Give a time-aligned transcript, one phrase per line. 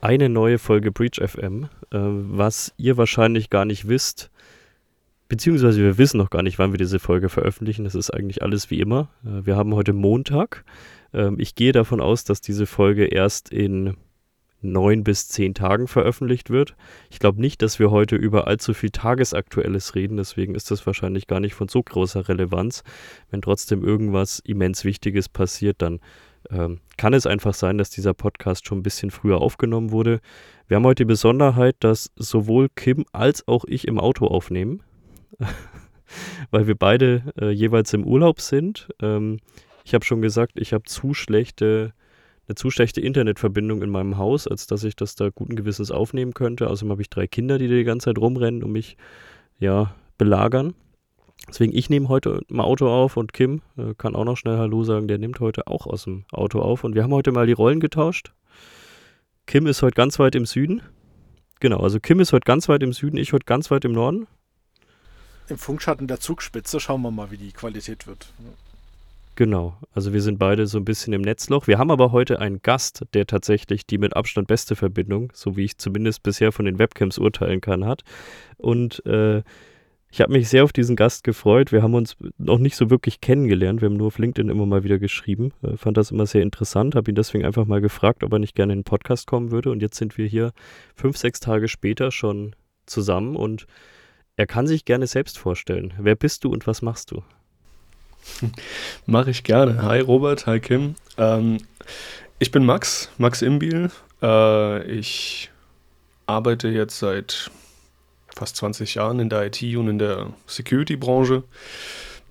[0.00, 1.64] eine neue Folge Breach FM.
[1.90, 4.30] Äh, was ihr wahrscheinlich gar nicht wisst,
[5.28, 7.84] beziehungsweise wir wissen noch gar nicht, wann wir diese Folge veröffentlichen.
[7.84, 9.08] Das ist eigentlich alles wie immer.
[9.24, 10.64] Äh, wir haben heute Montag.
[11.12, 13.96] Ähm, ich gehe davon aus, dass diese Folge erst in
[14.60, 16.74] neun bis zehn Tagen veröffentlicht wird.
[17.10, 21.28] Ich glaube nicht, dass wir heute über allzu viel Tagesaktuelles reden, deswegen ist das wahrscheinlich
[21.28, 22.82] gar nicht von so großer Relevanz.
[23.30, 26.00] Wenn trotzdem irgendwas immens Wichtiges passiert, dann
[26.50, 30.20] ähm, kann es einfach sein, dass dieser Podcast schon ein bisschen früher aufgenommen wurde.
[30.66, 34.82] Wir haben heute die Besonderheit, dass sowohl Kim als auch ich im Auto aufnehmen,
[36.50, 38.88] weil wir beide äh, jeweils im Urlaub sind.
[39.00, 39.38] Ähm,
[39.84, 41.92] ich habe schon gesagt, ich habe zu schlechte,
[42.46, 46.34] eine zu schlechte Internetverbindung in meinem Haus, als dass ich das da guten Gewissens aufnehmen
[46.34, 46.68] könnte.
[46.68, 48.96] Außerdem habe ich drei Kinder, die die ganze Zeit rumrennen und mich
[49.58, 50.74] ja belagern.
[51.46, 54.84] Deswegen, ich nehme heute im Auto auf und Kim äh, kann auch noch schnell Hallo
[54.84, 56.84] sagen, der nimmt heute auch aus dem Auto auf.
[56.84, 58.32] Und wir haben heute mal die Rollen getauscht.
[59.46, 60.82] Kim ist heute ganz weit im Süden.
[61.60, 64.26] Genau, also Kim ist heute ganz weit im Süden, ich heute ganz weit im Norden.
[65.48, 68.32] Im Funkschatten der Zugspitze schauen wir mal, wie die Qualität wird.
[69.34, 71.66] Genau, also wir sind beide so ein bisschen im Netzloch.
[71.66, 75.64] Wir haben aber heute einen Gast, der tatsächlich die mit Abstand beste Verbindung, so wie
[75.64, 78.02] ich zumindest bisher von den Webcams urteilen kann, hat.
[78.56, 79.42] Und äh,
[80.10, 81.70] ich habe mich sehr auf diesen Gast gefreut.
[81.70, 83.82] Wir haben uns noch nicht so wirklich kennengelernt.
[83.82, 85.52] Wir haben nur auf LinkedIn immer mal wieder geschrieben.
[85.62, 86.94] Äh, fand das immer sehr interessant.
[86.94, 89.70] Habe ihn deswegen einfach mal gefragt, ob er nicht gerne in den Podcast kommen würde.
[89.70, 90.52] Und jetzt sind wir hier
[90.94, 93.66] fünf, sechs Tage später schon zusammen und
[94.36, 95.92] er kann sich gerne selbst vorstellen.
[95.98, 97.22] Wer bist du und was machst du?
[99.06, 99.82] Mache ich gerne.
[99.82, 100.94] Hi Robert, hi Kim.
[101.18, 101.58] Ähm,
[102.38, 103.90] ich bin Max, Max Imbiel.
[104.22, 105.50] Äh, ich
[106.26, 107.50] arbeite jetzt seit
[108.38, 111.42] fast 20 Jahren in der IT und in der Security-Branche.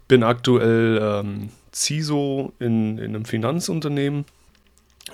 [0.08, 4.26] Bin aktuell ähm, CISO in, in einem Finanzunternehmen,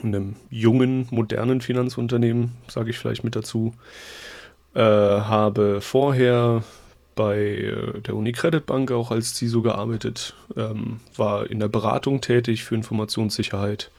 [0.04, 3.74] einem jungen, modernen Finanzunternehmen, sage ich vielleicht mit dazu.
[4.76, 6.64] Äh, habe vorher
[7.16, 12.64] bei äh, der Unicredit Bank auch als CISO gearbeitet, ähm, war in der Beratung tätig
[12.64, 13.92] für Informationssicherheit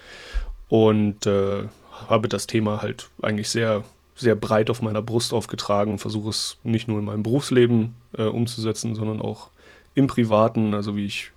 [0.68, 1.64] und äh,
[2.08, 3.84] habe das Thema halt eigentlich sehr
[4.16, 8.94] sehr breit auf meiner Brust aufgetragen versuche es nicht nur in meinem Berufsleben äh, umzusetzen,
[8.94, 9.50] sondern auch
[9.94, 10.74] im Privaten.
[10.74, 11.32] Also wie ich,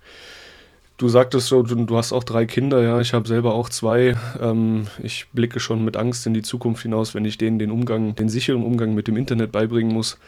[0.96, 4.16] du sagtest so, du, du hast auch drei Kinder, ja, ich habe selber auch zwei.
[4.40, 8.14] Ähm, ich blicke schon mit Angst in die Zukunft hinaus, wenn ich denen den Umgang,
[8.14, 10.18] den sicheren Umgang mit dem Internet beibringen muss.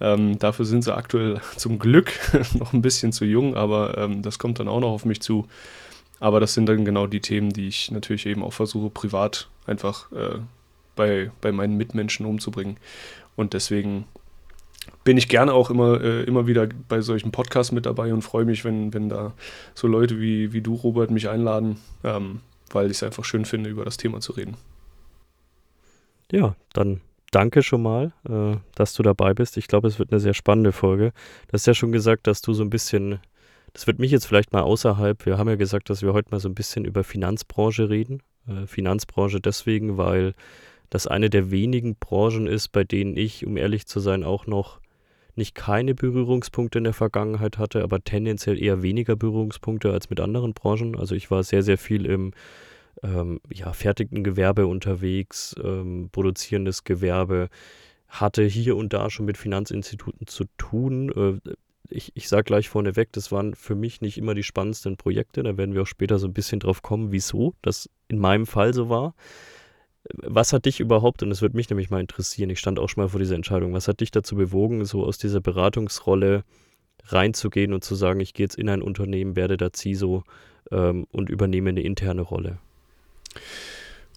[0.00, 2.12] Ähm, dafür sind sie aktuell zum Glück
[2.58, 5.46] noch ein bisschen zu jung, aber ähm, das kommt dann auch noch auf mich zu.
[6.20, 10.12] Aber das sind dann genau die Themen, die ich natürlich eben auch versuche, privat einfach
[10.12, 10.38] äh,
[11.00, 12.76] bei, bei meinen Mitmenschen umzubringen.
[13.36, 14.04] Und deswegen
[15.02, 18.44] bin ich gerne auch immer, äh, immer wieder bei solchen Podcasts mit dabei und freue
[18.44, 19.32] mich, wenn, wenn da
[19.74, 22.40] so Leute wie, wie du, Robert, mich einladen, ähm,
[22.70, 24.58] weil ich es einfach schön finde, über das Thema zu reden.
[26.30, 27.00] Ja, dann
[27.30, 29.56] danke schon mal, äh, dass du dabei bist.
[29.56, 31.14] Ich glaube, es wird eine sehr spannende Folge.
[31.48, 33.20] Du hast ja schon gesagt, dass du so ein bisschen,
[33.72, 36.40] das wird mich jetzt vielleicht mal außerhalb, wir haben ja gesagt, dass wir heute mal
[36.40, 38.22] so ein bisschen über Finanzbranche reden.
[38.50, 40.34] Äh, Finanzbranche deswegen, weil
[40.90, 44.80] das eine der wenigen Branchen ist, bei denen ich, um ehrlich zu sein, auch noch
[45.36, 50.52] nicht keine Berührungspunkte in der Vergangenheit hatte, aber tendenziell eher weniger Berührungspunkte als mit anderen
[50.52, 50.96] Branchen.
[50.96, 52.32] Also ich war sehr, sehr viel im
[53.02, 57.48] ähm, ja, fertigen Gewerbe unterwegs, ähm, produzierendes Gewerbe,
[58.08, 61.40] hatte hier und da schon mit Finanzinstituten zu tun.
[61.44, 61.54] Äh,
[61.88, 65.42] ich, ich sage gleich vorneweg, das waren für mich nicht immer die spannendsten Projekte.
[65.42, 68.74] Da werden wir auch später so ein bisschen drauf kommen, wieso das in meinem Fall
[68.74, 69.14] so war.
[70.14, 73.02] Was hat dich überhaupt, und das würde mich nämlich mal interessieren, ich stand auch schon
[73.02, 76.44] mal vor dieser Entscheidung, was hat dich dazu bewogen, so aus dieser Beratungsrolle
[77.06, 80.24] reinzugehen und zu sagen, ich gehe jetzt in ein Unternehmen, werde da CISO
[80.70, 82.58] ähm, und übernehme eine interne Rolle?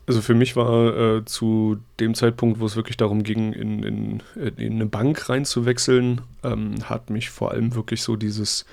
[0.05, 4.23] Also für mich war äh, zu dem Zeitpunkt, wo es wirklich darum ging, in, in,
[4.57, 8.65] in eine Bank reinzuwechseln, ähm, hat mich vor allem wirklich so dieses,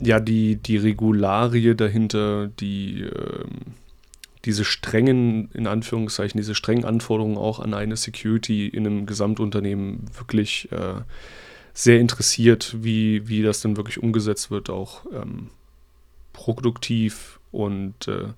[0.00, 3.74] ja, die, die Regularie dahinter, die, ähm,
[4.44, 10.70] diese strengen, in Anführungszeichen, diese strengen Anforderungen auch an eine Security in einem Gesamtunternehmen wirklich
[10.72, 11.02] äh,
[11.74, 15.50] sehr interessiert, wie, wie das dann wirklich umgesetzt wird, auch ähm,
[16.32, 18.28] produktiv und äh,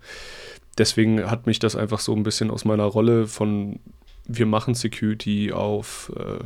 [0.78, 3.78] deswegen hat mich das einfach so ein bisschen aus meiner Rolle von
[4.26, 6.44] wir machen Security auf, äh,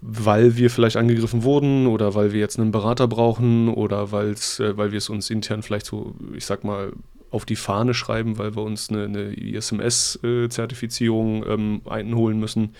[0.00, 4.92] weil wir vielleicht angegriffen wurden oder weil wir jetzt einen Berater brauchen oder äh, weil
[4.92, 6.92] wir es uns intern vielleicht so, ich sag mal,
[7.30, 12.74] auf die Fahne schreiben, weil wir uns eine, eine ISMS-Zertifizierung ähm, einholen müssen,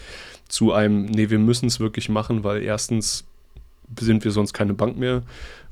[0.48, 3.24] zu einem, nee, wir müssen es wirklich machen, weil erstens
[4.00, 5.22] sind wir sonst keine Bank mehr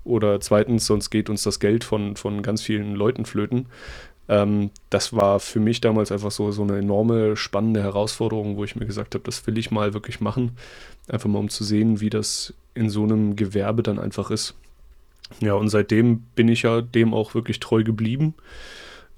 [0.04, 3.66] oder zweitens, sonst geht uns das Geld von, von ganz vielen Leuten flöten.
[4.28, 8.76] Ähm, das war für mich damals einfach so, so eine enorme, spannende Herausforderung, wo ich
[8.76, 10.52] mir gesagt habe, das will ich mal wirklich machen.
[11.08, 14.54] Einfach mal um zu sehen, wie das in so einem Gewerbe dann einfach ist.
[15.40, 18.34] Ja, und seitdem bin ich ja dem auch wirklich treu geblieben,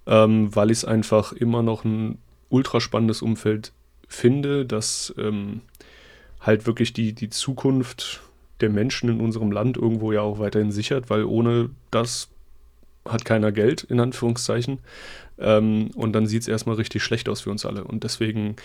[0.07, 2.19] ähm, weil ich es einfach immer noch ein
[2.49, 3.73] ultra spannendes Umfeld
[4.09, 5.63] finde, das ähm,
[6.41, 8.23] halt wirklich die, die Zukunft
[8.61, 12.29] der Menschen in unserem Land irgendwo ja auch weiterhin sichert, weil ohne das
[13.05, 14.79] hat keiner Geld, in Anführungszeichen.
[15.39, 17.85] Ähm, und dann sieht es erstmal richtig schlecht aus für uns alle.
[17.85, 18.57] Und deswegen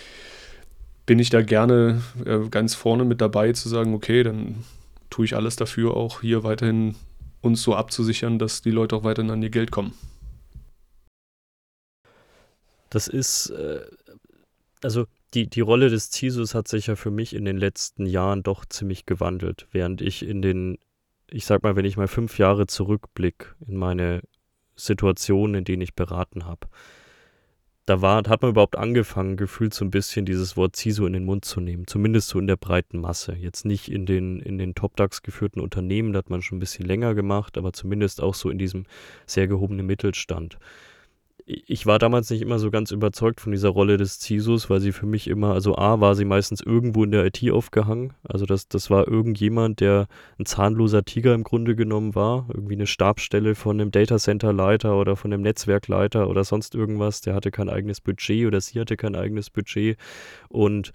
[1.06, 4.64] bin ich da gerne äh, ganz vorne mit dabei zu sagen, okay, dann
[5.10, 6.96] tue ich alles dafür, auch hier weiterhin
[7.42, 9.94] uns so abzusichern, dass die Leute auch weiterhin an ihr Geld kommen.
[12.90, 13.82] Das ist, äh,
[14.84, 18.44] also die, die Rolle des CISOs hat sich ja für mich in den letzten Jahren
[18.44, 20.78] doch ziemlich gewandelt, während ich in den,
[21.30, 24.22] ich sag mal, wenn ich mal fünf Jahre zurückblicke in meine
[24.76, 26.68] Situationen, in denen ich beraten habe,
[27.86, 31.26] da war, hat man überhaupt angefangen, gefühlt so ein bisschen dieses Wort CISO in den
[31.26, 31.88] Mund zu nehmen.
[31.88, 33.34] Zumindest so in der breiten Masse.
[33.34, 36.86] Jetzt nicht in den, in den Top-DAX geführten Unternehmen, da hat man schon ein bisschen
[36.86, 38.86] länger gemacht, aber zumindest auch so in diesem
[39.26, 40.58] sehr gehobenen Mittelstand
[41.46, 44.92] ich war damals nicht immer so ganz überzeugt von dieser Rolle des CISOs, weil sie
[44.92, 48.14] für mich immer, also A, war sie meistens irgendwo in der IT aufgehangen.
[48.24, 50.08] Also das, das war irgendjemand, der
[50.40, 52.48] ein zahnloser Tiger im Grunde genommen war.
[52.54, 57.22] Irgendwie eine Stabsstelle von einem Datacenter-Leiter oder von einem Netzwerkleiter oder sonst irgendwas.
[57.22, 59.98] Der hatte kein eigenes Budget oder sie hatte kein eigenes Budget.
[60.50, 60.92] Und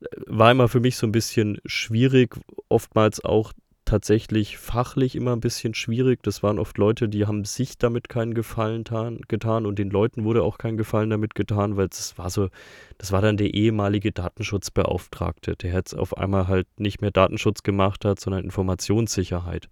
[0.00, 2.36] äh, war immer für mich so ein bisschen schwierig,
[2.68, 3.52] oftmals auch
[3.92, 6.22] tatsächlich fachlich immer ein bisschen schwierig.
[6.22, 10.24] Das waren oft Leute, die haben sich damit keinen Gefallen tan, getan und den Leuten
[10.24, 12.48] wurde auch kein Gefallen damit getan, weil das war so,
[12.96, 18.06] das war dann der ehemalige Datenschutzbeauftragte, der jetzt auf einmal halt nicht mehr Datenschutz gemacht
[18.06, 19.68] hat, sondern Informationssicherheit.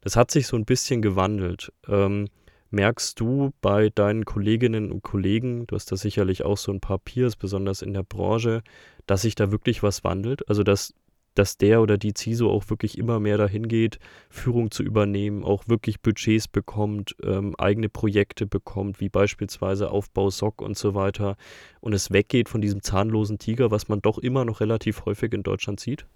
[0.00, 1.70] Das hat sich so ein bisschen gewandelt.
[1.86, 2.28] Ähm,
[2.70, 6.98] merkst du bei deinen Kolleginnen und Kollegen, du hast da sicherlich auch so ein paar
[6.98, 8.62] Peers, besonders in der Branche,
[9.06, 10.48] dass sich da wirklich was wandelt?
[10.48, 10.94] Also, dass
[11.34, 13.98] dass der oder die CISO auch wirklich immer mehr dahin geht,
[14.28, 20.60] Führung zu übernehmen, auch wirklich Budgets bekommt, ähm, eigene Projekte bekommt, wie beispielsweise Aufbau SOC
[20.60, 21.36] und so weiter,
[21.80, 25.42] und es weggeht von diesem zahnlosen Tiger, was man doch immer noch relativ häufig in
[25.42, 26.06] Deutschland sieht?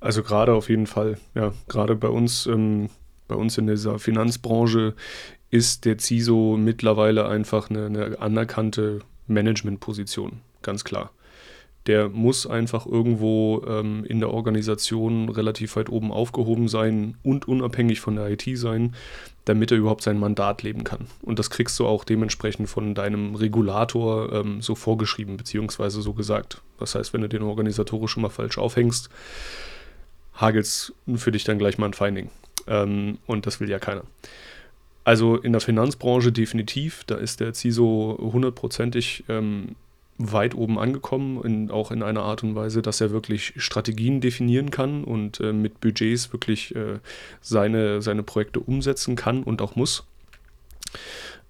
[0.00, 2.88] Also gerade auf jeden Fall, ja, gerade bei uns, ähm,
[3.28, 4.94] bei uns in dieser Finanzbranche
[5.50, 11.12] ist der CISO mittlerweile einfach eine, eine anerkannte Managementposition, ganz klar
[11.86, 18.00] der muss einfach irgendwo ähm, in der Organisation relativ weit oben aufgehoben sein und unabhängig
[18.00, 18.94] von der IT sein,
[19.46, 21.06] damit er überhaupt sein Mandat leben kann.
[21.22, 26.60] Und das kriegst du auch dementsprechend von deinem Regulator ähm, so vorgeschrieben, beziehungsweise so gesagt.
[26.78, 29.08] Das heißt, wenn du den organisatorisch mal falsch aufhängst,
[30.34, 32.30] hagelst für dich dann gleich mal ein Finding.
[32.66, 34.04] Ähm, und das will ja keiner.
[35.04, 39.76] Also in der Finanzbranche definitiv, da ist der CISO hundertprozentig ähm,
[40.20, 44.70] weit oben angekommen, in, auch in einer Art und Weise, dass er wirklich Strategien definieren
[44.70, 46.98] kann und äh, mit Budgets wirklich äh,
[47.40, 50.04] seine, seine Projekte umsetzen kann und auch muss.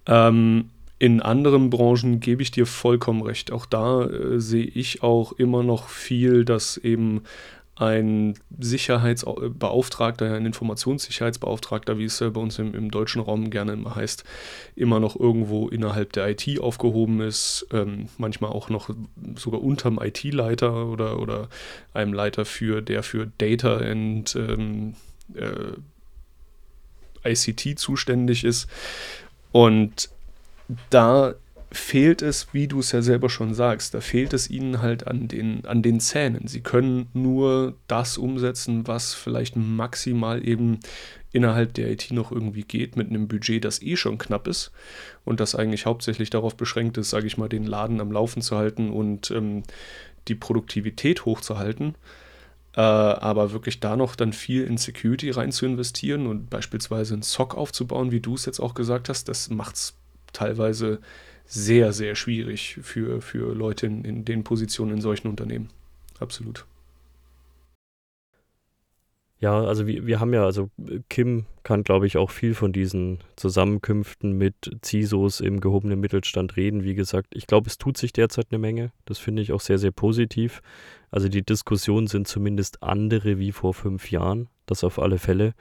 [0.06, 0.70] Ähm,
[1.00, 3.52] in anderen Branchen gebe ich dir vollkommen recht.
[3.52, 7.22] Auch da äh, sehe ich auch immer noch viel, dass eben
[7.81, 14.23] ein Sicherheitsbeauftragter, ein Informationssicherheitsbeauftragter, wie es bei uns im, im, deutschen Raum gerne immer heißt,
[14.77, 18.91] immer noch irgendwo innerhalb der IT aufgehoben ist, ähm, manchmal auch noch
[19.35, 21.49] sogar unterm IT-Leiter oder, oder
[21.94, 24.94] einem Leiter für, der für Data and ähm,
[25.34, 25.72] äh,
[27.25, 28.69] ICT zuständig ist.
[29.53, 30.10] Und
[30.91, 31.34] da
[31.72, 35.29] fehlt es, wie du es ja selber schon sagst, da fehlt es ihnen halt an
[35.29, 36.48] den, an den Zähnen.
[36.48, 40.81] Sie können nur das umsetzen, was vielleicht maximal eben
[41.32, 44.72] innerhalb der IT noch irgendwie geht, mit einem Budget, das eh schon knapp ist
[45.24, 48.56] und das eigentlich hauptsächlich darauf beschränkt ist, sage ich mal, den Laden am Laufen zu
[48.56, 49.62] halten und ähm,
[50.27, 51.94] die Produktivität hochzuhalten.
[52.74, 57.22] Äh, aber wirklich da noch dann viel in Security rein zu investieren und beispielsweise einen
[57.22, 59.96] SOC aufzubauen, wie du es jetzt auch gesagt hast, das macht es
[60.32, 61.00] teilweise
[61.51, 65.69] sehr, sehr schwierig für, für Leute in, in den Positionen in solchen Unternehmen.
[66.21, 66.65] Absolut.
[69.41, 70.71] Ja, also wir, wir haben ja, also
[71.09, 74.55] Kim kann, glaube ich, auch viel von diesen Zusammenkünften mit
[74.85, 76.85] CISOs im gehobenen Mittelstand reden.
[76.85, 78.93] Wie gesagt, ich glaube, es tut sich derzeit eine Menge.
[79.07, 80.61] Das finde ich auch sehr, sehr positiv.
[81.11, 84.49] Also die Diskussionen sind zumindest andere wie vor fünf Jahren.
[84.67, 85.55] Das auf alle Fälle.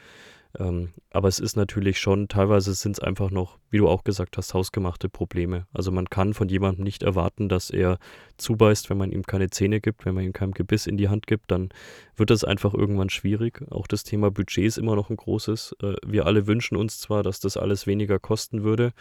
[0.58, 4.36] Ähm, aber es ist natürlich schon, teilweise sind es einfach noch, wie du auch gesagt
[4.38, 5.68] hast, hausgemachte Probleme.
[5.74, 8.00] Also man kann von jemandem nicht erwarten, dass er
[8.38, 11.28] zubeißt, wenn man ihm keine Zähne gibt, wenn man ihm kein Gebiss in die Hand
[11.28, 11.70] gibt, dann
[12.16, 13.62] wird das einfach irgendwann schwierig.
[13.70, 15.76] Auch das Thema Budget ist immer noch ein großes.
[15.84, 18.94] Äh, wir alle wünschen uns zwar, dass das alles weniger kosten würde.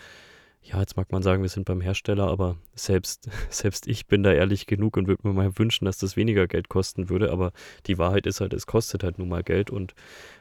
[0.63, 4.33] Ja, jetzt mag man sagen, wir sind beim Hersteller, aber selbst, selbst ich bin da
[4.33, 7.31] ehrlich genug und würde mir mal wünschen, dass das weniger Geld kosten würde.
[7.31, 7.53] Aber
[7.87, 9.71] die Wahrheit ist halt, es kostet halt nun mal Geld.
[9.71, 9.95] Und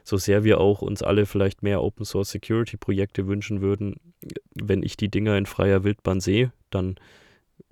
[0.03, 3.95] so sehr wir auch uns alle vielleicht mehr Open Source Security Projekte wünschen würden,
[4.53, 6.95] wenn ich die Dinger in freier Wildbahn sehe, dann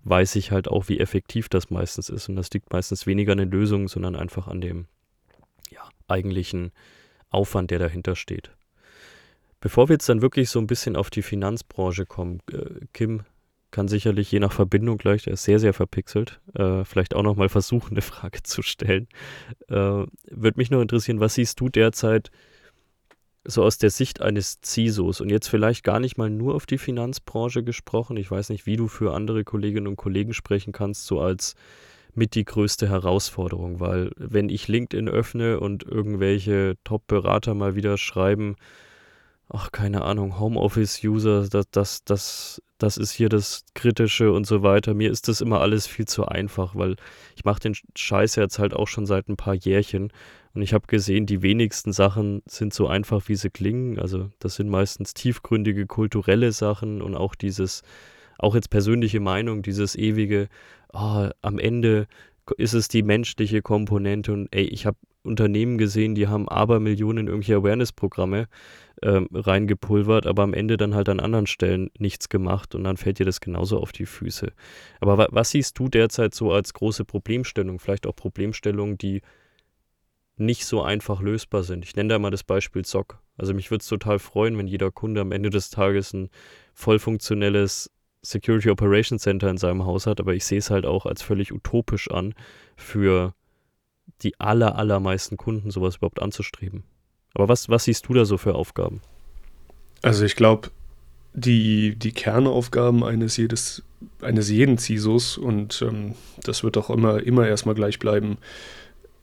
[0.04, 2.30] weiß ich halt auch, wie effektiv das meistens ist.
[2.30, 4.86] Und das liegt meistens weniger an den Lösungen, sondern einfach an dem
[5.72, 6.72] ja, eigentlichen
[7.30, 8.55] Aufwand, der dahinter steht.
[9.66, 13.24] Bevor wir jetzt dann wirklich so ein bisschen auf die Finanzbranche kommen, äh, Kim
[13.72, 17.50] kann sicherlich je nach Verbindung gleich, der ist sehr, sehr verpixelt, äh, vielleicht auch nochmal
[17.50, 19.08] versuchen, eine Frage zu stellen.
[19.68, 22.30] Äh, Würde mich noch interessieren, was siehst du derzeit
[23.44, 26.78] so aus der Sicht eines CISOs und jetzt vielleicht gar nicht mal nur auf die
[26.78, 28.18] Finanzbranche gesprochen.
[28.18, 31.56] Ich weiß nicht, wie du für andere Kolleginnen und Kollegen sprechen kannst, so als
[32.14, 38.58] mit die größte Herausforderung, weil wenn ich LinkedIn öffne und irgendwelche Top-Berater mal wieder schreiben,
[39.50, 44.94] ach, keine Ahnung, Homeoffice-User, das, das, das, das ist hier das Kritische und so weiter.
[44.94, 46.96] Mir ist das immer alles viel zu einfach, weil
[47.36, 50.12] ich mache den Scheiß jetzt halt auch schon seit ein paar Jährchen
[50.56, 54.00] und ich habe gesehen, die wenigsten Sachen sind so einfach, wie sie klingen.
[54.00, 57.84] Also das sind meistens tiefgründige kulturelle Sachen und auch dieses,
[58.40, 60.48] auch jetzt persönliche Meinung, dieses ewige,
[60.94, 62.08] oh, am Ende
[62.58, 67.56] ist es die menschliche Komponente und ey, ich habe Unternehmen gesehen, die haben Abermillionen irgendwelche
[67.56, 68.48] Awareness-Programme
[69.02, 73.20] ähm, reingepulvert, aber am Ende dann halt an anderen Stellen nichts gemacht und dann fällt
[73.20, 74.52] dir das genauso auf die Füße.
[75.02, 79.22] Aber wa was siehst du derzeit so als große Problemstellung, vielleicht auch Problemstellungen, die
[80.38, 81.86] nicht so einfach lösbar sind?
[81.86, 83.20] Ich nenne da mal das Beispiel Zock.
[83.38, 86.30] Also mich würde es total freuen, wenn jeder Kunde am Ende des Tages ein
[86.74, 87.92] voll funktionelles
[88.22, 91.54] Security Operations Center in seinem Haus hat, aber ich sehe es halt auch als völlig
[91.54, 92.34] utopisch an,
[92.76, 93.34] für
[94.22, 96.84] die aller, allermeisten Kunden sowas überhaupt anzustreben.
[97.34, 99.02] Aber was, was siehst du da so für Aufgaben?
[100.02, 100.70] Also ich glaube,
[101.34, 103.84] die, die Kernaufgaben eines, jedes,
[104.22, 108.38] eines jeden CISOs, und ähm, das wird auch immer, immer erstmal gleich bleiben,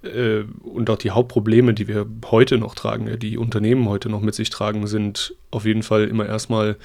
[0.02, 4.34] äh, und auch die Hauptprobleme, die wir heute noch tragen, die Unternehmen heute noch mit
[4.34, 6.76] sich tragen, sind auf jeden Fall immer erstmal,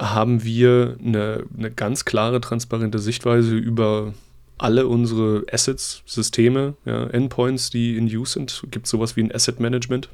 [0.00, 4.14] haben wir eine, eine ganz klare, transparente Sichtweise über
[4.62, 8.62] alle unsere Assets, Systeme, ja, Endpoints, die in Use sind.
[8.70, 10.08] Gibt es sowas wie ein Asset Management?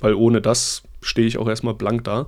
[0.00, 2.26] Weil ohne das stehe ich auch erstmal blank da.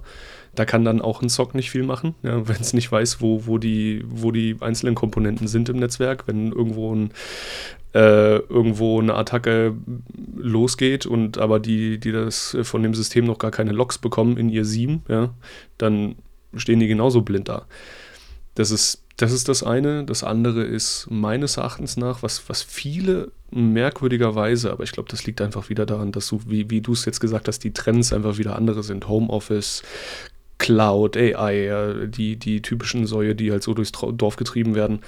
[0.54, 3.46] Da kann dann auch ein SOC nicht viel machen, ja, wenn es nicht weiß, wo,
[3.46, 6.28] wo, die, wo die einzelnen Komponenten sind im Netzwerk.
[6.28, 7.10] Wenn irgendwo, ein,
[7.94, 9.74] äh, irgendwo eine Attacke
[10.36, 14.50] losgeht und aber die, die das von dem System noch gar keine Logs bekommen in
[14.50, 15.32] ihr SIEM, ja,
[15.78, 16.16] dann
[16.54, 17.64] stehen die genauso blind da.
[18.54, 20.04] Das ist das ist das eine.
[20.04, 25.40] Das andere ist meines Erachtens nach, was, was viele merkwürdigerweise, aber ich glaube, das liegt
[25.40, 28.38] einfach wieder daran, dass du, wie, wie du es jetzt gesagt hast, die Trends einfach
[28.38, 29.08] wieder andere sind.
[29.08, 29.82] Homeoffice,
[30.58, 35.00] Cloud, AI, die, die typischen Säue, die halt so durchs Dorf getrieben werden.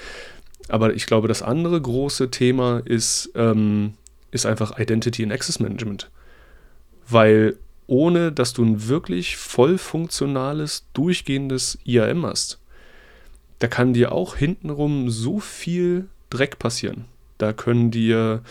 [0.68, 3.94] Aber ich glaube, das andere große Thema ist, ähm,
[4.30, 6.10] ist einfach Identity and Access Management.
[7.08, 7.56] Weil
[7.88, 12.58] ohne dass du ein wirklich voll funktionales, durchgehendes IAM hast,
[13.58, 17.06] da kann dir auch hintenrum so viel Dreck passieren.
[17.38, 18.42] Da können dir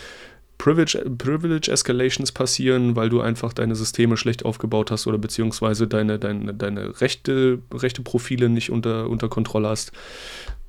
[0.58, 6.18] Privilege, Privilege Escalations passieren, weil du einfach deine Systeme schlecht aufgebaut hast oder beziehungsweise deine,
[6.18, 9.92] deine, deine rechte, rechte Profile nicht unter, unter Kontrolle hast.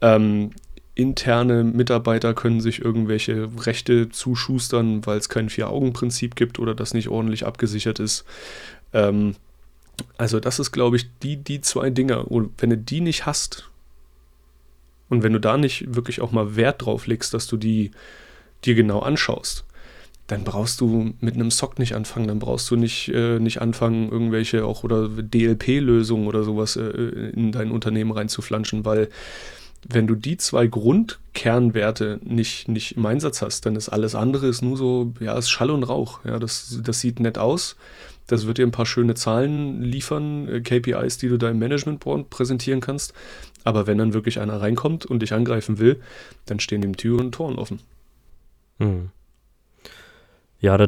[0.01, 0.51] Ähm,
[0.93, 7.07] interne Mitarbeiter können sich irgendwelche Rechte zuschustern, weil es kein Vier-Augen-Prinzip gibt oder das nicht
[7.07, 8.25] ordentlich abgesichert ist.
[8.93, 9.35] Ähm,
[10.17, 12.23] also das ist, glaube ich, die, die zwei Dinge.
[12.23, 13.69] Und wenn du die nicht hast,
[15.09, 17.91] und wenn du da nicht wirklich auch mal Wert drauf legst, dass du die
[18.65, 19.65] dir genau anschaust,
[20.27, 24.11] dann brauchst du mit einem SOC nicht anfangen, dann brauchst du nicht, äh, nicht anfangen,
[24.11, 29.09] irgendwelche auch oder DLP-Lösungen oder sowas äh, in dein Unternehmen reinzuflanschen, weil
[29.87, 34.61] wenn du die zwei Grundkernwerte nicht, nicht im Einsatz hast, dann ist alles andere ist
[34.61, 36.25] nur so, ja, ist Schall und Rauch.
[36.25, 37.77] Ja, das, das sieht nett aus.
[38.25, 42.81] Das wird dir ein paar schöne Zahlen liefern, äh, KPIs, die du deinem Managementboard präsentieren
[42.81, 43.13] kannst.
[43.67, 45.99] Aber wenn dann wirklich einer reinkommt und dich angreifen will,
[46.45, 47.81] dann stehen ihm Türen und Toren offen.
[48.79, 49.09] Hm.
[50.61, 50.87] Ja, da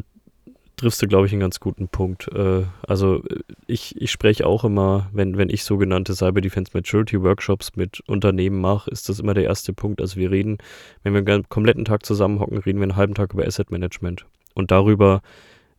[0.78, 2.28] triffst du, glaube ich, einen ganz guten Punkt.
[2.32, 3.22] Äh, also
[3.66, 8.62] ich, ich spreche auch immer, wenn, wenn ich sogenannte Cyber Defense Maturity Workshops mit Unternehmen
[8.62, 10.00] mache, ist das immer der erste Punkt.
[10.00, 10.56] Also wir reden,
[11.02, 14.70] wenn wir einen kompletten Tag zusammenhocken, reden wir einen halben Tag über Asset Management und
[14.70, 15.20] darüber,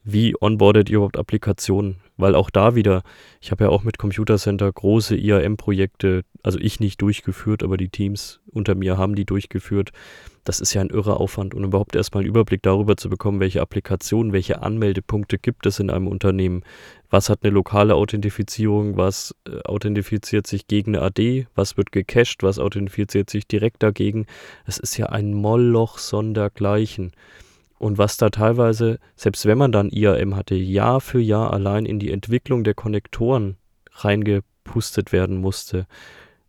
[0.03, 1.97] wie onboardet ihr überhaupt Applikationen?
[2.17, 3.03] Weil auch da wieder,
[3.39, 7.89] ich habe ja auch mit Computer Center große IAM-Projekte, also ich nicht durchgeführt, aber die
[7.89, 9.91] Teams unter mir haben die durchgeführt.
[10.43, 13.61] Das ist ja ein irrer Aufwand und überhaupt erstmal einen Überblick darüber zu bekommen, welche
[13.61, 16.63] Applikationen, welche Anmeldepunkte gibt es in einem Unternehmen.
[17.11, 22.41] Was hat eine lokale Authentifizierung, was äh, authentifiziert sich gegen eine AD, was wird gecached,
[22.41, 24.25] was authentifiziert sich direkt dagegen.
[24.65, 27.11] Es ist ja ein Moloch sondergleichen.
[27.81, 31.97] Und was da teilweise, selbst wenn man dann IAM hatte, Jahr für Jahr allein in
[31.97, 33.57] die Entwicklung der Konnektoren
[33.93, 35.87] reingepustet werden musste.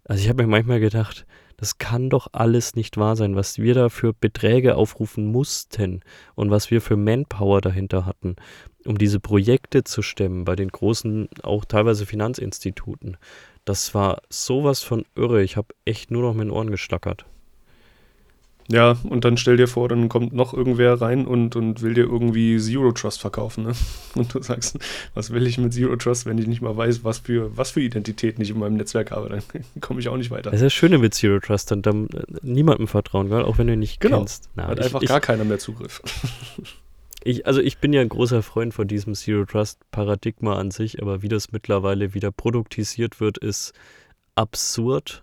[0.04, 1.24] Also ich habe mir manchmal gedacht,
[1.56, 6.00] das kann doch alles nicht wahr sein, was wir da für Beträge aufrufen mussten
[6.34, 8.36] und was wir für Manpower dahinter hatten,
[8.84, 13.16] um diese Projekte zu stemmen bei den großen, auch teilweise Finanzinstituten.
[13.64, 15.42] Das war sowas von irre.
[15.42, 17.24] Ich habe echt nur noch mit den Ohren geschlackert.
[18.68, 22.04] Ja, und dann stell dir vor, dann kommt noch irgendwer rein und, und will dir
[22.04, 23.64] irgendwie Zero Trust verkaufen.
[23.64, 23.72] Ne?
[24.14, 24.78] Und du sagst,
[25.14, 27.80] was will ich mit Zero Trust, wenn ich nicht mal weiß, was für, was für
[27.80, 29.28] Identitäten ich in meinem Netzwerk habe?
[29.28, 29.42] Dann
[29.80, 30.50] komme ich auch nicht weiter.
[30.50, 33.42] Das ist das Schöne mit Zero Trust, dann, dann äh, niemandem vertrauen, gell?
[33.42, 34.18] auch wenn du ihn nicht genau.
[34.18, 34.48] kennst.
[34.54, 36.02] Na, Hat ich, einfach ich, gar keiner mehr Zugriff.
[37.24, 41.00] Ich, also ich bin ja ein großer Freund von diesem Zero Trust Paradigma an sich,
[41.00, 43.74] aber wie das mittlerweile wieder produktisiert wird, ist
[44.34, 45.22] absurd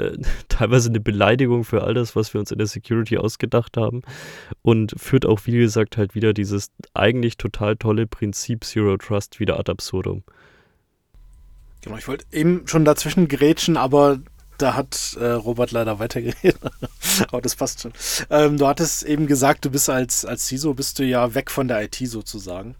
[0.00, 4.02] äh, teilweise eine Beleidigung für all das, was wir uns in der Security ausgedacht haben
[4.62, 9.58] und führt auch, wie gesagt, halt wieder dieses eigentlich total tolle Prinzip Zero Trust wieder
[9.58, 10.22] ad absurdum.
[11.82, 14.20] Genau, ich wollte eben schon dazwischen grätschen, aber
[14.60, 16.60] da hat äh, Robert leider weitergeredet.
[17.28, 17.92] Aber das passt schon.
[18.30, 21.68] Ähm, du hattest eben gesagt, du bist als, als CISO, bist du ja weg von
[21.68, 22.74] der IT sozusagen.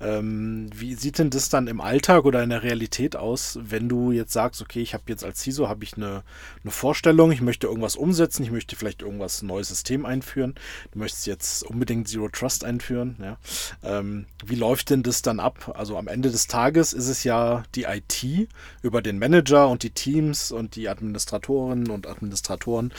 [0.00, 4.12] Ähm, wie sieht denn das dann im Alltag oder in der Realität aus, wenn du
[4.12, 6.22] jetzt sagst, okay, ich habe jetzt als CISO habe ich eine,
[6.62, 10.54] eine Vorstellung, ich möchte irgendwas umsetzen, ich möchte vielleicht irgendwas neues System einführen,
[10.92, 13.16] du möchtest jetzt unbedingt Zero Trust einführen.
[13.20, 13.38] Ja?
[13.82, 15.72] Ähm, wie läuft denn das dann ab?
[15.76, 18.48] Also am Ende des Tages ist es ja die IT
[18.82, 22.92] über den Manager und die Teams und die Administration Administratorinnen und Administratoren,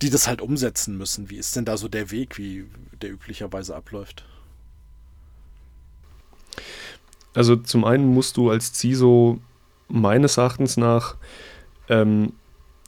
[0.00, 1.30] die das halt umsetzen müssen.
[1.30, 2.66] Wie ist denn da so der Weg, wie
[3.02, 4.24] der üblicherweise abläuft?
[7.34, 9.40] Also zum einen musst du als CISO
[9.88, 11.16] meines Erachtens nach
[11.88, 12.32] ähm,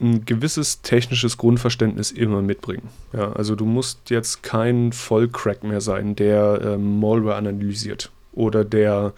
[0.01, 2.89] ein gewisses technisches Grundverständnis immer mitbringen.
[3.13, 9.15] Ja, also du musst jetzt kein Vollcrack mehr sein, der ähm, Malware analysiert oder der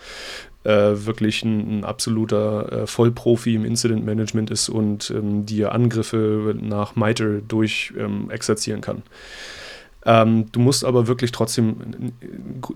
[0.70, 6.96] wirklich ein, ein absoluter äh, Vollprofi im Incident Management ist und ähm, die Angriffe nach
[6.96, 9.02] MITRE durch ähm, exerzieren kann.
[10.04, 12.12] Ähm, du musst aber wirklich trotzdem ein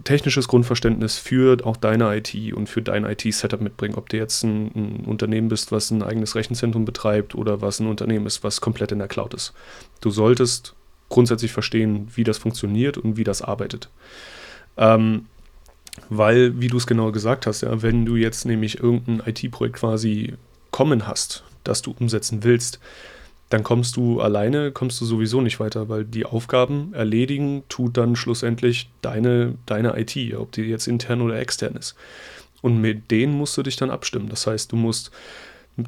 [0.05, 3.95] technisches Grundverständnis für auch deine IT und für dein IT-Setup mitbringen.
[3.95, 7.87] Ob du jetzt ein, ein, Unternehmen bist, was ein eigenes Rechenzentrum betreibt oder was ein
[7.87, 9.55] Unternehmen ist, was komplett in der Cloud ist.
[10.01, 10.75] Du solltest
[11.09, 13.89] grundsätzlich verstehen, wie das funktioniert und wie das arbeitet.
[14.77, 15.27] Ähm,
[16.09, 20.35] weil, wie du es genau gesagt hast, ja, wenn du jetzt nämlich irgendein IT-Projekt quasi
[20.71, 22.81] kommen hast, das du umsetzen willst,
[23.51, 28.17] dann kommst du alleine, kommst du sowieso nicht weiter, weil die Aufgaben erledigen tut dann
[28.17, 31.95] schlussendlich deine, deine IT, ob die jetzt intern oder extern ist.
[32.63, 34.31] Und mit denen musst du dich dann abstimmen.
[34.31, 35.11] Das heißt, du musst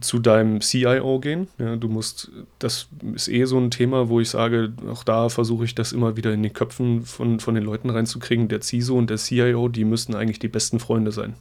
[0.00, 1.48] zu deinem CIO gehen.
[1.58, 5.64] Ja, du musst, das ist eh so ein Thema, wo ich sage, auch da versuche
[5.64, 8.48] ich das immer wieder in den Köpfen von, von den Leuten reinzukriegen.
[8.48, 11.34] Der CISO und der CIO, die müssten eigentlich die besten Freunde sein.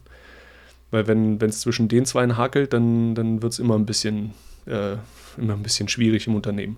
[0.90, 4.32] Weil wenn es zwischen den zwei hakelt, dann, dann wird es immer ein bisschen,
[4.66, 4.96] äh,
[5.38, 6.76] immer ein bisschen schwierig im Unternehmen.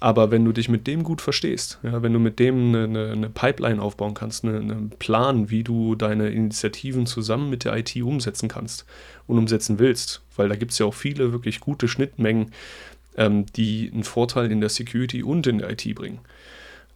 [0.00, 3.28] Aber wenn du dich mit dem gut verstehst, ja, wenn du mit dem eine, eine,
[3.28, 8.48] Pipeline aufbauen kannst, eine, einen Plan, wie du deine Initiativen zusammen mit der IT umsetzen
[8.48, 8.84] kannst
[9.26, 12.52] und umsetzen willst, weil da gibt es ja auch viele wirklich gute Schnittmengen,
[13.16, 16.20] ähm, die einen Vorteil in der Security und in der IT bringen.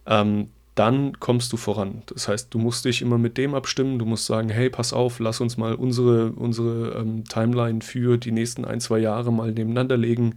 [0.05, 2.01] Ähm, dann kommst du voran.
[2.07, 5.19] Das heißt, du musst dich immer mit dem abstimmen, du musst sagen, hey, pass auf,
[5.19, 9.97] lass uns mal unsere, unsere ähm, Timeline für die nächsten ein, zwei Jahre mal nebeneinander
[9.97, 10.35] legen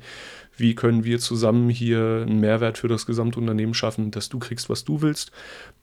[0.57, 4.85] wie können wir zusammen hier einen Mehrwert für das Gesamtunternehmen schaffen, dass du kriegst, was
[4.85, 5.31] du willst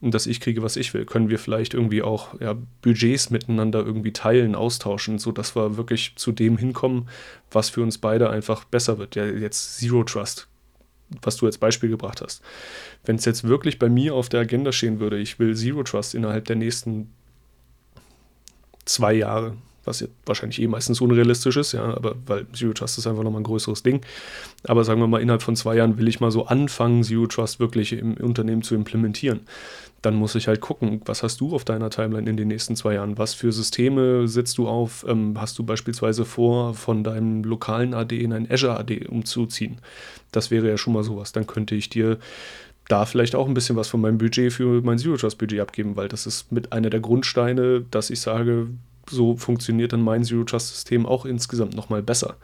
[0.02, 1.06] und dass ich kriege, was ich will.
[1.06, 6.32] Können wir vielleicht irgendwie auch ja, Budgets miteinander irgendwie teilen, austauschen, sodass wir wirklich zu
[6.32, 7.08] dem hinkommen,
[7.52, 9.16] was für uns beide einfach besser wird.
[9.16, 10.48] Ja, jetzt Zero Trust,
[11.22, 12.42] was du als Beispiel gebracht hast.
[13.06, 16.16] Wenn es jetzt wirklich bei mir auf der Agenda stehen würde, ich will Zero Trust
[16.16, 17.12] innerhalb der nächsten
[18.86, 23.08] zwei Jahre, was jetzt wahrscheinlich eh meistens unrealistisch ist, ja, aber weil Zero Trust ist
[23.08, 24.02] einfach nochmal ein größeres Ding.
[24.65, 27.60] Aber sagen wir mal, innerhalb von zwei Jahren will ich mal so anfangen, Zero Trust
[27.60, 29.41] wirklich im Unternehmen zu implementieren.
[30.02, 32.96] Dann muss ich halt gucken, was hast du auf deiner Timeline in den nächsten zwei
[32.96, 33.17] Jahren?
[33.17, 35.06] Was für Systeme setzt du auf?
[35.08, 39.78] Ähm, hast du beispielsweise vor, von deinem lokalen AD in ein Azure AD umzuziehen?
[40.32, 41.32] Das wäre ja schon mal sowas.
[41.32, 42.19] Dann könnte ich dir
[42.89, 45.96] da vielleicht auch ein bisschen was von meinem Budget für mein Zero Trust Budget abgeben,
[45.96, 48.67] weil das ist mit einer der Grundsteine, dass ich sage,
[49.13, 52.38] so funktioniert dann mein Zero Trust System auch insgesamt nochmal besser.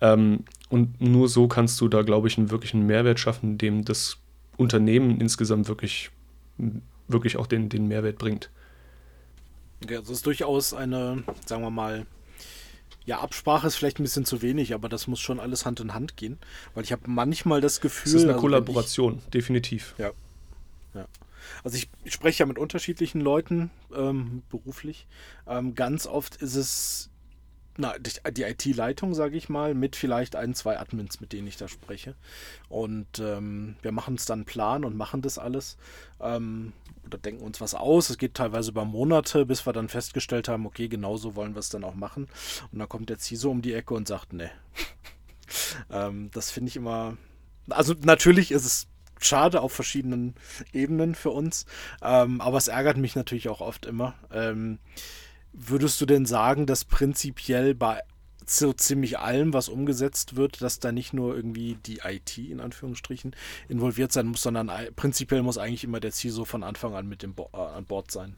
[0.00, 4.18] Ähm, und nur so kannst du da, glaube ich, einen wirklichen Mehrwert schaffen, dem das
[4.56, 6.10] Unternehmen insgesamt wirklich,
[7.08, 8.50] wirklich auch den, den Mehrwert bringt.
[9.88, 12.06] Ja, das ist durchaus eine, sagen wir mal,
[13.04, 15.94] ja, Absprache ist vielleicht ein bisschen zu wenig, aber das muss schon alles Hand in
[15.94, 16.38] Hand gehen.
[16.74, 18.08] Weil ich habe manchmal das Gefühl.
[18.08, 19.94] Es ist eine also Kollaboration, ich, definitiv.
[19.96, 20.10] Ja.
[20.94, 21.06] ja.
[21.64, 25.06] Also ich, spreche ja mit unterschiedlichen Leuten ähm, beruflich.
[25.46, 27.10] Ähm, ganz oft ist es
[27.78, 31.68] na, die IT-Leitung, sage ich mal, mit vielleicht ein, zwei Admins, mit denen ich da
[31.68, 32.14] spreche.
[32.68, 35.76] Und ähm, wir machen uns dann Plan und machen das alles.
[36.20, 36.72] Ähm,
[37.04, 38.10] oder denken uns was aus.
[38.10, 41.68] Es geht teilweise über Monate, bis wir dann festgestellt haben, okay, genauso wollen wir es
[41.68, 42.28] dann auch machen.
[42.72, 44.50] Und dann kommt der CISO um die Ecke und sagt, ne.
[45.90, 47.16] ähm, das finde ich immer.
[47.68, 48.86] Also natürlich ist es
[49.20, 50.34] schade auf verschiedenen
[50.72, 51.66] Ebenen für uns.
[52.02, 54.14] Ähm, aber es ärgert mich natürlich auch oft immer.
[54.30, 54.78] Ähm,
[55.58, 58.02] Würdest du denn sagen, dass prinzipiell bei
[58.44, 63.34] so ziemlich allem, was umgesetzt wird, dass da nicht nur irgendwie die IT in Anführungsstrichen
[63.66, 67.34] involviert sein muss, sondern prinzipiell muss eigentlich immer der CISO von Anfang an mit dem
[67.34, 68.36] Bo äh, an Bord sein?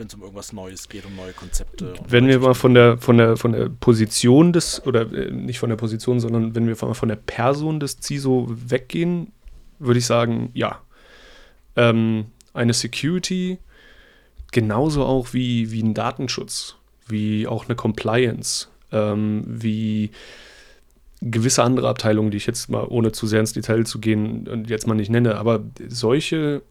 [0.00, 1.92] Wenn es um irgendwas Neues geht, um neue Konzepte.
[2.08, 5.68] Wenn wir mal von der, von, der, von der Position des, oder äh, nicht von
[5.68, 9.30] der Position, sondern wenn wir mal von der Person des CISO weggehen,
[9.78, 10.80] würde ich sagen, ja.
[11.76, 13.58] Ähm, eine Security
[14.52, 20.12] genauso auch wie, wie ein Datenschutz, wie auch eine Compliance, ähm, wie
[21.20, 24.86] gewisse andere Abteilungen, die ich jetzt mal, ohne zu sehr ins Detail zu gehen, jetzt
[24.86, 26.62] mal nicht nenne, aber solche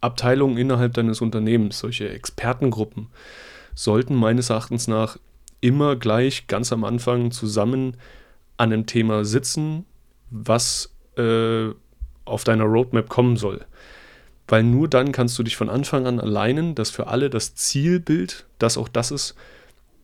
[0.00, 3.08] Abteilungen innerhalb deines Unternehmens, solche Expertengruppen,
[3.74, 5.18] sollten meines Erachtens nach
[5.60, 7.96] immer gleich ganz am Anfang zusammen
[8.56, 9.84] an einem Thema sitzen,
[10.30, 11.68] was äh,
[12.24, 13.64] auf deiner Roadmap kommen soll
[14.48, 18.46] weil nur dann kannst du dich von Anfang an alleinen, dass für alle das Zielbild,
[18.58, 19.34] das auch das ist,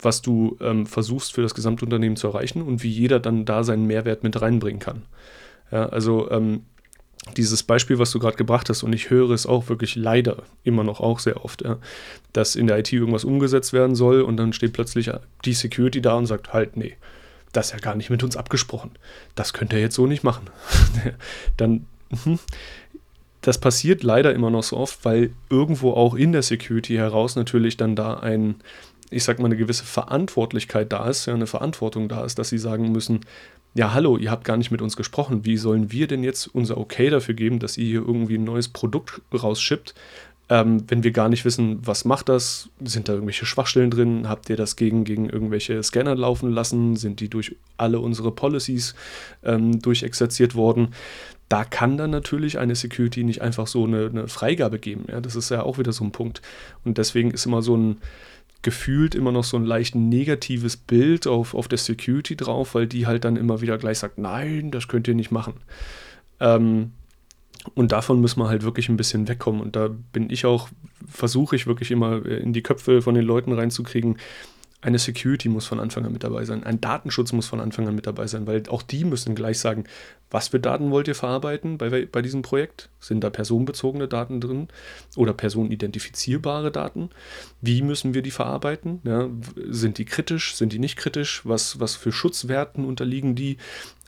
[0.01, 3.87] was du ähm, versuchst für das Gesamtunternehmen zu erreichen und wie jeder dann da seinen
[3.87, 5.03] Mehrwert mit reinbringen kann.
[5.71, 6.65] Ja, also ähm,
[7.37, 10.85] dieses Beispiel, was du gerade gebracht hast, und ich höre es auch wirklich leider immer
[10.85, 11.79] noch auch sehr oft, ja,
[12.33, 15.11] dass in der IT irgendwas umgesetzt werden soll und dann steht plötzlich
[15.45, 16.97] die Security da und sagt, halt, nee,
[17.53, 18.93] das ist ja gar nicht mit uns abgesprochen.
[19.35, 20.51] Das könnt ihr jetzt so nicht machen.
[21.57, 21.87] dann,
[22.25, 22.39] mh,
[23.41, 27.77] das passiert leider immer noch so oft, weil irgendwo auch in der Security heraus natürlich
[27.77, 28.57] dann da ein,
[29.11, 32.59] ich sag mal, eine gewisse Verantwortlichkeit da ist, ja, eine Verantwortung da ist, dass sie
[32.59, 33.21] sagen müssen,
[33.75, 35.45] ja, hallo, ihr habt gar nicht mit uns gesprochen.
[35.45, 38.69] Wie sollen wir denn jetzt unser Okay dafür geben, dass ihr hier irgendwie ein neues
[38.69, 39.95] Produkt rausschippt,
[40.49, 42.69] ähm, wenn wir gar nicht wissen, was macht das?
[42.81, 44.29] Sind da irgendwelche Schwachstellen drin?
[44.29, 46.97] Habt ihr das gegen, gegen irgendwelche Scanner laufen lassen?
[46.97, 48.95] Sind die durch alle unsere Policies
[49.45, 50.89] ähm, durchexerziert worden?
[51.53, 55.05] da kann dann natürlich eine Security nicht einfach so eine, eine, Freigabe geben.
[55.11, 56.41] Ja, das ist ja auch wieder so ein Punkt.
[56.83, 57.99] Und deswegen ist immer so ein
[58.63, 63.07] gefühlt immer noch so ein leicht negatives Bild auf, auf der Security drauf, weil die
[63.07, 65.55] halt dann immer wieder gleich sagt, nein, das könnt ihr nicht machen.
[66.41, 66.93] Ähm,
[67.75, 69.61] und davon müssen wir halt wirklich ein bisschen wegkommen.
[69.61, 70.69] Und da bin ich auch,
[71.09, 74.17] versuche ich wirklich immer in die Köpfe von den Leuten reinzukriegen,
[74.83, 77.95] eine Security muss von Anfang an mit dabei sein, ein Datenschutz muss von Anfang an
[77.95, 79.85] mit dabei sein, weil auch die müssen gleich sagen,
[80.29, 82.89] was für Daten wollt ihr verarbeiten bei, bei diesem Projekt?
[82.99, 84.69] Sind da personenbezogene Daten drin
[85.15, 87.11] oder personenidentifizierbare Daten?
[87.61, 89.01] Wie müssen wir die verarbeiten?
[89.05, 89.29] Ja,
[89.69, 90.57] sind die kritisch?
[90.57, 91.43] Sind die nicht kritisch?
[91.45, 93.59] Was, was für Schutzwerten unterliegen die?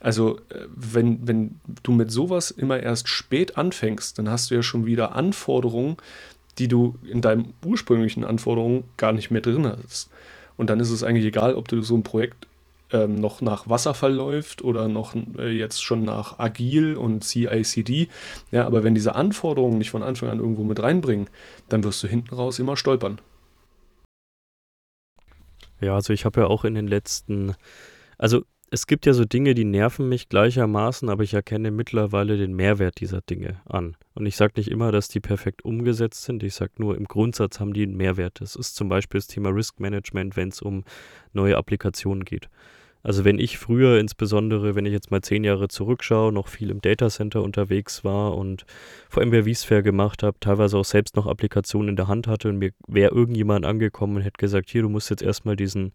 [0.00, 4.62] Also, äh, wenn, wenn du mit sowas immer erst spät anfängst, dann hast du ja
[4.62, 5.98] schon wieder Anforderungen,
[6.58, 10.10] die du in deinen ursprünglichen Anforderungen gar nicht mehr drin hast.
[10.56, 12.46] Und dann ist es eigentlich egal, ob du so ein Projekt
[12.92, 18.08] ähm, noch nach Wasserfall läuft oder noch äh, jetzt schon nach Agil und CICD.
[18.50, 21.28] Ja, aber wenn diese Anforderungen nicht von Anfang an irgendwo mit reinbringen,
[21.68, 23.20] dann wirst du hinten raus immer stolpern.
[25.80, 27.54] Ja, also ich habe ja auch in den letzten,
[28.16, 32.54] also es gibt ja so Dinge, die nerven mich gleichermaßen, aber ich erkenne mittlerweile den
[32.54, 33.96] Mehrwert dieser Dinge an.
[34.14, 36.42] Und ich sage nicht immer, dass die perfekt umgesetzt sind.
[36.42, 38.40] Ich sage nur, im Grundsatz haben die einen Mehrwert.
[38.40, 40.82] Das ist zum Beispiel das Thema Risk Management, wenn es um
[41.32, 42.48] neue Applikationen geht.
[43.04, 46.80] Also wenn ich früher insbesondere, wenn ich jetzt mal zehn Jahre zurückschaue, noch viel im
[46.80, 48.66] Datacenter unterwegs war und
[49.14, 52.72] bei vSphere gemacht habe, teilweise auch selbst noch Applikationen in der Hand hatte und mir
[52.88, 55.92] wäre irgendjemand angekommen und hätte gesagt, hier, du musst jetzt erstmal diesen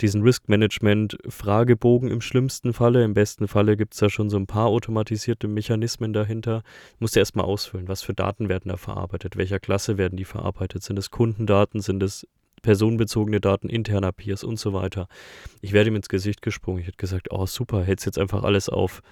[0.00, 3.04] diesen Risk Management Fragebogen im schlimmsten Falle.
[3.04, 6.62] Im besten Falle gibt es da schon so ein paar automatisierte Mechanismen dahinter.
[6.98, 10.82] Musst du erstmal ausfüllen, was für Daten werden da verarbeitet, welcher Klasse werden die verarbeitet.
[10.82, 12.26] Sind es Kundendaten, sind es
[12.62, 15.06] personenbezogene Daten interner Peers und so weiter.
[15.60, 16.80] Ich werde ihm ins Gesicht gesprungen.
[16.80, 19.02] Ich hätte gesagt, oh super, hätte jetzt einfach alles auf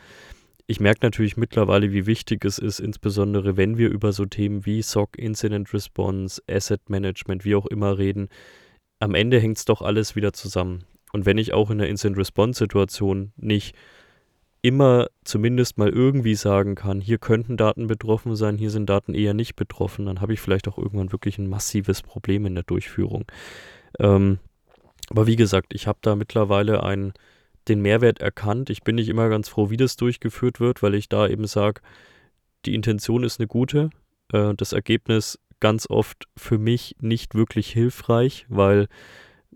[0.67, 4.83] ich merke natürlich mittlerweile, wie wichtig es ist, insbesondere wenn wir über so Themen wie
[4.83, 8.29] SOC, Incident Response, Asset Management, wie auch immer reden.
[9.03, 10.85] Am Ende hängt es doch alles wieder zusammen.
[11.13, 13.75] Und wenn ich auch in der Incident Response Situation nicht
[14.63, 19.35] immer zumindest mal irgendwie sagen kann, hier könnten Daten betroffen sein, hier sind Daten eher
[19.35, 23.25] nicht betroffen, dann habe ich vielleicht auch irgendwann wirklich ein massives Problem in der Durchführung.
[23.99, 24.39] Ähm,
[25.11, 27.13] aber wie gesagt, ich habe da mittlerweile einen,
[27.67, 28.71] den Mehrwert erkannt.
[28.71, 31.81] Ich bin nicht immer ganz froh, wie das durchgeführt wird, weil ich da eben sage,
[32.67, 33.91] die Intention ist eine gute,
[34.33, 38.89] äh, das Ergebnis ganz oft für mich nicht wirklich hilfreich, weil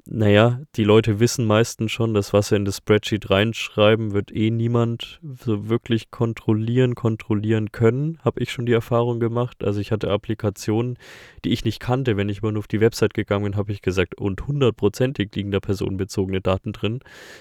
[0.08, 4.52] naja, die Leute wissen meistens schon, dass was sie in das Spreadsheet reinschreiben, wird eh
[4.52, 9.64] niemand so wirklich kontrollieren, kontrollieren können, habe ich schon die Erfahrung gemacht.
[9.64, 10.96] Also ich hatte Applikationen,
[11.44, 12.16] die ich nicht kannte.
[12.16, 15.50] Wenn ich mal nur auf die Website gegangen bin, habe ich gesagt, und hundertprozentig liegen
[15.50, 17.00] da personenbezogene Daten drin.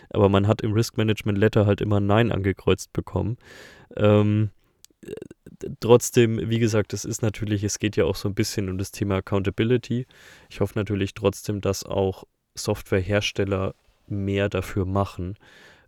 [0.09, 3.37] Aber man hat im Risk Management Letter halt immer Nein angekreuzt bekommen.
[3.95, 4.49] Ähm,
[5.79, 8.91] trotzdem, wie gesagt, es ist natürlich, es geht ja auch so ein bisschen um das
[8.91, 10.05] Thema Accountability.
[10.49, 12.23] Ich hoffe natürlich trotzdem, dass auch
[12.55, 13.75] Softwarehersteller
[14.07, 15.35] mehr dafür machen.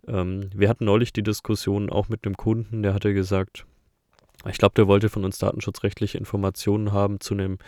[0.06, 3.66] Ähm, wir hatten neulich die Diskussion auch mit einem Kunden, der hatte gesagt,
[4.48, 7.58] ich glaube, der wollte von uns datenschutzrechtliche Informationen haben zu einem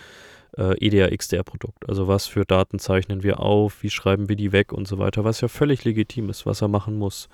[0.56, 1.88] äh, EDR-XDR-Produkt.
[1.88, 5.24] Also was für Daten zeichnen wir auf, wie schreiben wir die weg und so weiter,
[5.24, 7.28] was ja völlig legitim ist, was er machen muss.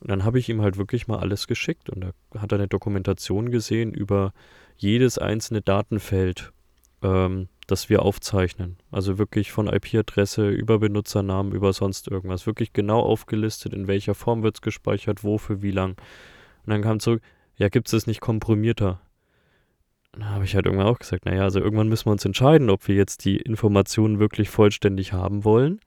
[0.00, 2.68] Und dann habe ich ihm halt wirklich mal alles geschickt und da hat er eine
[2.68, 4.32] Dokumentation gesehen über
[4.76, 6.52] jedes einzelne Datenfeld,
[7.02, 8.78] ähm, das wir aufzeichnen.
[8.90, 12.46] Also wirklich von IP-Adresse über Benutzernamen, über sonst irgendwas.
[12.46, 15.90] Wirklich genau aufgelistet, in welcher Form wird es gespeichert, wofür, wie lang.
[16.64, 17.22] Und dann kam zurück,
[17.56, 19.02] ja, gibt es nicht komprimierter?
[20.12, 22.88] Da habe ich halt irgendwann auch gesagt, naja, also irgendwann müssen wir uns entscheiden, ob
[22.88, 25.80] wir jetzt die Informationen wirklich vollständig haben wollen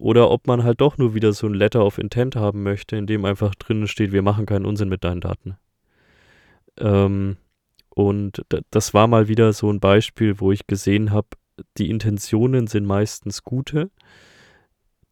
[0.00, 3.06] oder ob man halt doch nur wieder so ein Letter of Intent haben möchte, in
[3.06, 5.58] dem einfach drinnen steht, wir machen keinen Unsinn mit deinen Daten.
[6.78, 7.36] Ähm,
[7.90, 11.28] und das war mal wieder so ein Beispiel, wo ich gesehen habe,
[11.76, 13.90] die Intentionen sind meistens gute,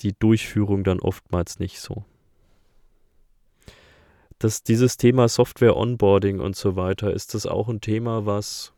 [0.00, 2.04] die Durchführung dann oftmals nicht so.
[4.38, 8.72] Das, dieses Thema Software Onboarding und so weiter, ist das auch ein Thema, was,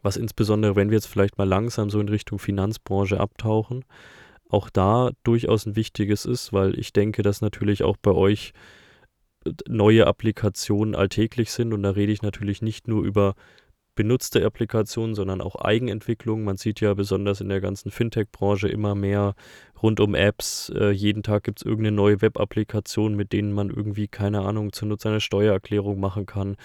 [0.00, 3.84] was insbesondere, wenn wir jetzt vielleicht mal langsam so in Richtung Finanzbranche abtauchen,
[4.52, 8.52] auch da durchaus ein wichtiges ist, weil ich denke, dass natürlich auch bei euch
[9.68, 11.72] neue Applikationen alltäglich sind.
[11.72, 13.34] Und da rede ich natürlich nicht nur über
[13.94, 16.44] benutzte Applikationen, sondern auch Eigenentwicklung.
[16.44, 19.34] Man sieht ja besonders in der ganzen Fintech-Branche immer mehr
[19.82, 20.72] rund um Apps.
[20.74, 24.88] Äh, jeden Tag gibt es irgendeine neue Web-Applikation, mit denen man irgendwie, keine Ahnung, zur
[24.88, 26.56] Nutzer einer Steuererklärung machen kann.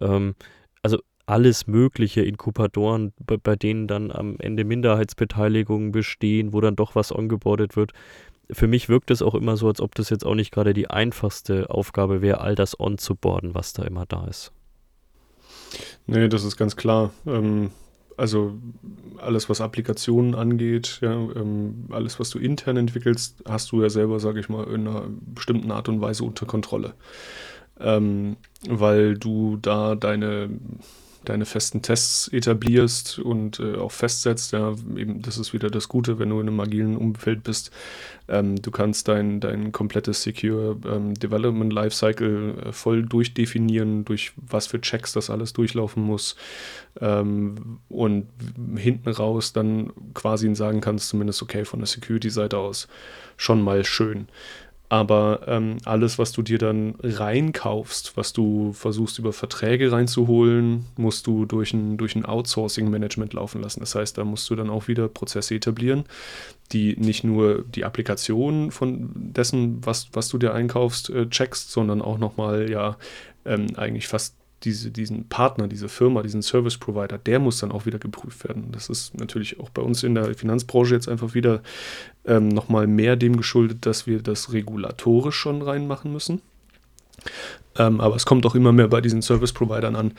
[0.00, 0.34] Ähm,
[0.82, 0.98] also
[1.30, 7.14] alles mögliche Inkubatoren, bei, bei, denen dann am Ende Minderheitsbeteiligungen bestehen, wo dann doch was
[7.14, 7.92] ongeboardet wird
[8.52, 10.90] für mich wirkt es auch immer so, als ob das jetzt auch nicht gerade die
[10.90, 14.52] einfachste Aufgabe wäre, all das on zu boarden, was da immer da ist.
[16.06, 17.10] Nee, das ist ganz klar.
[17.26, 17.70] Ähm,
[18.16, 18.54] also
[19.18, 24.20] alles, was Applikationen angeht, ja, ähm, alles, was du intern entwickelst, hast du ja selber,
[24.20, 26.94] sage ich mal, in einer bestimmten Art und Weise unter Kontrolle.
[27.78, 28.36] Ähm,
[28.68, 30.50] weil du da deine
[31.24, 34.52] deine festen Tests etablierst und äh, auch festsetzt.
[34.52, 37.70] Ja, eben, das ist wieder das Gute, wenn du in einem agilen Umfeld bist.
[38.28, 44.66] Ähm, du kannst dein, dein komplettes Secure ähm, Development Lifecycle äh, voll durchdefinieren, durch was
[44.66, 46.36] für Checks das alles durchlaufen muss.
[47.00, 48.26] Ähm, und
[48.76, 52.88] hinten raus dann quasi sagen kannst, zumindest okay, von der Security-Seite aus
[53.36, 54.28] schon mal schön.
[54.90, 61.28] Aber ähm, alles, was du dir dann reinkaufst, was du versuchst über Verträge reinzuholen, musst
[61.28, 63.78] du durch ein, durch ein Outsourcing-Management laufen lassen.
[63.78, 66.06] Das heißt, da musst du dann auch wieder Prozesse etablieren,
[66.72, 72.02] die nicht nur die Applikation von dessen, was, was du dir einkaufst, äh, checkst, sondern
[72.02, 72.96] auch nochmal ja
[73.44, 77.86] ähm, eigentlich fast diese, diesen Partner, diese Firma, diesen Service Provider, der muss dann auch
[77.86, 78.72] wieder geprüft werden.
[78.72, 81.62] Das ist natürlich auch bei uns in der Finanzbranche jetzt einfach wieder
[82.26, 86.42] ähm, nochmal mehr dem geschuldet, dass wir das regulatorisch schon reinmachen müssen.
[87.78, 90.12] Ähm, aber es kommt auch immer mehr bei diesen Service Providern an,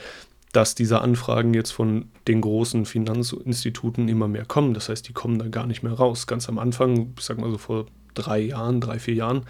[0.53, 4.73] dass diese Anfragen jetzt von den großen Finanzinstituten immer mehr kommen.
[4.73, 6.27] Das heißt, die kommen da gar nicht mehr raus.
[6.27, 9.43] Ganz am Anfang, ich sag mal so vor drei Jahren, drei, vier Jahren,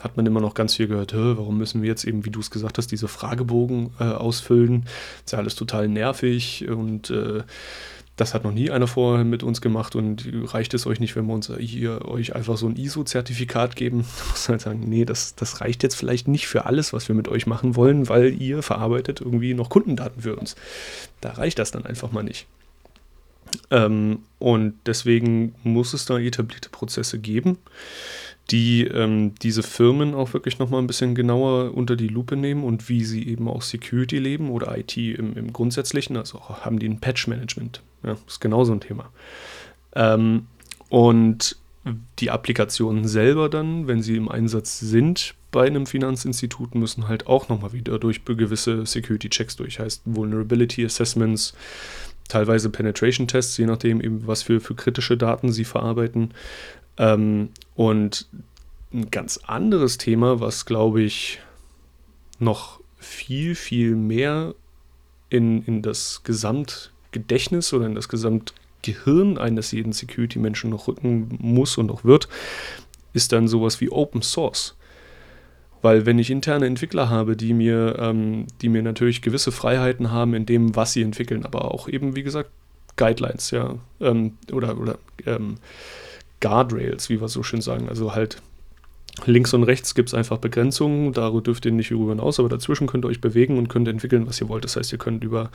[0.00, 2.50] hat man immer noch ganz viel gehört, warum müssen wir jetzt eben, wie du es
[2.50, 4.86] gesagt hast, diese Fragebogen äh, ausfüllen?
[5.24, 7.42] ist ja alles total nervig und äh,
[8.16, 11.26] das hat noch nie einer vorher mit uns gemacht und reicht es euch nicht, wenn
[11.26, 14.04] wir uns hier euch einfach so ein ISO-Zertifikat geben?
[14.18, 17.14] Da muss halt sagen, nee, das, das reicht jetzt vielleicht nicht für alles, was wir
[17.14, 20.54] mit euch machen wollen, weil ihr verarbeitet irgendwie noch Kundendaten für uns.
[21.20, 22.46] Da reicht das dann einfach mal nicht.
[23.70, 27.58] Ähm, und deswegen muss es da etablierte Prozesse geben,
[28.50, 32.88] die ähm, diese Firmen auch wirklich nochmal ein bisschen genauer unter die Lupe nehmen und
[32.88, 36.16] wie sie eben auch Security leben oder IT im, im Grundsätzlichen.
[36.16, 37.82] Also haben die ein Patch-Management.
[38.04, 39.10] Ja, ist genauso ein Thema.
[39.94, 40.46] Ähm,
[40.88, 41.56] und
[42.18, 47.48] die Applikationen selber dann, wenn sie im Einsatz sind bei einem Finanzinstitut, müssen halt auch
[47.48, 49.78] nochmal wieder durch gewisse Security-Checks durch.
[49.78, 51.54] Heißt Vulnerability Assessments,
[52.28, 56.32] teilweise Penetration-Tests, je nachdem eben, was für, für kritische Daten sie verarbeiten.
[56.96, 58.26] Ähm, und
[58.92, 61.40] ein ganz anderes Thema, was glaube ich
[62.38, 64.54] noch viel, viel mehr
[65.28, 71.90] in, in das Gesamtgedächtnis oder in das Gesamtgehirn eines jeden Security-Menschen noch rücken muss und
[71.90, 72.28] auch wird,
[73.12, 74.76] ist dann sowas wie Open Source.
[75.84, 80.32] Weil wenn ich interne Entwickler habe, die mir, ähm, die mir natürlich gewisse Freiheiten haben
[80.32, 82.48] in dem, was sie entwickeln, aber auch eben, wie gesagt,
[82.96, 85.56] Guidelines, ja, ähm, oder, oder ähm,
[86.40, 87.90] Guardrails, wie wir so schön sagen.
[87.90, 88.40] Also halt
[89.26, 92.86] links und rechts gibt es einfach Begrenzungen, darüber dürft ihr nicht darüber hinaus, aber dazwischen
[92.86, 94.64] könnt ihr euch bewegen und könnt entwickeln, was ihr wollt.
[94.64, 95.50] Das heißt, ihr könnt über,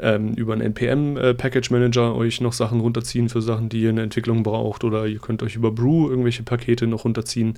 [0.00, 4.04] ähm, über einen NPM-Package-Manager äh, euch noch Sachen runterziehen für Sachen, die ihr in der
[4.06, 7.54] Entwicklung braucht, oder ihr könnt euch über Brew irgendwelche Pakete noch runterziehen.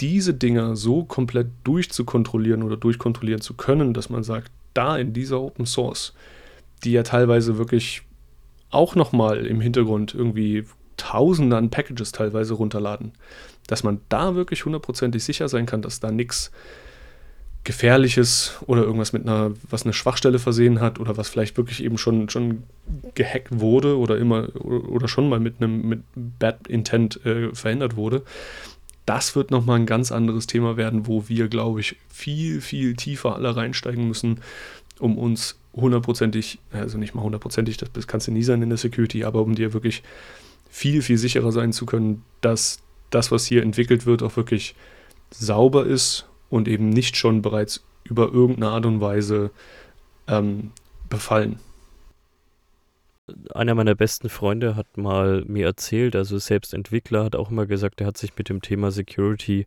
[0.00, 5.40] Diese Dinger so komplett durchzukontrollieren oder durchkontrollieren zu können, dass man sagt, da in dieser
[5.40, 6.14] Open Source,
[6.82, 8.02] die ja teilweise wirklich
[8.70, 10.64] auch nochmal im Hintergrund irgendwie
[10.96, 13.12] Tausende an Packages teilweise runterladen,
[13.66, 16.52] dass man da wirklich hundertprozentig sicher sein kann, dass da nichts
[17.64, 21.96] Gefährliches oder irgendwas mit einer, was eine Schwachstelle versehen hat oder was vielleicht wirklich eben
[21.96, 22.64] schon, schon
[23.14, 28.22] gehackt wurde oder immer oder schon mal mit einem mit Bad Intent äh, verändert wurde.
[29.06, 33.34] Das wird nochmal ein ganz anderes Thema werden, wo wir, glaube ich, viel, viel tiefer
[33.34, 34.40] alle reinsteigen müssen,
[34.98, 39.24] um uns hundertprozentig, also nicht mal hundertprozentig, das kannst du nie sein in der Security,
[39.24, 40.02] aber um dir wirklich
[40.70, 42.78] viel, viel sicherer sein zu können, dass
[43.10, 44.74] das, was hier entwickelt wird, auch wirklich
[45.30, 49.50] sauber ist und eben nicht schon bereits über irgendeine Art und Weise
[50.28, 50.70] ähm,
[51.08, 51.58] befallen.
[53.54, 58.00] Einer meiner besten Freunde hat mal mir erzählt, also selbst Entwickler, hat auch immer gesagt,
[58.00, 59.66] er hat sich mit dem Thema Security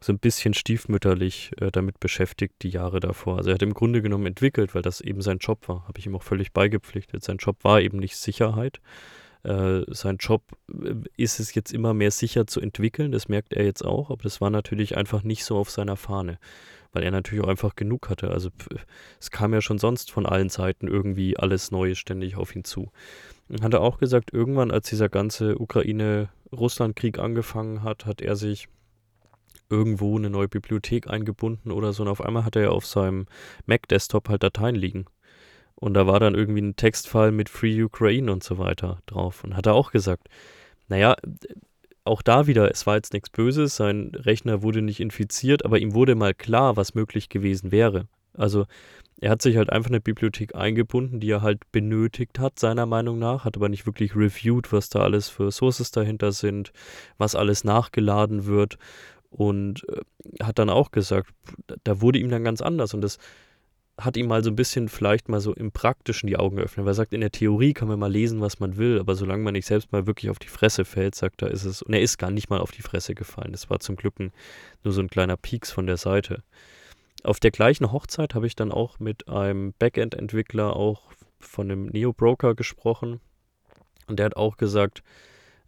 [0.00, 3.38] so ein bisschen stiefmütterlich äh, damit beschäftigt, die Jahre davor.
[3.38, 6.06] Also er hat im Grunde genommen entwickelt, weil das eben sein Job war, habe ich
[6.06, 7.24] ihm auch völlig beigepflichtet.
[7.24, 8.80] Sein Job war eben nicht Sicherheit,
[9.46, 13.64] äh, sein Job äh, ist es jetzt immer mehr sicher zu entwickeln, das merkt er
[13.64, 16.38] jetzt auch, aber das war natürlich einfach nicht so auf seiner Fahne,
[16.96, 18.30] weil er natürlich auch einfach genug hatte.
[18.30, 18.48] Also
[19.20, 22.90] es kam ja schon sonst von allen Seiten irgendwie alles Neue ständig auf ihn zu.
[23.50, 28.68] Und hat er auch gesagt, irgendwann, als dieser ganze Ukraine-Russland-Krieg angefangen hat, hat er sich
[29.68, 33.26] irgendwo eine neue Bibliothek eingebunden oder so und auf einmal hat er ja auf seinem
[33.66, 35.04] Mac-Desktop halt Dateien liegen
[35.74, 39.44] und da war dann irgendwie ein Textfall mit Free Ukraine und so weiter drauf.
[39.44, 40.28] Und hat er auch gesagt,
[40.88, 41.16] naja,
[42.06, 45.94] auch da wieder, es war jetzt nichts Böses, sein Rechner wurde nicht infiziert, aber ihm
[45.94, 48.06] wurde mal klar, was möglich gewesen wäre.
[48.34, 48.66] Also
[49.20, 53.18] er hat sich halt einfach eine Bibliothek eingebunden, die er halt benötigt hat, seiner Meinung
[53.18, 56.72] nach, hat aber nicht wirklich reviewed, was da alles für Sources dahinter sind,
[57.16, 58.76] was alles nachgeladen wird
[59.30, 61.30] und äh, hat dann auch gesagt,
[61.84, 63.18] da wurde ihm dann ganz anders und das
[63.98, 66.92] hat ihm mal so ein bisschen vielleicht mal so im Praktischen die Augen geöffnet, weil
[66.92, 69.54] er sagt, in der Theorie kann man mal lesen, was man will, aber solange man
[69.54, 72.18] nicht selbst mal wirklich auf die Fresse fällt, sagt er, ist es, und er ist
[72.18, 73.52] gar nicht mal auf die Fresse gefallen.
[73.52, 74.32] Das war zum Glück ein,
[74.84, 76.42] nur so ein kleiner Pieks von der Seite.
[77.24, 82.54] Auf der gleichen Hochzeit habe ich dann auch mit einem Backend-Entwickler auch von einem Neo-Broker
[82.54, 83.20] gesprochen
[84.06, 85.02] und der hat auch gesagt,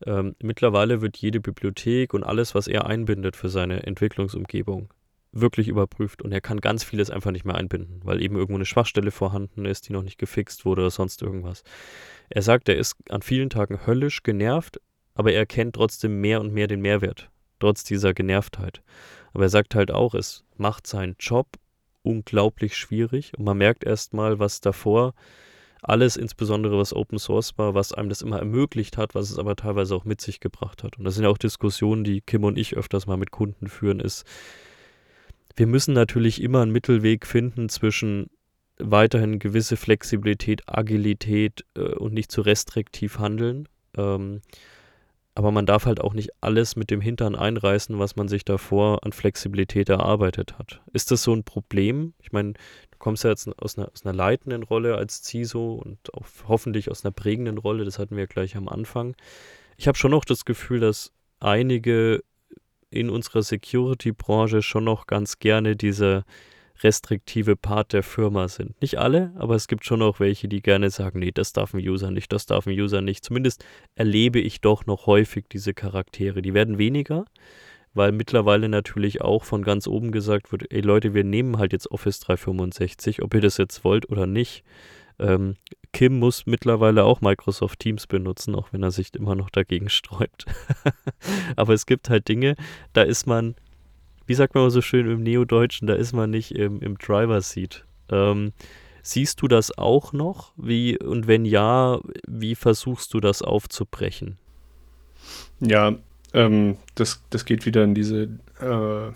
[0.07, 4.91] ähm, mittlerweile wird jede Bibliothek und alles, was er einbindet für seine Entwicklungsumgebung,
[5.41, 8.65] wirklich überprüft und er kann ganz vieles einfach nicht mehr einbinden, weil eben irgendwo eine
[8.65, 11.63] Schwachstelle vorhanden ist, die noch nicht gefixt wurde oder sonst irgendwas.
[12.31, 14.81] Er sagt, er ist an vielen Tagen höllisch genervt,
[15.15, 18.83] aber er erkennt trotzdem mehr und mehr den Mehrwert, trotz dieser Genervtheit.
[19.33, 21.47] Aber er sagt halt auch, es macht seinen Job
[22.03, 25.15] unglaublich schwierig und man merkt erstmal, was davor
[25.83, 29.57] alles, insbesondere was Open Source war, was einem das immer ermöglicht hat, was es aber
[29.57, 30.99] teilweise auch mit sich gebracht hat.
[30.99, 34.01] Und das sind ja auch Diskussionen, die Kim und ich öfters mal mit Kunden führen,
[34.01, 34.25] ist,
[35.59, 38.31] wir müssen natürlich immer einen Mittelweg finden zwischen
[38.79, 43.69] weiterhin gewisse Flexibilität, Agilität äh, und nicht zu restriktiv handeln.
[43.97, 44.41] Ähm,
[45.35, 49.05] aber man darf halt auch nicht alles mit dem Hintern einreißen, was man sich davor
[49.05, 50.81] an Flexibilität erarbeitet hat.
[50.93, 52.15] Ist das so ein Problem?
[52.21, 56.15] Ich meine, du kommst ja jetzt aus einer, aus einer leitenden Rolle als CISO und
[56.15, 59.17] auch hoffentlich aus einer prägenden Rolle, das hatten wir gleich am Anfang.
[59.77, 62.23] Ich habe schon noch das Gefühl, dass einige
[62.91, 66.25] in unserer Security-Branche schon noch ganz gerne diese
[66.83, 68.81] restriktive Part der Firma sind.
[68.81, 71.81] Nicht alle, aber es gibt schon auch welche, die gerne sagen, nee, das darf ein
[71.81, 73.25] User nicht, das darf ein User nicht.
[73.25, 73.65] Zumindest
[73.95, 76.41] erlebe ich doch noch häufig diese Charaktere.
[76.41, 77.25] Die werden weniger,
[77.95, 81.91] weil mittlerweile natürlich auch von ganz oben gesagt wird, ey Leute, wir nehmen halt jetzt
[81.91, 84.65] Office 365, ob ihr das jetzt wollt oder nicht.
[85.19, 85.57] Ähm,
[85.93, 90.47] Kim muss mittlerweile auch Microsoft Teams benutzen, auch wenn er sich immer noch dagegen sträubt.
[91.57, 92.55] Aber es gibt halt Dinge,
[92.93, 93.55] da ist man,
[94.27, 97.85] wie sagt man so schön im Neodeutschen, da ist man nicht im, im Driver-Seat.
[98.11, 98.53] Ähm,
[99.03, 100.53] siehst du das auch noch?
[100.57, 104.39] Wie, und wenn ja, wie versuchst du das aufzubrechen?
[105.61, 105.97] Ja,
[106.35, 108.29] ähm, das, das geht wieder in diese,
[108.61, 109.13] äh,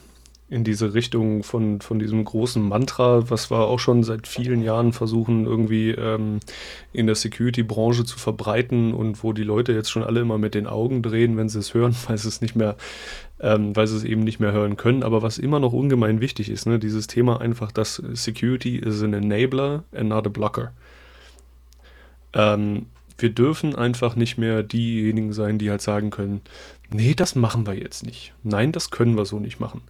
[0.52, 4.92] in diese Richtung von, von diesem großen Mantra, was wir auch schon seit vielen Jahren
[4.92, 6.40] versuchen, irgendwie ähm,
[6.92, 10.66] in der Security-Branche zu verbreiten und wo die Leute jetzt schon alle immer mit den
[10.66, 12.76] Augen drehen, wenn sie es hören, weil sie es nicht mehr,
[13.40, 15.02] ähm, weil sie es eben nicht mehr hören können.
[15.02, 19.14] Aber was immer noch ungemein wichtig ist, ne, dieses Thema einfach, dass Security is an
[19.14, 20.72] enabler and not a blocker.
[22.34, 22.86] Ähm,
[23.16, 26.42] wir dürfen einfach nicht mehr diejenigen sein, die halt sagen können,
[26.90, 28.34] nee, das machen wir jetzt nicht.
[28.42, 29.80] Nein, das können wir so nicht machen.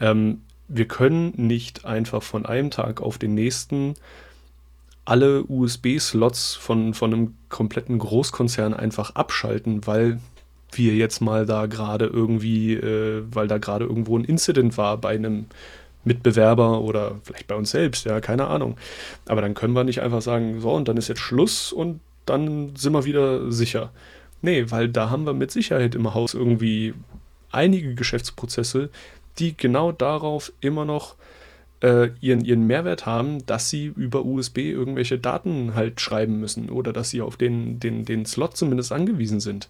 [0.00, 3.94] Ähm, wir können nicht einfach von einem Tag auf den nächsten
[5.04, 10.18] alle USB-Slots von, von einem kompletten Großkonzern einfach abschalten, weil
[10.72, 15.14] wir jetzt mal da gerade irgendwie, äh, weil da gerade irgendwo ein Incident war bei
[15.14, 15.46] einem
[16.04, 18.76] Mitbewerber oder vielleicht bei uns selbst, ja, keine Ahnung.
[19.26, 22.74] Aber dann können wir nicht einfach sagen, so, und dann ist jetzt Schluss und dann
[22.76, 23.90] sind wir wieder sicher.
[24.42, 26.94] Nee, weil da haben wir mit Sicherheit im Haus irgendwie
[27.50, 28.90] einige Geschäftsprozesse,
[29.38, 31.16] die genau darauf immer noch
[31.82, 36.92] äh, ihren, ihren Mehrwert haben, dass sie über USB irgendwelche Daten halt schreiben müssen oder
[36.92, 39.68] dass sie auf den, den, den Slot zumindest angewiesen sind.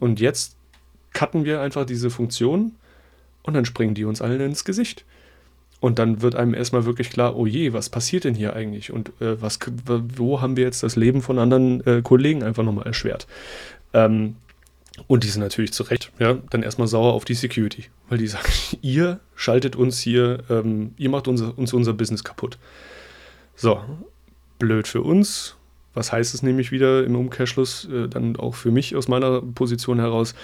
[0.00, 0.56] Und jetzt
[1.12, 2.72] cutten wir einfach diese Funktion
[3.44, 5.04] und dann springen die uns allen ins Gesicht.
[5.80, 8.90] Und dann wird einem erstmal wirklich klar, oh je, was passiert denn hier eigentlich?
[8.90, 12.86] Und äh, was, wo haben wir jetzt das Leben von anderen äh, Kollegen einfach nochmal
[12.86, 13.26] erschwert?
[13.92, 14.36] Ähm,
[15.06, 18.26] und die sind natürlich zu Recht, ja, dann erstmal sauer auf die Security, weil die
[18.26, 18.48] sagen,
[18.82, 22.58] ihr schaltet uns hier, ähm, ihr macht unser, uns unser Business kaputt.
[23.56, 23.80] So,
[24.58, 25.56] blöd für uns.
[25.94, 30.00] Was heißt es nämlich wieder im Umkehrschluss, äh, dann auch für mich aus meiner Position
[30.00, 30.34] heraus?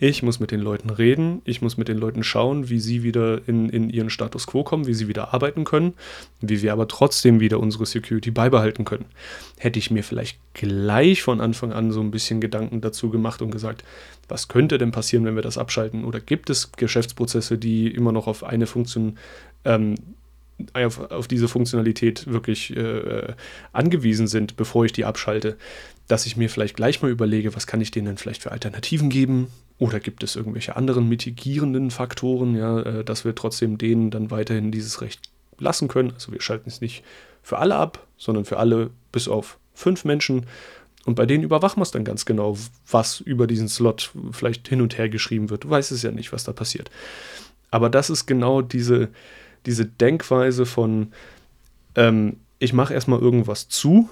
[0.00, 3.40] Ich muss mit den Leuten reden, ich muss mit den Leuten schauen, wie sie wieder
[3.48, 5.94] in, in ihren Status quo kommen, wie sie wieder arbeiten können,
[6.40, 9.06] wie wir aber trotzdem wieder unsere Security beibehalten können.
[9.56, 13.50] Hätte ich mir vielleicht gleich von Anfang an so ein bisschen Gedanken dazu gemacht und
[13.50, 13.82] gesagt,
[14.28, 16.04] was könnte denn passieren, wenn wir das abschalten?
[16.04, 19.18] Oder gibt es Geschäftsprozesse, die immer noch auf eine Funktion
[19.64, 19.96] ähm,
[20.72, 23.34] auf, auf, diese Funktionalität wirklich äh,
[23.72, 25.56] angewiesen sind, bevor ich die abschalte,
[26.08, 29.10] dass ich mir vielleicht gleich mal überlege, was kann ich denen denn vielleicht für Alternativen
[29.10, 29.48] geben?
[29.78, 34.72] Oder gibt es irgendwelche anderen mitigierenden Faktoren, ja, äh, dass wir trotzdem denen dann weiterhin
[34.72, 35.20] dieses Recht
[35.58, 36.12] lassen können?
[36.12, 37.04] Also wir schalten es nicht
[37.42, 40.46] für alle ab, sondern für alle bis auf fünf Menschen.
[41.04, 42.58] Und bei denen überwachen wir es dann ganz genau,
[42.90, 45.64] was über diesen Slot vielleicht hin und her geschrieben wird.
[45.64, 46.90] Du weißt es ja nicht, was da passiert.
[47.70, 49.08] Aber das ist genau diese,
[49.66, 51.12] diese Denkweise von,
[51.94, 54.08] ähm, ich mache erstmal irgendwas zu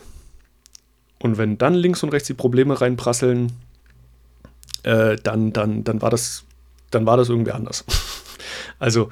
[1.19, 3.53] und wenn dann links und rechts die Probleme reinprasseln,
[4.83, 6.45] äh, dann, dann, dann, war das,
[6.91, 7.85] dann war das irgendwie anders.
[8.79, 9.09] also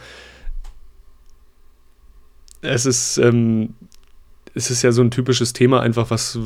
[2.61, 3.75] es ist, ähm,
[4.55, 6.39] es ist ja so ein typisches Thema, einfach was,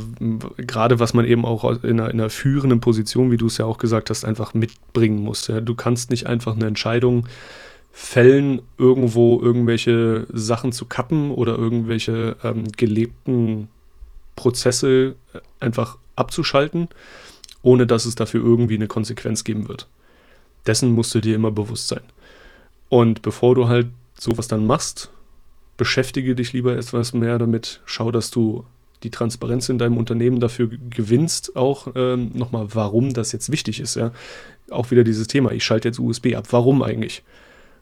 [0.56, 3.66] gerade was man eben auch in einer, in einer führenden Position, wie du es ja
[3.66, 5.46] auch gesagt hast, einfach mitbringen muss.
[5.46, 5.60] Ja.
[5.60, 7.28] Du kannst nicht einfach eine Entscheidung
[7.92, 13.68] fällen, irgendwo irgendwelche Sachen zu kappen oder irgendwelche ähm, gelebten
[14.36, 15.16] Prozesse
[15.58, 16.88] einfach abzuschalten,
[17.62, 19.88] ohne dass es dafür irgendwie eine Konsequenz geben wird.
[20.66, 22.02] Dessen musst du dir immer bewusst sein.
[22.88, 25.10] Und bevor du halt sowas dann machst,
[25.76, 28.64] beschäftige dich lieber etwas mehr damit, schau, dass du
[29.02, 33.94] die Transparenz in deinem Unternehmen dafür gewinnst, auch ähm, nochmal, warum das jetzt wichtig ist.
[33.94, 34.12] Ja?
[34.70, 36.46] Auch wieder dieses Thema, ich schalte jetzt USB ab.
[36.50, 37.22] Warum eigentlich?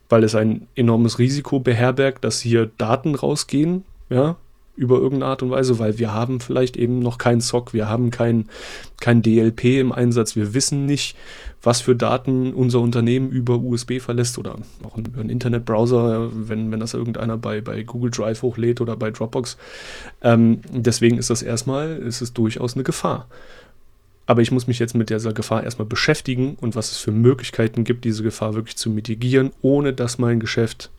[0.09, 4.37] Weil es ein enormes Risiko beherbergt, dass hier Daten rausgehen, ja,
[4.77, 8.11] über irgendeine Art und Weise, weil wir haben vielleicht eben noch keinen SOC, wir haben
[8.11, 8.47] kein,
[9.01, 11.17] kein DLP im Einsatz, wir wissen nicht,
[11.63, 16.81] was für Daten unser Unternehmen über USB verlässt oder auch über einen Internetbrowser, wenn, wenn
[16.81, 19.57] das irgendeiner bei, bei Google Drive hochlädt oder bei Dropbox.
[20.23, 23.27] Ähm, deswegen ist das erstmal, ist es durchaus eine Gefahr.
[24.27, 27.85] Aber ich muss mich jetzt mit dieser Gefahr erstmal beschäftigen und was es für Möglichkeiten
[27.85, 30.91] gibt, diese Gefahr wirklich zu mitigieren, ohne dass mein Geschäft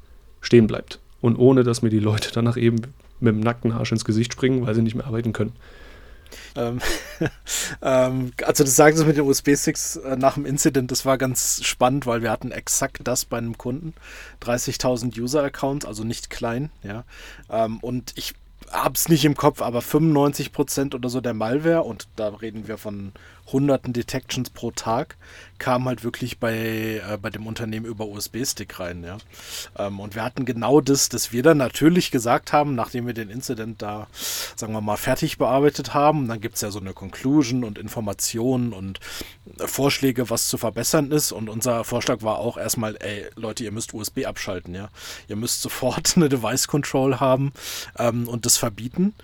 [0.42, 1.00] stehen bleibt.
[1.20, 2.78] Und ohne dass mir die Leute danach eben
[3.20, 5.54] mit dem nackten Arsch ins Gesicht springen, weil sie nicht mehr arbeiten können.
[6.56, 6.80] Ähm,
[7.82, 11.64] ähm, also das sagst du mit den USB-Sticks äh, nach dem Incident, das war ganz
[11.64, 13.94] spannend, weil wir hatten exakt das bei einem Kunden.
[14.44, 17.04] 30.000 User-Accounts, also nicht klein, ja.
[17.50, 18.36] Ähm, und ich
[18.72, 23.14] hab's nicht im Kopf, aber 95% oder so der Malware, und da reden wir von
[23.52, 25.18] hunderten Detections pro Tag,
[25.58, 29.18] kam halt wirklich bei, äh, bei dem Unternehmen über USB-Stick rein, ja.
[29.78, 33.30] Ähm, und wir hatten genau das, dass wir dann natürlich gesagt haben, nachdem wir den
[33.30, 34.08] Incident da,
[34.56, 38.74] sagen wir mal, fertig bearbeitet haben, dann gibt es ja so eine Conclusion und Informationen
[38.74, 39.00] und
[39.60, 41.32] äh, Vorschläge, was zu verbessern ist.
[41.32, 44.90] Und unser Vorschlag war auch erstmal, ey, Leute, ihr müsst USB abschalten, ja.
[45.28, 47.54] Ihr müsst sofort eine Device Control haben
[47.98, 49.16] ähm, und das verbieten.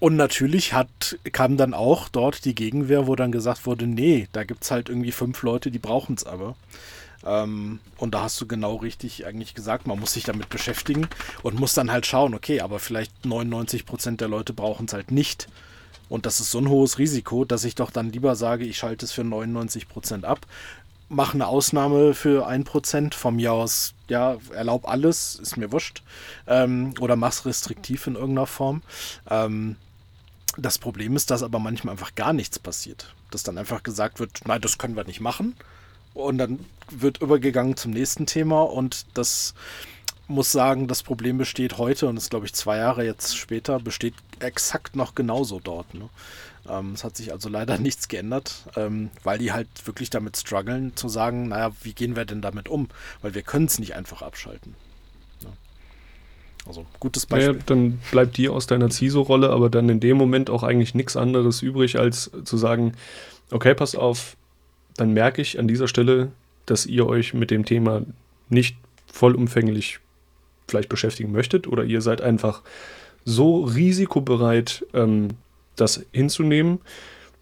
[0.00, 4.44] Und natürlich hat, kam dann auch dort die Gegenwehr, wo dann gesagt wurde, nee, da
[4.44, 6.54] gibt es halt irgendwie fünf Leute, die brauchen es aber.
[7.26, 11.08] Ähm, und da hast du genau richtig eigentlich gesagt, man muss sich damit beschäftigen
[11.42, 15.10] und muss dann halt schauen, okay, aber vielleicht 99 Prozent der Leute brauchen es halt
[15.10, 15.48] nicht.
[16.08, 19.04] Und das ist so ein hohes Risiko, dass ich doch dann lieber sage, ich schalte
[19.04, 20.46] es für 99 Prozent ab,
[21.08, 26.02] mache eine Ausnahme für 1%, von mir aus, ja, erlaub alles, ist mir wurscht.
[26.46, 28.82] Ähm, oder mach's restriktiv in irgendeiner Form.
[29.28, 29.76] Ähm,
[30.58, 33.14] das Problem ist, dass aber manchmal einfach gar nichts passiert.
[33.30, 35.54] Dass dann einfach gesagt wird, nein, das können wir nicht machen.
[36.14, 39.54] Und dann wird übergegangen zum nächsten Thema und das
[40.26, 44.14] muss sagen, das Problem besteht heute und ist, glaube ich, zwei Jahre jetzt später, besteht
[44.40, 45.94] exakt noch genauso dort.
[45.94, 46.08] Ne?
[46.68, 50.96] Ähm, es hat sich also leider nichts geändert, ähm, weil die halt wirklich damit strugglen,
[50.96, 52.88] zu sagen, naja, wie gehen wir denn damit um?
[53.22, 54.74] Weil wir können es nicht einfach abschalten.
[56.68, 57.54] Also gutes Beispiel.
[57.54, 61.16] Naja, dann bleibt dir aus deiner CISO-Rolle aber dann in dem Moment auch eigentlich nichts
[61.16, 62.92] anderes übrig, als zu sagen,
[63.50, 64.36] okay, pass auf,
[64.96, 66.30] dann merke ich an dieser Stelle,
[66.66, 68.02] dass ihr euch mit dem Thema
[68.50, 68.76] nicht
[69.10, 70.00] vollumfänglich
[70.68, 72.62] vielleicht beschäftigen möchtet oder ihr seid einfach
[73.24, 75.28] so risikobereit, ähm,
[75.76, 76.80] das hinzunehmen,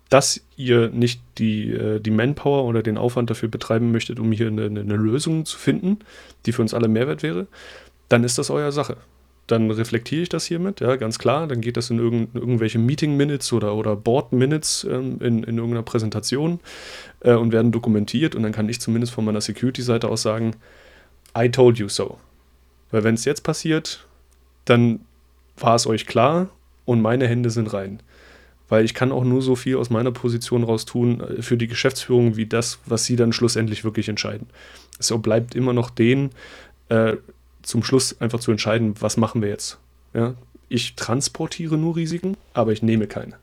[0.08, 4.46] dass ihr nicht die, äh, die Manpower oder den Aufwand dafür betreiben möchtet, um hier
[4.46, 5.98] eine, eine Lösung zu finden,
[6.44, 7.48] die für uns alle Mehrwert wäre,
[8.08, 8.98] dann ist das euer Sache
[9.46, 11.46] dann reflektiere ich das hiermit, ja, ganz klar.
[11.46, 16.60] Dann geht das in irgend, irgendwelche Meeting-Minutes oder, oder Board-Minutes ähm, in, in irgendeiner Präsentation
[17.20, 18.34] äh, und werden dokumentiert.
[18.34, 20.56] Und dann kann ich zumindest von meiner Security-Seite aus sagen,
[21.38, 22.18] I told you so.
[22.90, 24.06] Weil wenn es jetzt passiert,
[24.64, 25.00] dann
[25.56, 26.48] war es euch klar
[26.84, 28.00] und meine Hände sind rein.
[28.68, 31.68] Weil ich kann auch nur so viel aus meiner Position raus tun äh, für die
[31.68, 34.48] Geschäftsführung, wie das, was sie dann schlussendlich wirklich entscheiden.
[34.98, 36.30] So bleibt immer noch denen
[36.88, 37.16] äh,
[37.66, 39.78] zum Schluss einfach zu entscheiden, was machen wir jetzt.
[40.14, 40.34] Ja?
[40.68, 43.38] Ich transportiere nur Risiken, aber ich nehme keine.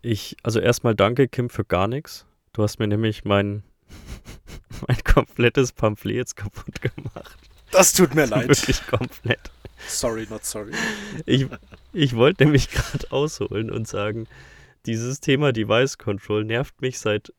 [0.00, 2.26] Ich, also erstmal danke, Kim, für gar nichts.
[2.52, 3.62] Du hast mir nämlich mein,
[4.86, 7.38] mein komplettes Pamphlet jetzt kaputt gemacht.
[7.70, 8.48] Das tut mir leid.
[8.48, 9.50] Wirklich komplett.
[9.88, 10.72] Sorry, not sorry.
[11.26, 11.46] Ich,
[11.92, 14.28] ich wollte nämlich gerade ausholen und sagen,
[14.86, 17.32] dieses Thema Device Control nervt mich seit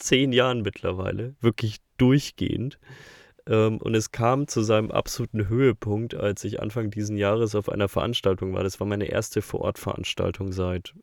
[0.00, 2.78] zehn Jahren mittlerweile, wirklich durchgehend.
[3.46, 7.88] Ähm, und es kam zu seinem absoluten Höhepunkt, als ich Anfang diesen Jahres auf einer
[7.88, 8.62] Veranstaltung war.
[8.62, 10.94] Das war meine erste Vorortveranstaltung seit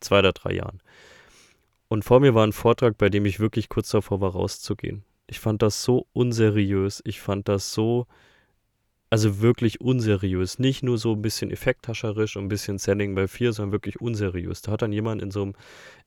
[0.00, 0.82] zwei oder drei Jahren.
[1.88, 5.04] Und vor mir war ein Vortrag, bei dem ich wirklich kurz davor war, rauszugehen.
[5.26, 7.02] Ich fand das so unseriös.
[7.04, 8.06] Ich fand das so,
[9.10, 10.58] also wirklich unseriös.
[10.58, 14.62] Nicht nur so ein bisschen effekthascherisch und ein bisschen Selling bei vier, sondern wirklich unseriös.
[14.62, 15.54] Da hat dann jemand in so einem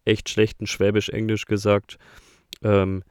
[0.05, 1.97] echt schlechten Schwäbisch-Englisch gesagt,
[2.63, 3.03] ähm,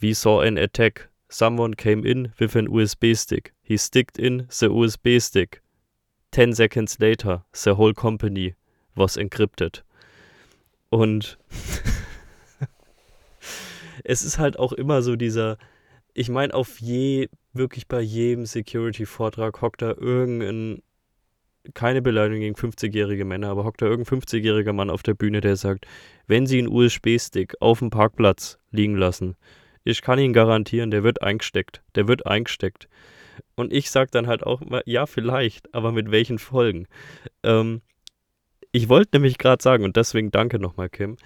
[0.00, 1.08] we saw an attack.
[1.28, 3.52] Someone came in with an USB stick.
[3.62, 5.60] He sticked in the USB stick.
[6.30, 8.54] Ten seconds later, the whole company
[8.94, 9.82] was encrypted.
[10.90, 11.38] Und
[14.04, 15.58] es ist halt auch immer so dieser,
[16.14, 20.82] ich meine, auf je, wirklich bei jedem Security-Vortrag hockt da irgendein,
[21.74, 25.56] keine Beleidigung gegen 50-jährige Männer, aber hockt da irgendein 50-jähriger Mann auf der Bühne, der
[25.56, 25.86] sagt,
[26.26, 29.36] wenn Sie einen USB-Stick auf dem Parkplatz liegen lassen,
[29.84, 31.82] ich kann Ihnen garantieren, der wird eingesteckt.
[31.94, 32.88] Der wird eingesteckt.
[33.54, 36.86] Und ich sage dann halt auch immer, ja, vielleicht, aber mit welchen Folgen?
[37.42, 37.82] Ähm,
[38.72, 41.16] ich wollte nämlich gerade sagen, und deswegen danke nochmal, Kim,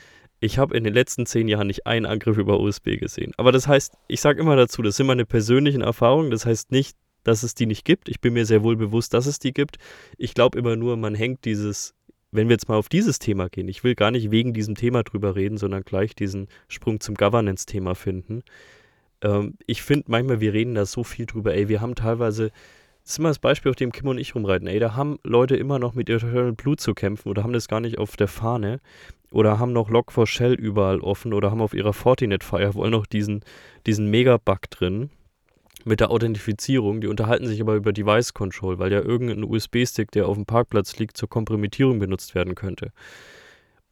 [0.40, 3.32] ich habe in den letzten zehn Jahren nicht einen Angriff über USB gesehen.
[3.36, 6.30] Aber das heißt, ich sage immer dazu, das sind meine persönlichen Erfahrungen.
[6.30, 8.08] Das heißt nicht, dass es die nicht gibt.
[8.08, 9.76] Ich bin mir sehr wohl bewusst, dass es die gibt.
[10.16, 11.94] Ich glaube immer nur, man hängt dieses
[12.32, 15.02] wenn wir jetzt mal auf dieses Thema gehen, ich will gar nicht wegen diesem Thema
[15.02, 18.42] drüber reden, sondern gleich diesen Sprung zum Governance-Thema finden.
[19.22, 22.50] Ähm, ich finde manchmal, wir reden da so viel drüber, ey, wir haben teilweise,
[23.02, 25.56] das ist immer das Beispiel, auf dem Kim und ich rumreiten, ey, da haben Leute
[25.56, 28.80] immer noch mit Eternal Blut zu kämpfen oder haben das gar nicht auf der Fahne
[29.32, 33.42] oder haben noch Log4Shell überall offen oder haben auf ihrer Fortinet-Firewall noch diesen,
[33.86, 35.10] diesen Mega-Bug drin
[35.84, 40.28] mit der Authentifizierung, die unterhalten sich aber über Device Control, weil ja irgendein USB-Stick, der
[40.28, 42.92] auf dem Parkplatz liegt, zur Kompromittierung benutzt werden könnte.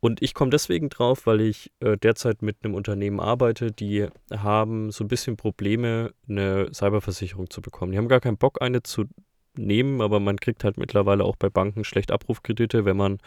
[0.01, 4.93] Und ich komme deswegen drauf, weil ich äh, derzeit mit einem Unternehmen arbeite, die haben
[4.93, 7.93] so ein bisschen Probleme, eine Cyberversicherung zu bekommen.
[7.93, 9.07] Die haben gar keinen Bock, eine zu
[9.57, 13.19] nehmen, aber man kriegt halt mittlerweile auch bei Banken schlecht Abrufkredite, wenn man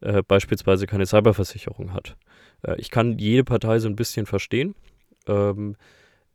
[0.00, 2.16] äh, beispielsweise keine Cyberversicherung hat.
[2.62, 4.74] Äh, ich kann jede Partei so ein bisschen verstehen.
[5.28, 5.76] Ähm,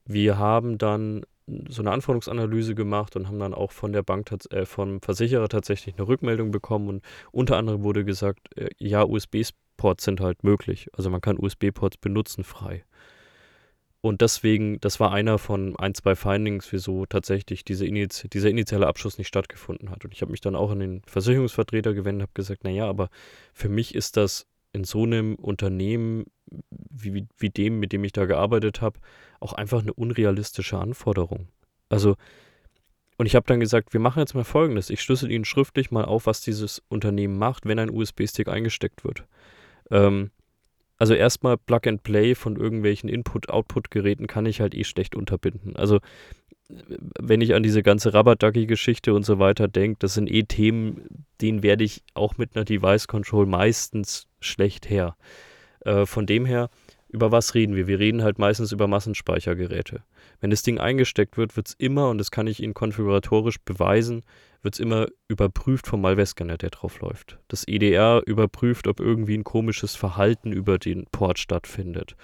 [0.06, 1.26] wir haben dann
[1.70, 5.96] so eine Anforderungsanalyse gemacht und haben dann auch von der Bank, äh, vom Versicherer tatsächlich
[5.98, 10.88] eine Rückmeldung bekommen und unter anderem wurde gesagt, äh, ja, USB-Ports sind halt möglich.
[10.94, 12.84] Also man kann USB-Ports benutzen frei.
[14.06, 18.86] Und deswegen, das war einer von ein, zwei Findings, wieso tatsächlich diese Iniz dieser initiale
[18.86, 20.04] Abschluss nicht stattgefunden hat.
[20.04, 23.10] Und ich habe mich dann auch an den Versicherungsvertreter gewendet und habe gesagt, naja, aber
[23.54, 26.26] für mich ist das in so einem Unternehmen
[26.70, 29.00] wie, wie dem, mit dem ich da gearbeitet habe,
[29.40, 31.48] auch einfach eine unrealistische Anforderung.
[31.90, 32.16] Also,
[33.18, 34.90] und ich habe dann gesagt, wir machen jetzt mal Folgendes.
[34.90, 39.26] Ich schlüssel Ihnen schriftlich mal auf, was dieses Unternehmen macht, wenn ein USB-Stick eingesteckt wird.
[39.92, 40.32] Ähm,
[40.98, 45.76] also erstmal Plug and Play von irgendwelchen Input-Output-Geräten kann ich halt eh schlecht unterbinden.
[45.76, 46.00] Also
[47.20, 51.64] wenn ich an diese ganze Rabadaki-Geschichte und so weiter denke, das sind eh Themen, denen
[51.64, 55.16] werde ich auch mit einer Device Control meistens schlecht her.
[55.82, 56.70] Äh, von dem her,
[57.10, 57.88] über was reden wir?
[57.88, 60.04] Wir reden halt meistens über Massenspeichergeräte.
[60.40, 64.24] Wenn das Ding eingesteckt wird, wird es immer, und das kann ich Ihnen konfiguratorisch beweisen,
[64.64, 67.38] wird es immer überprüft vom Malware-Scanner, der drauf läuft.
[67.50, 72.16] Das EDR überprüft, ob irgendwie ein komisches Verhalten über den Port stattfindet.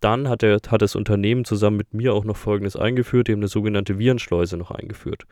[0.00, 3.40] Dann hat, der, hat das Unternehmen zusammen mit mir auch noch Folgendes eingeführt, die haben
[3.40, 5.24] eine sogenannte Virenschleuse noch eingeführt.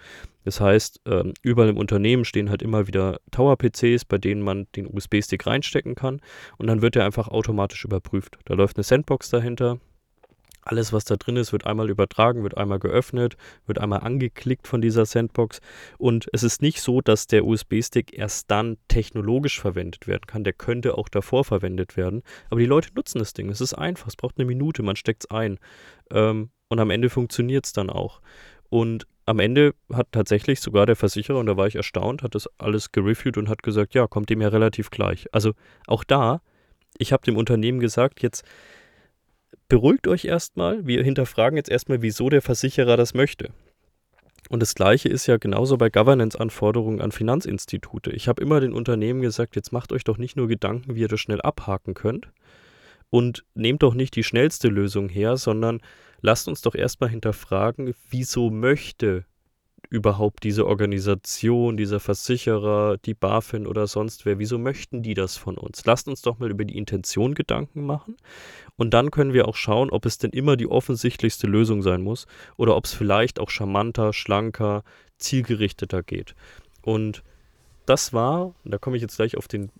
[0.44, 4.86] Das heißt, ähm, überall im Unternehmen stehen halt immer wieder Tower-PCs, bei denen man den
[4.86, 6.20] USB-Stick reinstecken kann
[6.58, 8.38] und dann wird er einfach automatisch überprüft.
[8.44, 9.80] Da läuft eine Sandbox dahinter,
[10.62, 13.36] alles, was da drin ist, wird einmal übertragen, wird einmal geöffnet,
[13.66, 15.60] wird einmal angeklickt von dieser Sandbox.
[15.98, 20.44] Und es ist nicht so, dass der USB-Stick erst dann technologisch verwendet werden kann.
[20.44, 22.22] Der könnte auch davor verwendet werden.
[22.50, 23.48] Aber die Leute nutzen das Ding.
[23.48, 24.08] Es ist einfach.
[24.08, 24.82] Es braucht eine Minute.
[24.82, 25.58] Man steckt es ein.
[26.10, 28.20] Ähm, und am Ende funktioniert es dann auch.
[28.68, 32.48] Und am Ende hat tatsächlich sogar der Versicherer, und da war ich erstaunt, hat das
[32.58, 35.26] alles gereviewt und hat gesagt, ja, kommt dem ja relativ gleich.
[35.32, 35.52] Also
[35.86, 36.42] auch da,
[36.98, 38.44] ich habe dem Unternehmen gesagt, jetzt
[39.68, 40.86] beruhigt euch erstmal.
[40.86, 43.50] Wir hinterfragen jetzt erstmal, wieso der Versicherer das möchte.
[44.48, 48.10] Und das Gleiche ist ja genauso bei Governance-Anforderungen an Finanzinstitute.
[48.10, 51.08] Ich habe immer den Unternehmen gesagt, jetzt macht euch doch nicht nur Gedanken, wie ihr
[51.08, 52.30] das schnell abhaken könnt
[53.10, 55.80] und nehmt doch nicht die schnellste Lösung her, sondern
[56.20, 59.24] lasst uns doch erstmal hinterfragen, wieso möchte
[59.90, 65.58] überhaupt diese Organisation, dieser Versicherer, die BaFin oder sonst wer, wieso möchten die das von
[65.58, 65.84] uns?
[65.84, 68.16] Lasst uns doch mal über die Intention Gedanken machen
[68.76, 72.26] und dann können wir auch schauen, ob es denn immer die offensichtlichste Lösung sein muss
[72.56, 74.84] oder ob es vielleicht auch charmanter, schlanker,
[75.18, 76.36] zielgerichteter geht.
[76.82, 77.24] Und
[77.84, 79.72] das war, da komme ich jetzt gleich auf den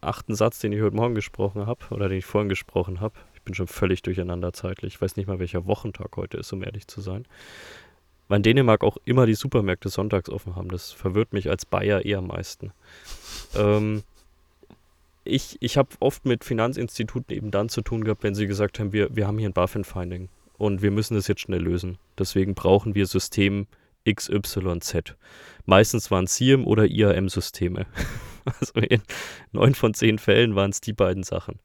[0.00, 3.14] achten Satz, den ich heute Morgen gesprochen habe oder den ich vorhin gesprochen habe.
[3.34, 4.94] Ich bin schon völlig durcheinander zeitlich.
[4.94, 7.24] Ich weiß nicht mal, welcher Wochentag heute ist, um ehrlich zu sein
[8.32, 10.70] weil in Dänemark auch immer die Supermärkte sonntags offen haben.
[10.70, 12.72] Das verwirrt mich als Bayer eher am meisten.
[13.54, 14.04] Ähm,
[15.22, 18.94] ich ich habe oft mit Finanzinstituten eben dann zu tun gehabt, wenn sie gesagt haben,
[18.94, 21.98] wir, wir haben hier ein BaFin-Finding und wir müssen das jetzt schnell lösen.
[22.18, 23.66] Deswegen brauchen wir System
[24.10, 25.14] XYZ.
[25.66, 27.84] Meistens waren es SIEM oder IAM-Systeme.
[28.46, 29.02] also in
[29.52, 31.58] neun von zehn Fällen waren es die beiden Sachen.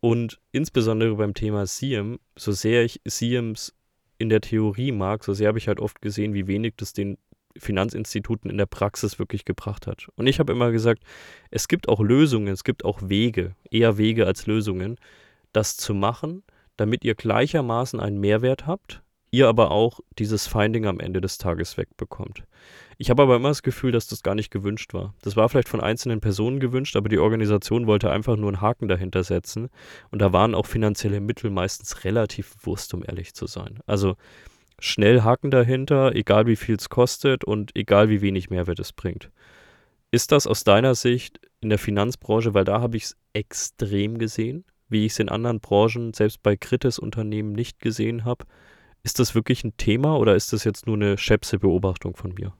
[0.00, 3.72] Und insbesondere beim Thema SIEM, so sehr ich SIEMs
[4.18, 7.18] in der Theorie mag, so sehr habe ich halt oft gesehen, wie wenig das den
[7.58, 10.08] Finanzinstituten in der Praxis wirklich gebracht hat.
[10.16, 11.02] Und ich habe immer gesagt,
[11.50, 14.96] es gibt auch Lösungen, es gibt auch Wege, eher Wege als Lösungen,
[15.52, 16.42] das zu machen,
[16.76, 21.76] damit ihr gleichermaßen einen Mehrwert habt, ihr aber auch dieses Finding am Ende des Tages
[21.76, 22.44] wegbekommt.
[22.98, 25.14] Ich habe aber immer das Gefühl, dass das gar nicht gewünscht war.
[25.20, 28.88] Das war vielleicht von einzelnen Personen gewünscht, aber die Organisation wollte einfach nur einen Haken
[28.88, 29.68] dahinter setzen.
[30.10, 33.80] Und da waren auch finanzielle Mittel meistens relativ Wurst, um ehrlich zu sein.
[33.86, 34.16] Also
[34.78, 39.30] schnell Haken dahinter, egal wie viel es kostet und egal wie wenig Mehrwert es bringt.
[40.10, 44.64] Ist das aus deiner Sicht in der Finanzbranche, weil da habe ich es extrem gesehen,
[44.88, 48.46] wie ich es in anderen Branchen, selbst bei Kritis-Unternehmen nicht gesehen habe,
[49.02, 52.54] ist das wirklich ein Thema oder ist das jetzt nur eine schäpse Beobachtung von mir?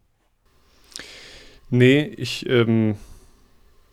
[1.70, 2.96] Nee, ich, ähm,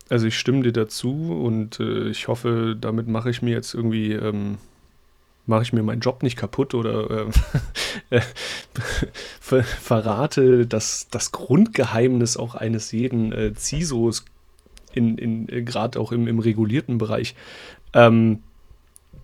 [0.08, 1.10] also ich stimme dir dazu
[1.44, 4.58] und äh, ich hoffe, damit mache ich mir jetzt irgendwie, ähm,
[5.46, 7.28] mache ich mir meinen Job nicht kaputt oder
[8.10, 8.20] äh,
[9.40, 14.24] ver verrate das, das Grundgeheimnis auch eines jeden äh, CISOs,
[14.92, 17.34] in, in, äh, gerade auch im, im regulierten Bereich.
[17.92, 18.42] Ähm,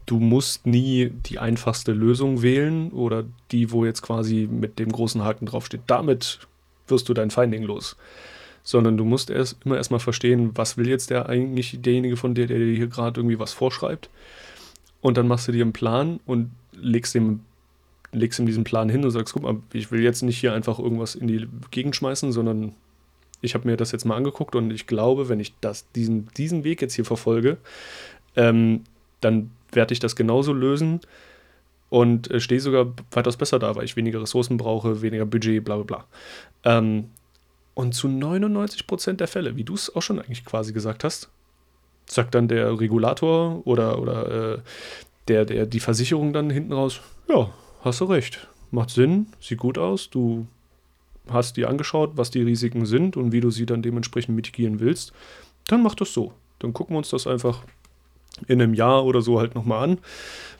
[0.07, 5.23] du musst nie die einfachste Lösung wählen oder die, wo jetzt quasi mit dem großen
[5.23, 5.83] Haken draufsteht.
[5.87, 6.41] Damit
[6.89, 7.97] wirst du dein Finding los.
[8.71, 12.47] Sondern du musst erst immer erstmal verstehen, was will jetzt der eigentlich derjenige von dir,
[12.47, 14.11] der dir hier gerade irgendwie was vorschreibt.
[15.01, 17.41] Und dann machst du dir einen Plan und legst ihm,
[18.13, 20.79] legst ihm diesen Plan hin und sagst, guck mal, ich will jetzt nicht hier einfach
[20.79, 22.75] irgendwas in die Gegend schmeißen, sondern
[23.41, 26.63] ich habe mir das jetzt mal angeguckt und ich glaube, wenn ich das, diesen, diesen
[26.63, 27.57] Weg jetzt hier verfolge,
[28.37, 28.85] ähm,
[29.21, 31.01] dann werde ich das genauso lösen
[31.89, 35.77] und äh, stehe sogar weitaus besser da, weil ich weniger Ressourcen brauche, weniger Budget, bla
[35.77, 36.79] bla bla.
[36.79, 37.07] Ähm,
[37.75, 41.31] und zu 99 Prozent der Fälle, wie du es auch schon eigentlich quasi gesagt hast,
[42.07, 44.59] sagt dann der Regulator oder, oder äh,
[45.29, 47.51] der, der die Versicherung dann hinten raus, ja,
[47.83, 50.47] hast du recht, macht Sinn, sieht gut aus, du
[51.29, 55.13] hast dir angeschaut, was die Risiken sind und wie du sie dann dementsprechend mitigieren willst,
[55.69, 56.33] dann mach das so.
[56.59, 57.65] Dann gucken wir uns das einfach
[58.49, 59.99] in einem Jahr oder so halt nochmal an,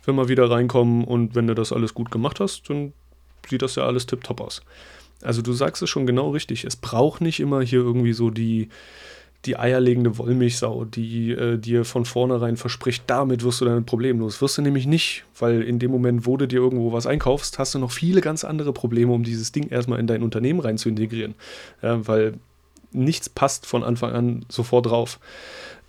[0.05, 2.93] wenn wir wieder reinkommen und wenn du das alles gut gemacht hast, dann
[3.49, 4.63] sieht das ja alles tipptopp aus.
[5.23, 6.65] Also du sagst es schon genau richtig.
[6.65, 8.69] Es braucht nicht immer hier irgendwie so die,
[9.45, 14.41] die eierlegende Wollmilchsau, die äh, dir von vornherein verspricht, damit wirst du dein Problem los.
[14.43, 17.75] Wirst du nämlich nicht, weil in dem Moment, wo du dir irgendwo was einkaufst, hast
[17.75, 20.89] du noch viele ganz andere Probleme, um dieses Ding erstmal in dein Unternehmen rein zu
[20.89, 21.35] integrieren.
[21.83, 22.35] Ja, weil
[22.93, 25.19] nichts passt von Anfang an sofort drauf.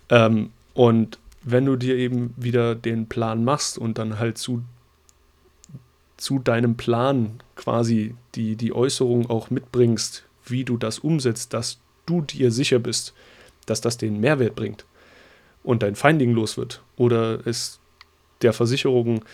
[0.08, 4.62] Ähm, und wenn du dir eben wieder den Plan machst und dann halt zu,
[6.22, 12.20] zu deinem Plan quasi die, die Äußerung auch mitbringst, wie du das umsetzt, dass du
[12.20, 13.12] dir sicher bist,
[13.66, 14.86] dass das den Mehrwert bringt
[15.64, 17.80] und dein Finding los wird oder es
[18.42, 19.24] der Versicherung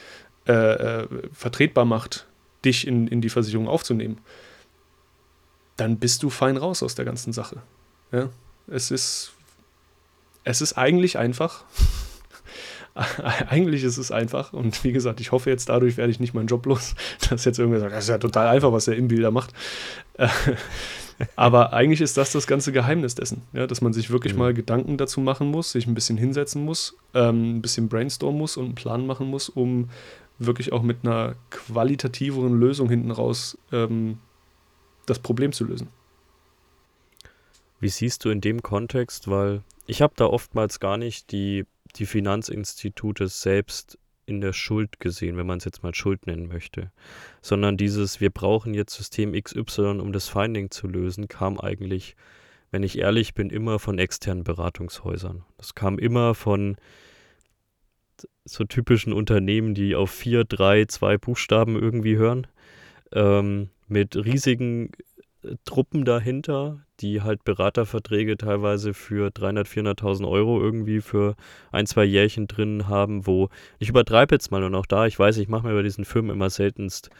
[0.47, 2.26] äh, äh, vertretbar macht,
[2.64, 4.18] dich in, in die Versicherung aufzunehmen,
[5.76, 7.61] dann bist du fein raus aus der ganzen Sache.
[8.12, 8.30] Ja?
[8.66, 9.32] Es ist
[10.45, 11.64] es ist eigentlich einfach.
[13.49, 14.53] eigentlich ist es einfach.
[14.53, 16.94] Und wie gesagt, ich hoffe jetzt, dadurch werde ich nicht meinen Job los,
[17.30, 19.53] dass jetzt irgendwer sagt, das ist ja total einfach, was der Imbilder macht.
[21.34, 24.38] Aber eigentlich ist das das ganze Geheimnis dessen, ja, dass man sich wirklich mhm.
[24.38, 28.57] mal Gedanken dazu machen muss, sich ein bisschen hinsetzen muss, ähm, ein bisschen brainstormen muss
[28.57, 29.90] und einen Plan machen muss, um
[30.38, 34.18] wirklich auch mit einer qualitativeren Lösung hinten raus ähm,
[35.07, 35.88] das Problem zu lösen.
[37.80, 41.64] Wie siehst du in dem Kontext, weil ich habe da oftmals gar nicht die,
[41.99, 46.92] die Finanzinstitute selbst in der Schuld gesehen, wenn man es jetzt mal Schuld nennen möchte,
[47.40, 52.14] sondern dieses, wir brauchen jetzt System XY, um das Finding zu lösen, kam eigentlich,
[52.70, 55.44] wenn ich ehrlich bin, immer von externen Beratungshäusern.
[55.57, 56.76] Das kam immer von
[58.44, 62.46] so typischen Unternehmen, die auf vier, drei, zwei Buchstaben irgendwie hören,
[63.12, 64.92] ähm, mit riesigen
[65.64, 71.36] Truppen dahinter, die halt Beraterverträge teilweise für 300, 400.000 Euro irgendwie für
[71.70, 75.36] ein, zwei Jährchen drin haben, wo ich übertreibe jetzt mal und auch da, ich weiß,
[75.39, 77.11] ich mache mir bei diesen Firmen immer seltenst,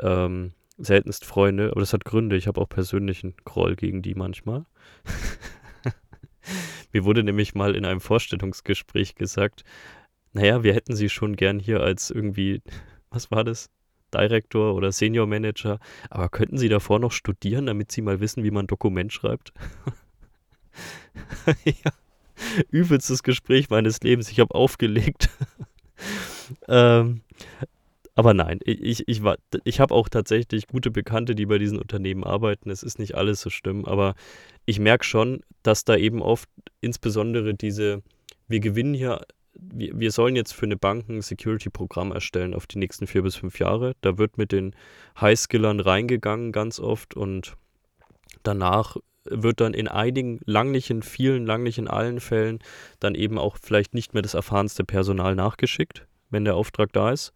[0.00, 2.36] ähm, seltenst Freunde, aber das hat Gründe.
[2.36, 4.66] Ich habe auch persönlichen Groll gegen die manchmal.
[6.92, 9.64] Mir wurde nämlich mal in einem Vorstellungsgespräch gesagt,
[10.32, 12.62] naja, wir hätten sie schon gern hier als irgendwie,
[13.10, 13.70] was war das?
[14.12, 15.78] Director oder Senior Manager.
[16.10, 19.52] Aber könnten Sie davor noch studieren, damit Sie mal wissen, wie man ein Dokument schreibt?
[21.64, 21.92] ja,
[22.70, 24.30] übelstes Gespräch meines Lebens.
[24.30, 25.30] Ich habe aufgelegt.
[26.68, 27.22] ähm,
[28.14, 29.20] aber nein, ich, ich,
[29.64, 32.70] ich habe auch tatsächlich gute Bekannte, die bei diesen Unternehmen arbeiten.
[32.70, 34.14] Es ist nicht alles so schlimm, aber
[34.64, 36.48] ich merke schon, dass da eben oft
[36.80, 38.02] insbesondere diese,
[38.48, 39.20] wir gewinnen hier
[39.58, 43.36] wir, wir sollen jetzt für eine Bank ein Security-Programm erstellen auf die nächsten vier bis
[43.36, 43.94] fünf Jahre.
[44.00, 44.74] Da wird mit den
[45.20, 47.54] Highskillern reingegangen ganz oft und
[48.42, 52.60] danach wird dann in einigen, lang nicht in vielen, lang nicht in allen Fällen,
[53.00, 57.32] dann eben auch vielleicht nicht mehr das erfahrenste Personal nachgeschickt, wenn der Auftrag da ist.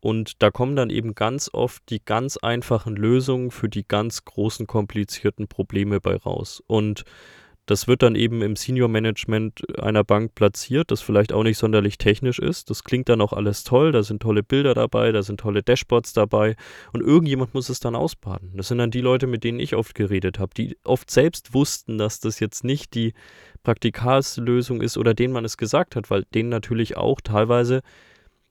[0.00, 4.66] Und da kommen dann eben ganz oft die ganz einfachen Lösungen für die ganz großen,
[4.66, 6.62] komplizierten Probleme bei raus.
[6.66, 7.04] Und
[7.66, 11.98] das wird dann eben im Senior Management einer Bank platziert, das vielleicht auch nicht sonderlich
[11.98, 12.70] technisch ist.
[12.70, 16.12] Das klingt dann auch alles toll, da sind tolle Bilder dabei, da sind tolle Dashboards
[16.12, 16.54] dabei
[16.92, 18.52] und irgendjemand muss es dann ausbaden.
[18.54, 21.98] Das sind dann die Leute, mit denen ich oft geredet habe, die oft selbst wussten,
[21.98, 23.14] dass das jetzt nicht die
[23.64, 27.82] praktikalste Lösung ist oder denen man es gesagt hat, weil denen natürlich auch teilweise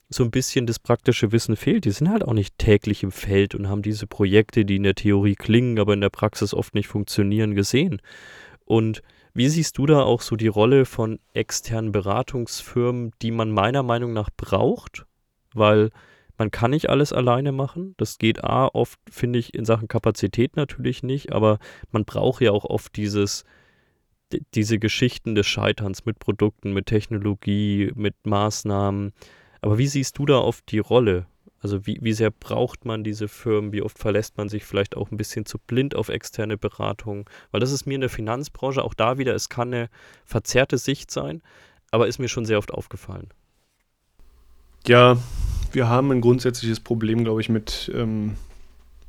[0.09, 1.85] so ein bisschen das praktische Wissen fehlt.
[1.85, 4.95] Die sind halt auch nicht täglich im Feld und haben diese Projekte, die in der
[4.95, 8.01] Theorie klingen, aber in der Praxis oft nicht funktionieren, gesehen.
[8.65, 9.01] Und
[9.33, 14.13] wie siehst du da auch so die Rolle von externen Beratungsfirmen, die man meiner Meinung
[14.13, 15.05] nach braucht?
[15.53, 15.91] Weil
[16.37, 17.95] man kann nicht alles alleine machen.
[17.97, 21.59] Das geht A, oft, finde ich, in Sachen Kapazität natürlich nicht, aber
[21.91, 23.45] man braucht ja auch oft dieses,
[24.53, 29.13] diese Geschichten des Scheiterns mit Produkten, mit Technologie, mit Maßnahmen.
[29.61, 31.27] Aber wie siehst du da auf die Rolle?
[31.65, 33.71] Also wie, wie sehr braucht man diese Firmen?
[33.71, 37.27] Wie oft verlässt man sich vielleicht auch ein bisschen zu blind auf externe Beratung?
[37.49, 39.89] Weil das ist mir in der Finanzbranche auch da wieder, es kann eine
[40.25, 41.41] verzerrte Sicht sein,
[41.89, 43.29] aber ist mir schon sehr oft aufgefallen.
[44.85, 45.17] Ja,
[45.71, 48.35] wir haben ein grundsätzliches Problem, glaube ich, mit, ähm,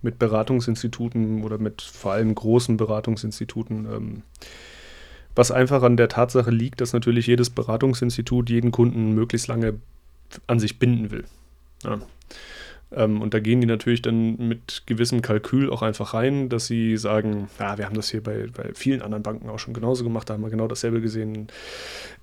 [0.01, 3.85] mit Beratungsinstituten oder mit vor allem großen Beratungsinstituten.
[3.85, 4.23] Ähm,
[5.35, 9.75] was einfach an der Tatsache liegt, dass natürlich jedes Beratungsinstitut jeden Kunden möglichst lange
[10.47, 11.27] an sich binden will.
[11.87, 11.99] Ja.
[12.93, 16.97] Ähm, und da gehen die natürlich dann mit gewissem Kalkül auch einfach rein, dass sie
[16.97, 20.31] sagen, ja, wir haben das hier bei, bei vielen anderen Banken auch schon genauso gemacht,
[20.31, 21.49] da haben wir genau dasselbe gesehen,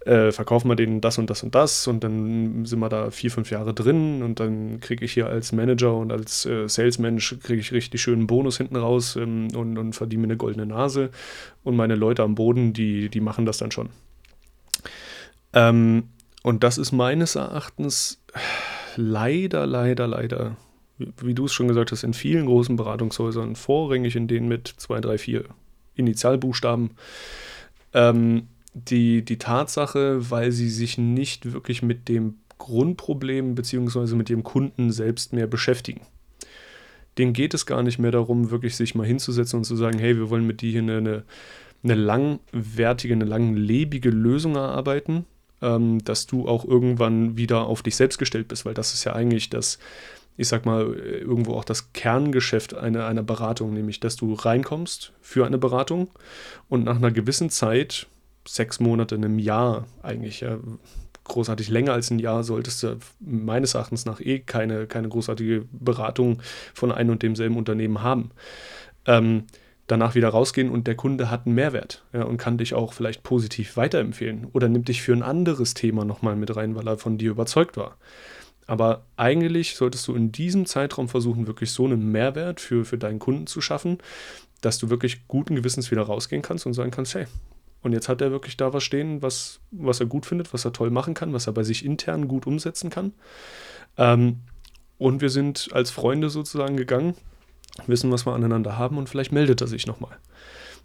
[0.06, 3.30] äh, verkaufen wir denen das und das und das und dann sind wir da vier,
[3.30, 7.60] fünf Jahre drin und dann kriege ich hier als Manager und als äh, Salesmensch kriege
[7.60, 11.10] ich richtig schönen Bonus hinten raus ähm, und, und verdiene mir eine goldene Nase
[11.64, 13.90] und meine Leute am Boden, die, die machen das dann schon.
[15.52, 16.10] Ähm,
[16.42, 18.22] und das ist meines Erachtens
[18.98, 20.58] leider, leider, leider,
[20.98, 25.02] wie du es schon gesagt hast, in vielen großen Beratungshäusern, vorrangig in denen mit 2,
[25.02, 25.46] 3, 4
[25.96, 26.92] Initialbuchstaben,
[27.94, 34.16] ähm, die, die Tatsache, weil sie sich nicht wirklich mit dem Grundproblem bzw.
[34.16, 36.02] mit dem Kunden selbst mehr beschäftigen.
[37.18, 40.18] Denen geht es gar nicht mehr darum, wirklich sich mal hinzusetzen und zu sagen, hey,
[40.18, 41.24] wir wollen mit dir hier eine,
[41.84, 45.26] eine langwertige, eine langlebige Lösung erarbeiten,
[45.64, 49.14] ähm, dass du auch irgendwann wieder auf dich selbst gestellt bist, weil das ist ja
[49.14, 49.80] eigentlich das,
[50.38, 55.46] ich sag mal, irgendwo auch das Kerngeschäft einer, einer Beratung, nämlich dass du reinkommst für
[55.46, 56.10] eine Beratung
[56.70, 58.08] und nach einer gewissen Zeit,
[58.46, 60.60] sechs Monate, einem Jahr eigentlich, ja,
[61.24, 66.42] großartig länger als ein Jahr solltest du meines Erachtens nach eh keine, keine großartige Beratung
[66.74, 68.32] von einem und demselben Unternehmen haben.
[69.06, 69.46] Ähm,
[69.88, 73.24] danach wieder rausgehen und der Kunde hat einen Mehrwert ja, und kann dich auch vielleicht
[73.24, 77.18] positiv weiterempfehlen oder nimmt dich für ein anderes Thema nochmal mit rein, weil er von
[77.18, 77.98] dir überzeugt war.
[78.66, 83.20] Aber eigentlich solltest du in diesem Zeitraum versuchen, wirklich so einen Mehrwert für, für deinen
[83.20, 83.98] Kunden zu schaffen,
[84.62, 87.26] dass du wirklich guten Gewissens wieder rausgehen kannst und sagen kannst, hey,
[87.82, 90.72] und jetzt hat er wirklich da was stehen, was, was er gut findet, was er
[90.72, 93.12] toll machen kann, was er bei sich intern gut umsetzen kann.
[93.98, 94.40] Ähm,
[94.98, 97.16] und wir sind als Freunde sozusagen gegangen
[97.88, 100.18] wissen, was wir aneinander haben und vielleicht meldet er sich nochmal.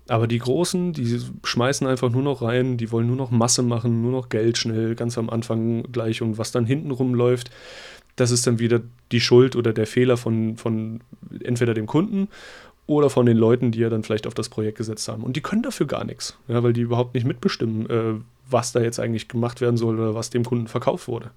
[0.09, 4.01] Aber die Großen, die schmeißen einfach nur noch rein, die wollen nur noch Masse machen,
[4.01, 7.51] nur noch Geld schnell, ganz am Anfang gleich und was dann hinten rumläuft,
[8.17, 8.81] das ist dann wieder
[9.13, 11.01] die Schuld oder der Fehler von, von
[11.45, 12.29] entweder dem Kunden
[12.87, 15.23] oder von den Leuten, die ja dann vielleicht auf das Projekt gesetzt haben.
[15.23, 18.15] Und die können dafür gar nichts, ja, weil die überhaupt nicht mitbestimmen, äh,
[18.51, 21.31] was da jetzt eigentlich gemacht werden soll oder was dem Kunden verkauft wurde.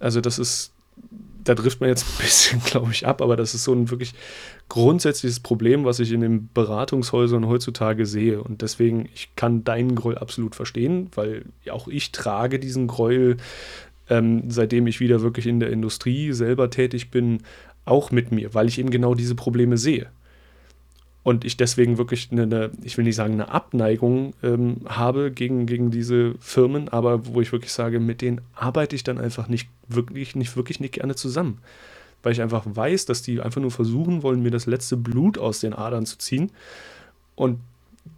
[0.00, 0.72] Also das ist
[1.44, 4.14] da trifft man jetzt ein bisschen, glaube ich, ab, aber das ist so ein wirklich
[4.68, 8.42] grundsätzliches Problem, was ich in den Beratungshäusern heutzutage sehe.
[8.42, 13.36] Und deswegen, ich kann deinen Groll absolut verstehen, weil auch ich trage diesen Gräuel,
[14.08, 17.42] ähm, seitdem ich wieder wirklich in der Industrie selber tätig bin,
[17.84, 20.08] auch mit mir, weil ich eben genau diese Probleme sehe
[21.22, 25.66] und ich deswegen wirklich eine, eine, ich will nicht sagen eine Abneigung ähm, habe gegen,
[25.66, 29.68] gegen diese Firmen, aber wo ich wirklich sage, mit denen arbeite ich dann einfach nicht
[29.88, 31.58] wirklich, nicht wirklich nicht gerne zusammen.
[32.22, 35.60] Weil ich einfach weiß, dass die einfach nur versuchen wollen, mir das letzte Blut aus
[35.60, 36.50] den Adern zu ziehen
[37.34, 37.60] und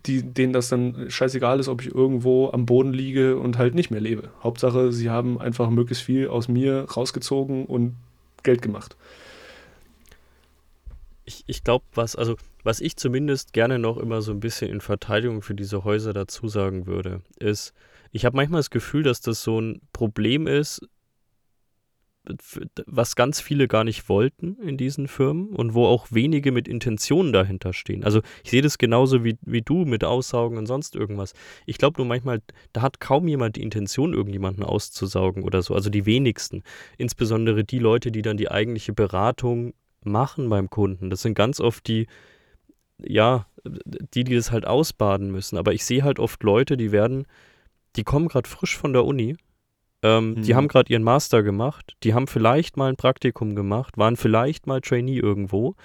[0.07, 3.91] die, denen das dann scheißegal ist, ob ich irgendwo am Boden liege und halt nicht
[3.91, 4.31] mehr lebe.
[4.43, 7.95] Hauptsache, sie haben einfach möglichst viel aus mir rausgezogen und
[8.43, 8.97] Geld gemacht
[11.25, 14.81] ich, ich glaube, was, also, was ich zumindest gerne noch immer so ein bisschen in
[14.81, 17.73] Verteidigung für diese Häuser dazu sagen würde, ist,
[18.11, 20.81] ich habe manchmal das Gefühl, dass das so ein Problem ist,
[22.87, 27.33] was ganz viele gar nicht wollten in diesen Firmen und wo auch wenige mit Intentionen
[27.33, 28.03] dahinter stehen.
[28.03, 31.35] Also ich sehe das genauso wie, wie du mit Aussaugen und sonst irgendwas.
[31.67, 32.41] Ich glaube nur manchmal,
[32.73, 35.75] da hat kaum jemand die Intention, irgendjemanden auszusaugen oder so.
[35.75, 36.63] Also die wenigsten.
[36.97, 41.11] Insbesondere die Leute, die dann die eigentliche Beratung machen beim Kunden.
[41.11, 42.07] Das sind ganz oft die,
[43.07, 45.59] ja, die, die das halt ausbaden müssen.
[45.59, 47.27] Aber ich sehe halt oft Leute, die werden,
[47.97, 49.37] die kommen gerade frisch von der Uni
[50.05, 50.43] ähm, mhm.
[50.43, 54.67] Die haben gerade ihren Master gemacht, die haben vielleicht mal ein Praktikum gemacht, waren vielleicht
[54.67, 55.77] mal Trainee irgendwo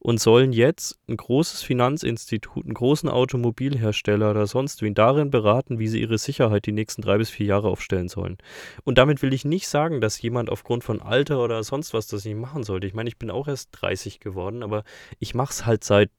[0.00, 5.86] und sollen jetzt ein großes Finanzinstitut, einen großen Automobilhersteller oder sonst wen darin beraten, wie
[5.86, 8.38] sie ihre Sicherheit die nächsten drei bis vier Jahre aufstellen sollen.
[8.82, 12.24] Und damit will ich nicht sagen, dass jemand aufgrund von Alter oder sonst was das
[12.24, 12.88] nicht machen sollte.
[12.88, 14.82] Ich meine, ich bin auch erst 30 geworden, aber
[15.20, 16.10] ich mache es halt seit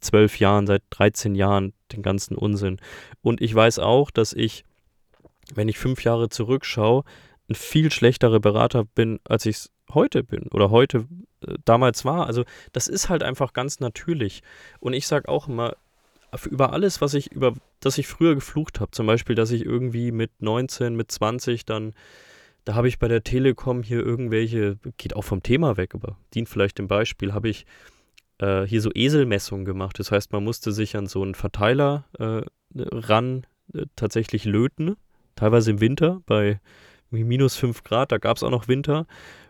[0.00, 2.78] zwölf Jahren, seit 13 Jahren, den ganzen Unsinn.
[3.22, 4.64] Und ich weiß auch, dass ich
[5.54, 7.04] wenn ich fünf Jahre zurückschaue,
[7.48, 11.06] ein viel schlechterer Berater bin, als ich es heute bin oder heute
[11.46, 12.26] äh, damals war.
[12.26, 14.42] Also das ist halt einfach ganz natürlich.
[14.80, 15.76] Und ich sage auch immer,
[16.50, 20.10] über alles, was ich, über das ich früher geflucht habe, zum Beispiel, dass ich irgendwie
[20.10, 21.94] mit 19, mit 20 dann
[22.64, 26.48] da habe ich bei der Telekom hier irgendwelche, geht auch vom Thema weg, aber dient
[26.48, 27.64] vielleicht dem Beispiel, habe ich
[28.38, 29.98] äh, hier so Eselmessungen gemacht.
[29.98, 32.42] Das heißt, man musste sich an so einen Verteiler äh,
[32.74, 34.96] ran äh, tatsächlich löten,
[35.34, 36.60] teilweise im Winter bei
[37.10, 39.06] minus 5 Grad, da gab es auch noch Winter.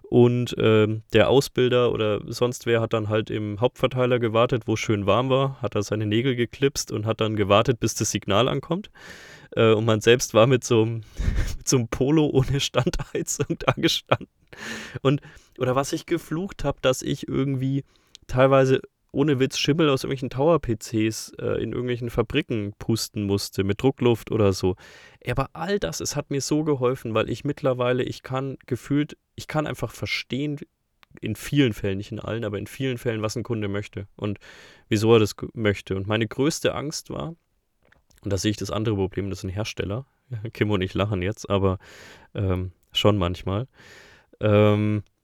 [0.09, 5.05] Und ähm, der Ausbilder oder sonst wer hat dann halt im Hauptverteiler gewartet, wo schön
[5.07, 8.91] warm war, hat da seine Nägel geklipst und hat dann gewartet, bis das Signal ankommt.
[9.57, 10.95] Äh, und man selbst war mit so einem,
[11.59, 14.29] mit so einem Polo ohne Standheizung da gestanden.
[15.03, 15.23] Und,
[15.59, 17.85] oder was ich geflucht habe, dass ich irgendwie
[18.27, 18.81] teilweise
[19.13, 24.53] ohne Witz Schimmel aus irgendwelchen Tower-PCs äh, in irgendwelchen Fabriken pusten musste, mit Druckluft oder
[24.53, 24.77] so.
[25.27, 29.49] Aber all das, es hat mir so geholfen, weil ich mittlerweile, ich kann gefühlt, ich
[29.49, 30.59] kann einfach verstehen,
[31.23, 34.39] in vielen Fällen, nicht in allen, aber in vielen Fällen, was ein Kunde möchte und
[34.89, 35.97] wieso er das möchte.
[35.97, 37.35] Und meine größte Angst war,
[38.23, 40.07] und da sehe ich das andere Problem, das sind Hersteller.
[40.53, 41.79] Kim und ich lachen jetzt, aber
[42.35, 43.67] ähm, schon manchmal.
[44.41, 45.16] Ähm, äh,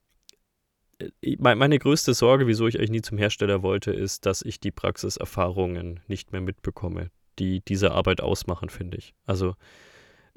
[1.38, 6.00] meine größte Sorge, wieso ich eigentlich nie zum Hersteller wollte, ist, dass ich die Praxiserfahrungen
[6.07, 9.14] nicht mehr mitbekomme, die diese Arbeit ausmachen, finde ich.
[9.26, 9.55] Also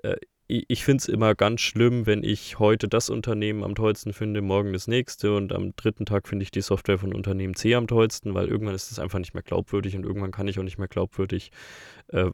[0.04, 0.16] äh,
[0.48, 4.74] ich finde es immer ganz schlimm, wenn ich heute das Unternehmen am tollsten finde, morgen
[4.74, 8.36] das nächste und am dritten Tag finde ich die Software von Unternehmen C am tollsten,
[8.36, 10.88] weil irgendwann ist es einfach nicht mehr glaubwürdig und irgendwann kann ich auch nicht mehr
[10.88, 11.52] glaubwürdig
[12.10, 12.30] äh,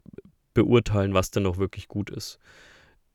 [0.52, 2.38] beurteilen, was denn noch wirklich gut ist.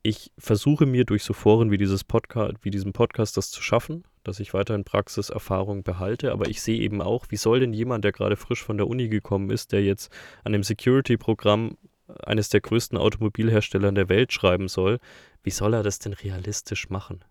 [0.01, 4.03] Ich versuche mir durch so Foren wie, dieses Podcast, wie diesem Podcast das zu schaffen,
[4.27, 6.31] dass ich weiterhin Praxiserfahrung behalte.
[6.31, 9.09] Aber ich sehe eben auch, wie soll denn jemand, der gerade frisch von der Uni
[9.09, 10.11] gekommen ist, der jetzt
[10.43, 11.77] an dem Security-Programm
[12.23, 14.99] eines der größten Automobilhersteller der Welt schreiben soll,
[15.43, 17.23] wie soll er das denn realistisch machen?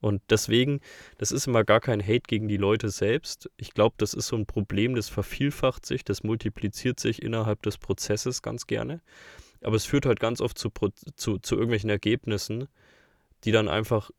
[0.00, 0.80] Und deswegen,
[1.18, 3.50] das ist immer gar kein Hate gegen die Leute selbst.
[3.58, 7.76] Ich glaube, das ist so ein Problem, das vervielfacht sich, das multipliziert sich innerhalb des
[7.76, 9.02] Prozesses ganz gerne.
[9.62, 10.70] Aber es führt halt ganz oft zu,
[11.16, 12.68] zu, zu irgendwelchen Ergebnissen,
[13.44, 14.10] die dann einfach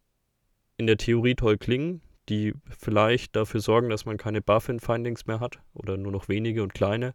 [0.82, 5.60] in der Theorie toll klingen, die vielleicht dafür sorgen, dass man keine Buffin-Findings mehr hat
[5.76, 7.14] oder nur noch wenige und kleine,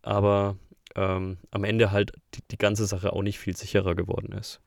[0.00, 0.56] aber
[0.96, 4.60] ähm, am Ende halt die, die ganze Sache auch nicht viel sicherer geworden ist.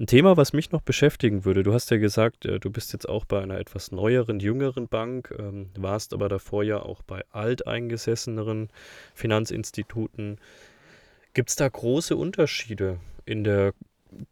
[0.00, 3.08] Ein Thema, was mich noch beschäftigen würde, du hast ja gesagt, äh, du bist jetzt
[3.08, 8.68] auch bei einer etwas neueren, jüngeren Bank, ähm, warst aber davor ja auch bei alteingesesseneren
[9.14, 10.40] Finanzinstituten.
[11.34, 13.74] Gibt es da große Unterschiede in der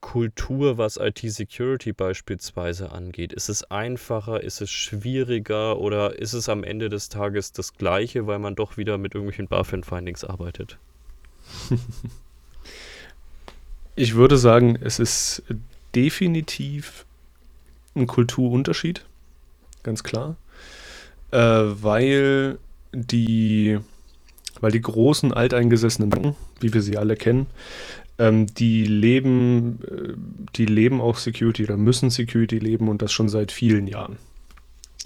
[0.00, 3.32] Kultur, was IT-Security beispielsweise angeht?
[3.32, 8.26] Ist es einfacher, ist es schwieriger oder ist es am Ende des Tages das Gleiche,
[8.26, 10.78] weil man doch wieder mit irgendwelchen BaFin-Findings arbeitet?
[13.98, 15.42] Ich würde sagen, es ist
[15.94, 17.06] definitiv
[17.94, 19.06] ein Kulturunterschied,
[19.82, 20.36] ganz klar,
[21.30, 22.58] äh, weil
[22.92, 23.78] die,
[24.60, 27.46] weil die großen alteingesessenen Banken, wie wir sie alle kennen,
[28.18, 30.12] ähm, die leben, äh,
[30.56, 34.16] die leben auch Security oder müssen Security leben und das schon seit vielen Jahren.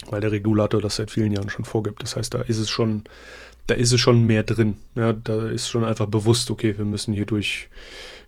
[0.09, 2.03] Weil der Regulator das seit vielen Jahren schon vorgibt.
[2.03, 3.05] Das heißt, da ist es schon,
[3.67, 4.77] da ist es schon mehr drin.
[4.95, 7.69] Ja, da ist schon einfach bewusst, okay, wir müssen hier durch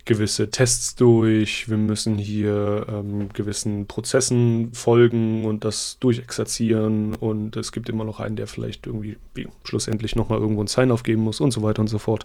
[0.04, 7.70] gewisse Tests durch, wir müssen hier ähm, gewissen Prozessen folgen und das durchexerzieren und es
[7.70, 11.40] gibt immer noch einen, der vielleicht irgendwie wie, schlussendlich nochmal irgendwo ein Sign aufgeben muss
[11.40, 12.24] und so weiter und so fort.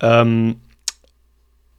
[0.00, 0.56] Ähm,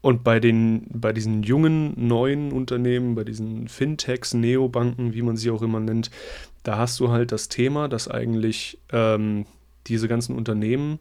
[0.02, 5.52] und bei, den, bei diesen jungen, neuen Unternehmen, bei diesen Fintechs, Neobanken, wie man sie
[5.52, 6.10] auch immer nennt,
[6.64, 9.46] da hast du halt das Thema, dass eigentlich ähm,
[9.88, 11.00] diese ganzen Unternehmen,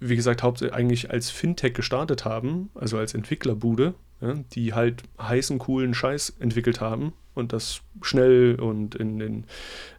[0.00, 5.58] wie gesagt, hauptsächlich eigentlich als Fintech gestartet haben, also als Entwicklerbude, ja, die halt heißen,
[5.58, 9.44] coolen Scheiß entwickelt haben und das schnell und in, in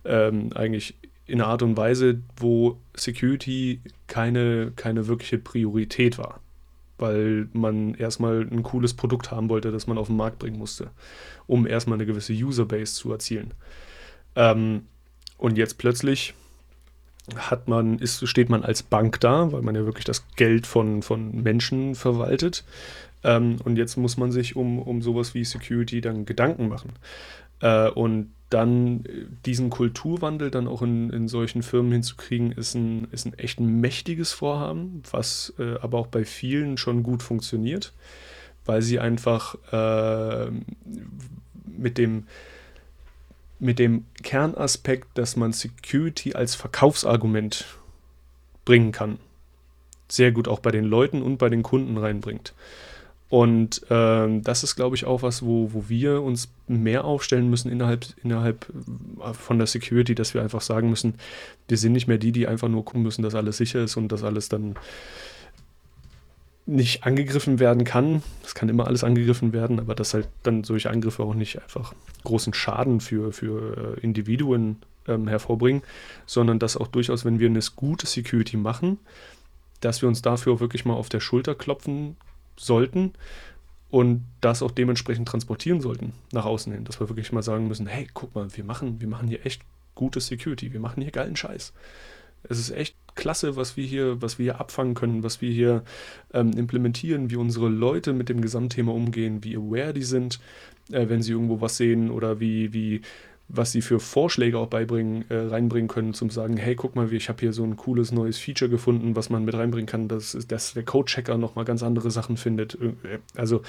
[0.06, 0.96] ähm, eigentlich
[1.26, 6.42] in einer Art und Weise, wo Security keine, keine wirkliche Priorität war
[7.00, 10.92] weil man erstmal ein cooles Produkt haben wollte, das man auf den Markt bringen musste,
[11.48, 13.54] um erstmal eine gewisse Userbase zu erzielen.
[14.36, 14.84] Ähm,
[15.38, 16.34] und jetzt plötzlich
[17.36, 21.02] hat man, ist, steht man als Bank da, weil man ja wirklich das Geld von,
[21.02, 22.64] von Menschen verwaltet.
[23.24, 26.94] Ähm, und jetzt muss man sich um, um sowas wie Security dann Gedanken machen.
[27.62, 33.08] Äh, und dann äh, diesen Kulturwandel dann auch in, in solchen Firmen hinzukriegen, ist ein,
[33.12, 37.94] ist ein echt mächtiges Vorhaben, was äh, aber auch bei vielen schon gut funktioniert,
[38.66, 40.52] weil sie einfach äh,
[41.66, 42.28] mit dem
[43.62, 47.66] mit dem Kernaspekt, dass man Security als Verkaufsargument
[48.64, 49.20] bringen kann,
[50.08, 52.54] sehr gut auch bei den Leuten und bei den Kunden reinbringt.
[53.30, 57.72] Und ähm, das ist, glaube ich, auch was, wo, wo wir uns mehr aufstellen müssen
[57.72, 58.68] innerhalb, innerhalb
[59.24, 61.14] äh, von der Security, dass wir einfach sagen müssen,
[61.68, 64.12] wir sind nicht mehr die, die einfach nur gucken müssen, dass alles sicher ist und
[64.12, 64.76] dass alles dann
[66.66, 68.24] nicht angegriffen werden kann.
[68.44, 71.94] Es kann immer alles angegriffen werden, aber dass halt dann solche Angriffe auch nicht einfach
[72.24, 74.78] großen Schaden für, für äh, Individuen
[75.08, 75.84] ähm, hervorbringen,
[76.26, 78.98] sondern dass auch durchaus, wenn wir eine gute Security machen,
[79.82, 82.18] dass wir uns dafür auch wirklich mal auf der Schulter klopfen
[82.60, 83.14] sollten
[83.90, 87.88] und das auch dementsprechend transportieren sollten nach außen hin, dass wir wirklich mal sagen müssen,
[87.88, 89.62] hey, guck mal, wir machen, wir machen hier echt
[89.96, 91.74] gute Security, wir machen hier geilen Scheiß.
[92.44, 95.84] Es ist echt klasse, was wir hier, was wir hier abfangen können, was wir hier
[96.34, 100.40] ähm, implementieren, wie unsere Leute mit dem Gesamtthema umgehen, wie aware die sind,
[100.92, 103.02] äh, wenn sie irgendwo was sehen oder wie, wie,
[103.50, 107.30] was sie für Vorschläge auch beibringen, äh, reinbringen können, zum sagen, hey, guck mal, ich
[107.30, 110.74] habe hier so ein cooles neues Feature gefunden, was man mit reinbringen kann, dass, dass
[110.74, 112.76] der Code-Checker nochmal ganz andere Sachen findet.
[112.76, 113.64] Äh, also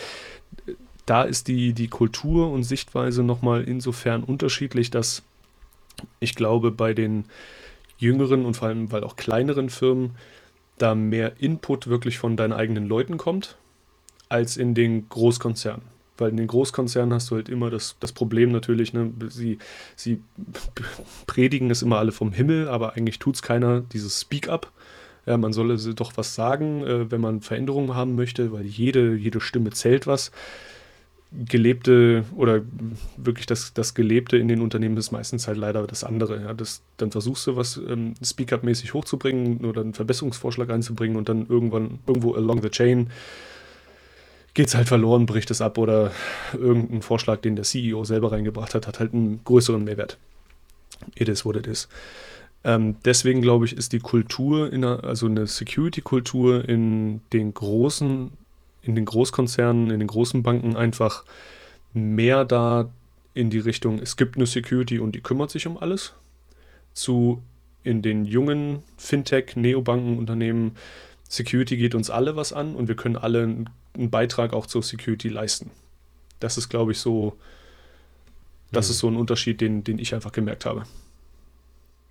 [1.07, 5.23] da ist die, die Kultur und Sichtweise nochmal insofern unterschiedlich, dass
[6.21, 7.25] ich glaube, bei den
[7.99, 10.13] jüngeren und vor allem, weil auch kleineren Firmen
[10.79, 13.57] da mehr Input wirklich von deinen eigenen Leuten kommt,
[14.29, 16.00] als in den Großkonzernen.
[16.21, 19.59] Weil in den Großkonzernen hast du halt immer das, das Problem natürlich, ne, sie,
[19.97, 20.21] sie
[21.27, 24.71] predigen es immer alle vom Himmel, aber eigentlich tut es keiner, dieses Speak-up.
[25.27, 29.41] Ja, man solle doch was sagen, äh, wenn man Veränderungen haben möchte, weil jede, jede
[29.41, 30.31] Stimme zählt was
[31.33, 32.63] gelebte oder
[33.17, 36.43] wirklich das, das Gelebte in den Unternehmen ist meistens halt leider das andere.
[36.43, 36.55] Ja.
[36.55, 42.01] Das, dann versuchst du was ähm, Speak-up-mäßig hochzubringen oder einen Verbesserungsvorschlag einzubringen und dann irgendwann
[42.07, 43.11] irgendwo along the chain
[44.61, 46.13] geht es halt verloren, bricht es ab oder
[46.53, 50.19] irgendein Vorschlag, den der CEO selber reingebracht hat, hat halt einen größeren Mehrwert.
[51.15, 51.89] It is what it is.
[52.63, 58.33] Ähm, deswegen glaube ich, ist die Kultur, in also eine Security-Kultur in den großen
[58.83, 61.25] in den Großkonzernen, in den großen Banken einfach
[61.95, 62.91] mehr da
[63.33, 66.13] in die Richtung, es gibt eine Security und die kümmert sich um alles,
[66.93, 67.41] zu
[67.83, 70.73] in den jungen Fintech, Neobankenunternehmen,
[71.31, 73.65] Security geht uns alle was an und wir können alle
[73.95, 75.71] einen Beitrag auch zur Security leisten.
[76.39, 77.37] Das ist, glaube ich, so,
[78.73, 78.91] das hm.
[78.91, 80.85] ist so ein Unterschied, den, den ich einfach gemerkt habe.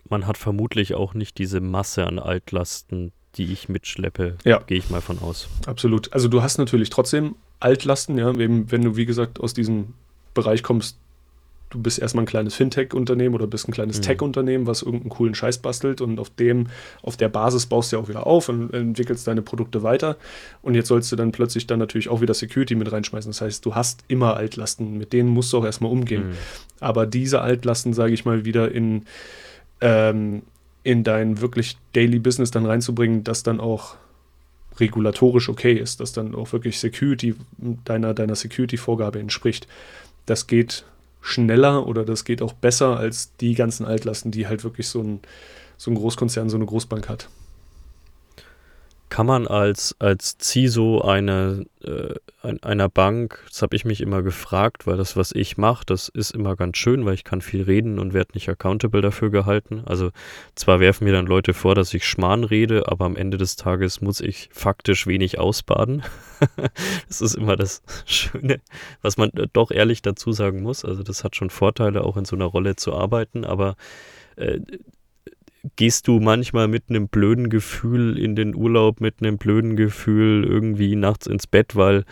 [0.10, 4.60] Man hat vermutlich auch nicht diese Masse an Altlasten, die ich mitschleppe, ja.
[4.60, 5.48] gehe ich mal von aus.
[5.68, 6.12] Absolut.
[6.14, 9.94] Also du hast natürlich trotzdem Altlasten, ja, wenn du, wie gesagt, aus diesem
[10.34, 10.98] Bereich kommst,
[11.70, 14.04] du bist erstmal ein kleines Fintech-Unternehmen oder bist ein kleines mhm.
[14.04, 16.68] Tech-Unternehmen, was irgendeinen coolen Scheiß bastelt und auf dem,
[17.02, 20.18] auf der Basis baust du ja auch wieder auf und entwickelst deine Produkte weiter.
[20.62, 23.30] Und jetzt sollst du dann plötzlich dann natürlich auch wieder Security mit reinschmeißen.
[23.30, 26.30] Das heißt, du hast immer Altlasten, mit denen musst du auch erstmal umgehen.
[26.30, 26.34] Mhm.
[26.80, 29.06] Aber diese Altlasten, sage ich mal, wieder in
[29.82, 30.42] ähm,
[30.84, 33.96] in dein wirklich Daily Business dann reinzubringen, das dann auch
[34.80, 37.36] regulatorisch okay ist, dass dann auch wirklich Security
[37.86, 39.68] deiner, deiner Security-Vorgabe entspricht.
[40.26, 40.86] Das geht
[41.22, 45.20] schneller oder das geht auch besser als die ganzen Altlasten, die halt wirklich so ein,
[45.78, 47.30] so ein Großkonzern, so eine Großbank hat
[49.10, 52.14] kann man als, als CISO eine, äh,
[52.62, 56.32] einer Bank, das habe ich mich immer gefragt, weil das, was ich mache, das ist
[56.32, 59.82] immer ganz schön, weil ich kann viel reden und werde nicht accountable dafür gehalten.
[59.86, 60.12] Also
[60.56, 64.02] zwar werfen mir dann Leute vor, dass ich Schmarrn rede, aber am Ende des Tages
[64.02, 66.04] muss ich faktisch wenig ausbaden.
[67.08, 68.62] das ist immer das Schöne,
[69.02, 70.86] was man doch ehrlich dazu sagen muss.
[70.86, 73.76] Also das hat schon Vorteile, auch in so einer Rolle zu arbeiten, aber
[74.36, 74.60] äh,
[75.76, 80.96] gehst du manchmal mit einem blöden Gefühl in den Urlaub, mit einem blöden Gefühl irgendwie
[80.96, 82.06] nachts ins Bett, weil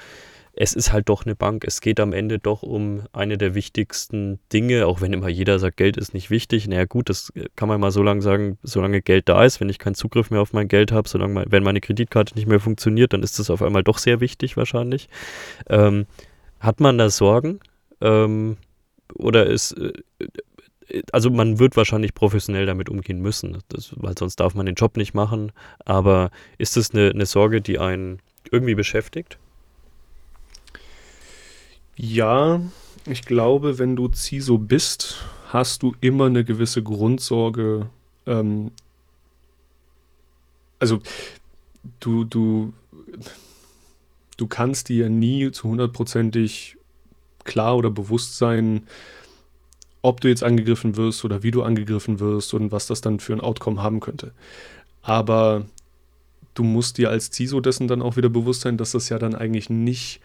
[0.60, 1.64] es ist halt doch eine Bank.
[1.66, 5.78] Es geht am Ende doch um eine der wichtigsten Dinge, auch wenn immer jeder sagt,
[5.78, 6.68] Geld ist nicht wichtig.
[6.68, 9.78] Naja, gut, das kann man mal so lange sagen, solange Geld da ist, wenn ich
[9.78, 13.14] keinen Zugriff mehr auf mein Geld habe, solange mein, wenn meine Kreditkarte nicht mehr funktioniert,
[13.14, 15.10] dann ist das auf einmal doch sehr wichtig wahrscheinlich.
[15.70, 16.08] Ähm,
[16.60, 17.60] hat man da Sorgen?
[18.02, 18.58] Ähm,
[19.14, 19.94] oder ist, äh,
[21.12, 24.98] also man wird wahrscheinlich professionell damit umgehen müssen, das, weil sonst darf man den Job
[24.98, 25.52] nicht machen.
[25.86, 28.20] Aber ist das eine, eine Sorge, die einen
[28.52, 29.38] irgendwie beschäftigt?
[31.96, 32.62] Ja,
[33.06, 37.90] ich glaube, wenn du CISO bist, hast du immer eine gewisse Grundsorge.
[38.26, 38.72] Ähm,
[40.80, 41.00] also
[42.00, 42.74] du, du,
[44.38, 46.78] du kannst dir nie zu hundertprozentig
[47.44, 48.88] klar oder bewusst sein,
[50.02, 53.34] ob du jetzt angegriffen wirst oder wie du angegriffen wirst und was das dann für
[53.34, 54.32] ein Outcome haben könnte.
[55.02, 55.66] Aber
[56.54, 59.36] du musst dir als CISO dessen dann auch wieder bewusst sein, dass das ja dann
[59.36, 60.22] eigentlich nicht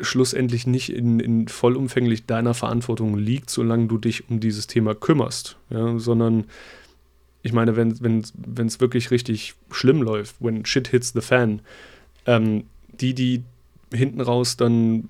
[0.00, 5.56] schlussendlich nicht in, in vollumfänglich deiner Verantwortung liegt, solange du dich um dieses Thema kümmerst,
[5.70, 6.44] ja, sondern
[7.42, 11.60] ich meine, wenn es wenn, wirklich richtig schlimm läuft, when shit hits the fan,
[12.26, 12.64] ähm,
[13.00, 13.42] die, die
[13.92, 15.08] hinten raus dann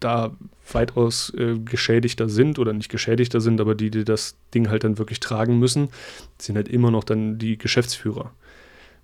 [0.00, 0.32] da
[0.72, 4.98] weitaus äh, geschädigter sind oder nicht geschädigter sind, aber die, die das Ding halt dann
[4.98, 5.88] wirklich tragen müssen,
[6.38, 8.32] sind halt immer noch dann die Geschäftsführer.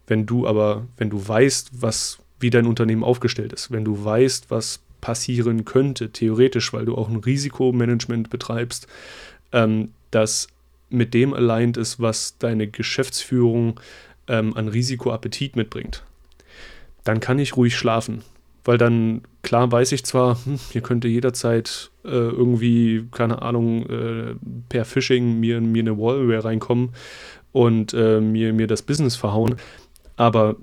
[0.07, 4.51] Wenn du aber, wenn du weißt, was wie dein Unternehmen aufgestellt ist, wenn du weißt,
[4.51, 8.87] was passieren könnte, theoretisch, weil du auch ein Risikomanagement betreibst,
[9.53, 10.49] ähm, das
[10.91, 13.81] mit dem aligned ist, was deine Geschäftsführung
[14.29, 16.05] ähm, an Risikoappetit mitbringt,
[17.05, 18.23] dann kann ich ruhig schlafen.
[18.65, 24.35] Weil dann, klar weiß ich zwar, hm, hier könnte jederzeit äh, irgendwie, keine Ahnung, äh,
[24.69, 26.91] per Phishing mir, mir eine Wallware reinkommen
[27.53, 29.57] und äh, mir, mir das Business verhauen,
[30.17, 30.57] aber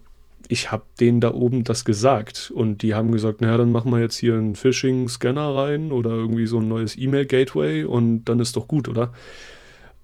[0.51, 3.99] ich habe denen da oben das gesagt und die haben gesagt, naja, dann machen wir
[3.99, 8.67] jetzt hier einen Phishing-Scanner rein oder irgendwie so ein neues E-Mail-Gateway und dann ist doch
[8.67, 9.13] gut, oder?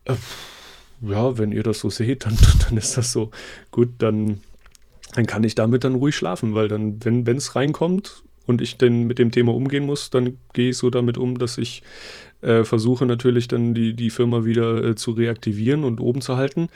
[0.05, 0.15] Äh,
[1.01, 3.31] ja, wenn ihr das so seht, dann, dann ist das so.
[3.71, 4.39] Gut, dann,
[5.13, 9.03] dann kann ich damit dann ruhig schlafen, weil dann, wenn es reinkommt und ich dann
[9.03, 11.83] mit dem Thema umgehen muss, dann gehe ich so damit um, dass ich
[12.41, 16.69] äh, versuche natürlich dann die, die Firma wieder äh, zu reaktivieren und oben zu halten.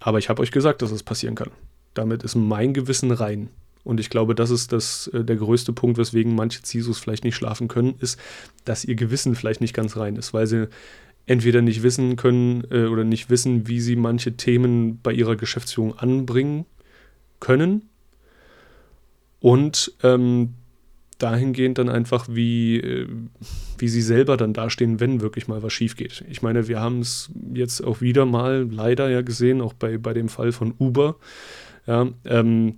[0.00, 1.50] Aber ich habe euch gesagt, dass es das passieren kann.
[1.94, 3.48] Damit ist mein Gewissen rein.
[3.82, 7.36] Und ich glaube, das ist das, äh, der größte Punkt, weswegen manche CISOs vielleicht nicht
[7.36, 8.18] schlafen können, ist,
[8.64, 10.68] dass ihr Gewissen vielleicht nicht ganz rein ist, weil sie
[11.26, 15.98] entweder nicht wissen können äh, oder nicht wissen, wie sie manche Themen bei ihrer Geschäftsführung
[15.98, 16.66] anbringen
[17.44, 17.88] können.
[19.40, 20.54] Und ähm,
[21.18, 23.06] dahingehend dann einfach, wie, äh,
[23.78, 26.24] wie sie selber dann dastehen, wenn wirklich mal was schief geht.
[26.30, 30.14] Ich meine, wir haben es jetzt auch wieder mal leider ja gesehen, auch bei, bei
[30.14, 31.16] dem Fall von Uber.
[31.86, 32.76] Ja, ähm,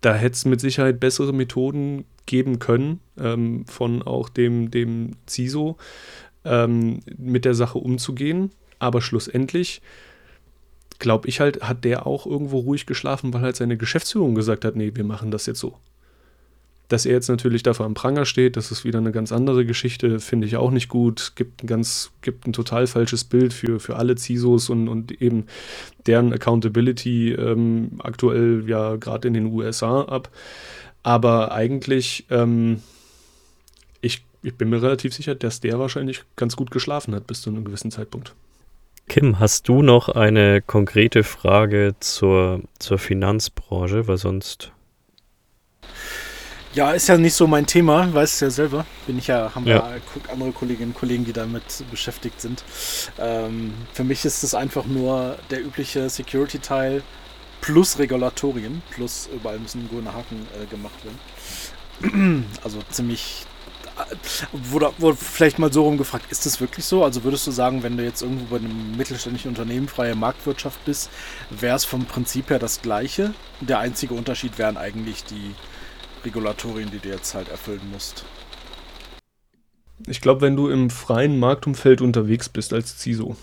[0.00, 5.76] da hätte es mit Sicherheit bessere Methoden geben können ähm, von auch dem, dem CISO,
[6.44, 8.50] ähm, mit der Sache umzugehen.
[8.78, 9.82] Aber schlussendlich,
[10.98, 14.76] glaube ich halt, hat der auch irgendwo ruhig geschlafen, weil halt seine Geschäftsführung gesagt hat,
[14.76, 15.76] nee, wir machen das jetzt so.
[16.88, 20.20] Dass er jetzt natürlich dafür am Pranger steht, das ist wieder eine ganz andere Geschichte,
[20.20, 21.32] finde ich auch nicht gut.
[21.34, 25.46] Gibt ein ganz, gibt ein total falsches Bild für, für alle CISOs und, und eben
[26.06, 30.30] deren Accountability ähm, aktuell ja gerade in den USA ab.
[31.02, 32.82] Aber eigentlich, ähm,
[34.02, 37.50] ich, ich bin mir relativ sicher, dass der wahrscheinlich ganz gut geschlafen hat bis zu
[37.50, 38.34] einem gewissen Zeitpunkt.
[39.08, 44.08] Kim, hast du noch eine konkrete Frage zur, zur Finanzbranche?
[44.08, 44.72] Weil sonst
[46.74, 48.86] ja, ist ja nicht so mein Thema, weißt du ja selber.
[49.06, 52.64] Bin ich ja, haben ja, ja andere Kolleginnen und Kollegen, die damit beschäftigt sind.
[53.18, 57.02] Ähm, für mich ist es einfach nur der übliche Security-Teil
[57.60, 62.44] plus Regulatorien, plus überall müssen grüne Haken äh, gemacht werden.
[62.64, 63.46] Also ziemlich.
[64.52, 67.04] Wurde, wurde vielleicht mal so rumgefragt, ist das wirklich so?
[67.04, 71.10] Also würdest du sagen, wenn du jetzt irgendwo bei einem mittelständischen Unternehmen freie Marktwirtschaft bist,
[71.50, 73.34] wäre es vom Prinzip her das gleiche?
[73.60, 75.54] Der einzige Unterschied wären eigentlich die
[76.24, 78.24] Regulatorien, die du jetzt halt erfüllen musst.
[80.06, 83.36] Ich glaube, wenn du im freien Marktumfeld unterwegs bist als CISO,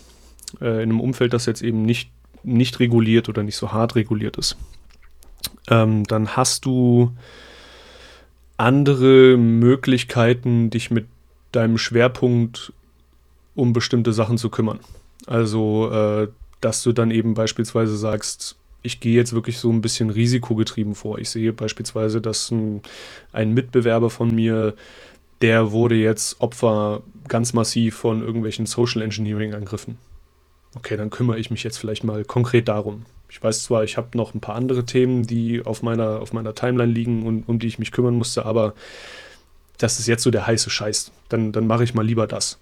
[0.59, 2.11] äh, in einem Umfeld, das jetzt eben nicht,
[2.43, 4.57] nicht reguliert oder nicht so hart reguliert ist,
[5.69, 7.15] ähm, dann hast du
[8.61, 11.07] andere Möglichkeiten, dich mit
[11.51, 12.73] deinem Schwerpunkt
[13.55, 14.79] um bestimmte Sachen zu kümmern.
[15.25, 16.27] Also, äh,
[16.61, 21.19] dass du dann eben beispielsweise sagst, ich gehe jetzt wirklich so ein bisschen risikogetrieben vor.
[21.19, 22.81] Ich sehe beispielsweise, dass ein,
[23.33, 24.75] ein, Mitbewerber von mir,
[25.41, 29.97] der wurde jetzt Opfer ganz massiv von irgendwelchen Social Engineering-Angriffen.
[30.75, 33.05] Okay, dann kümmere ich mich jetzt vielleicht mal konkret darum.
[33.31, 36.53] Ich weiß zwar, ich habe noch ein paar andere Themen, die auf meiner, auf meiner
[36.53, 38.73] Timeline liegen und um die ich mich kümmern musste, aber
[39.77, 41.13] das ist jetzt so der heiße Scheiß.
[41.29, 42.59] Dann, dann mache ich mal lieber das.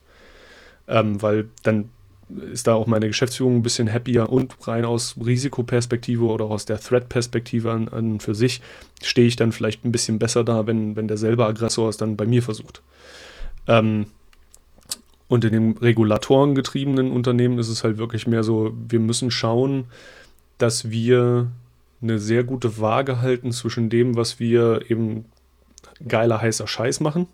[0.87, 1.89] Ähm, weil dann
[2.51, 6.79] ist da auch meine Geschäftsführung ein bisschen happier und rein aus Risikoperspektive oder aus der
[6.79, 8.61] Threat-Perspektive an, an, für sich
[9.01, 12.15] stehe ich dann vielleicht ein bisschen besser da, wenn, wenn der selber Aggressor es dann
[12.15, 12.83] bei mir versucht.
[13.67, 14.05] Ähm,
[15.27, 19.85] und in den regulatorengetriebenen Unternehmen ist es halt wirklich mehr so, wir müssen schauen,
[20.59, 21.47] dass wir
[22.01, 25.25] eine sehr gute Waage halten zwischen dem, was wir eben
[26.07, 27.27] geiler heißer Scheiß machen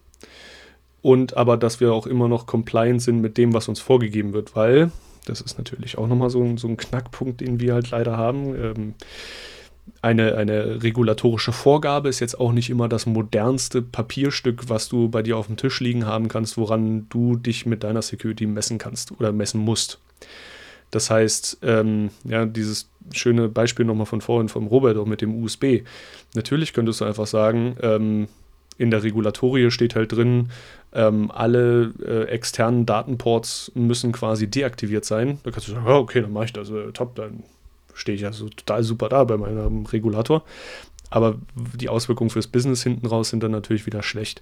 [1.05, 4.55] und aber, dass wir auch immer noch compliant sind mit dem, was uns vorgegeben wird,
[4.55, 4.89] weil,
[5.25, 8.55] das ist natürlich auch nochmal so, ein, so ein Knackpunkt, den wir halt leider haben.
[8.55, 8.93] Ähm,
[10.01, 15.21] eine, eine regulatorische Vorgabe ist jetzt auch nicht immer das modernste Papierstück, was du bei
[15.21, 19.11] dir auf dem Tisch liegen haben kannst, woran du dich mit deiner Security messen kannst
[19.11, 19.99] oder messen musst.
[20.89, 25.43] Das heißt, ähm, ja, dieses schöne Beispiel nochmal von vorhin vom Robert auch mit dem
[25.43, 25.81] USB.
[26.33, 28.27] Natürlich könntest du einfach sagen, ähm,
[28.77, 30.49] in der Regulatorie steht halt drin,
[30.93, 35.39] ähm, alle äh, externen Datenports müssen quasi deaktiviert sein.
[35.43, 37.43] Da kannst du sagen, oh, okay, dann mache ich das, äh, top, dann
[37.93, 40.43] stehe ich also total super da bei meinem Regulator.
[41.09, 44.41] Aber die Auswirkungen fürs Business hinten raus sind dann natürlich wieder schlecht.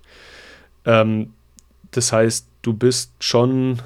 [0.85, 1.33] Ähm,
[1.91, 3.81] das heißt, du bist schon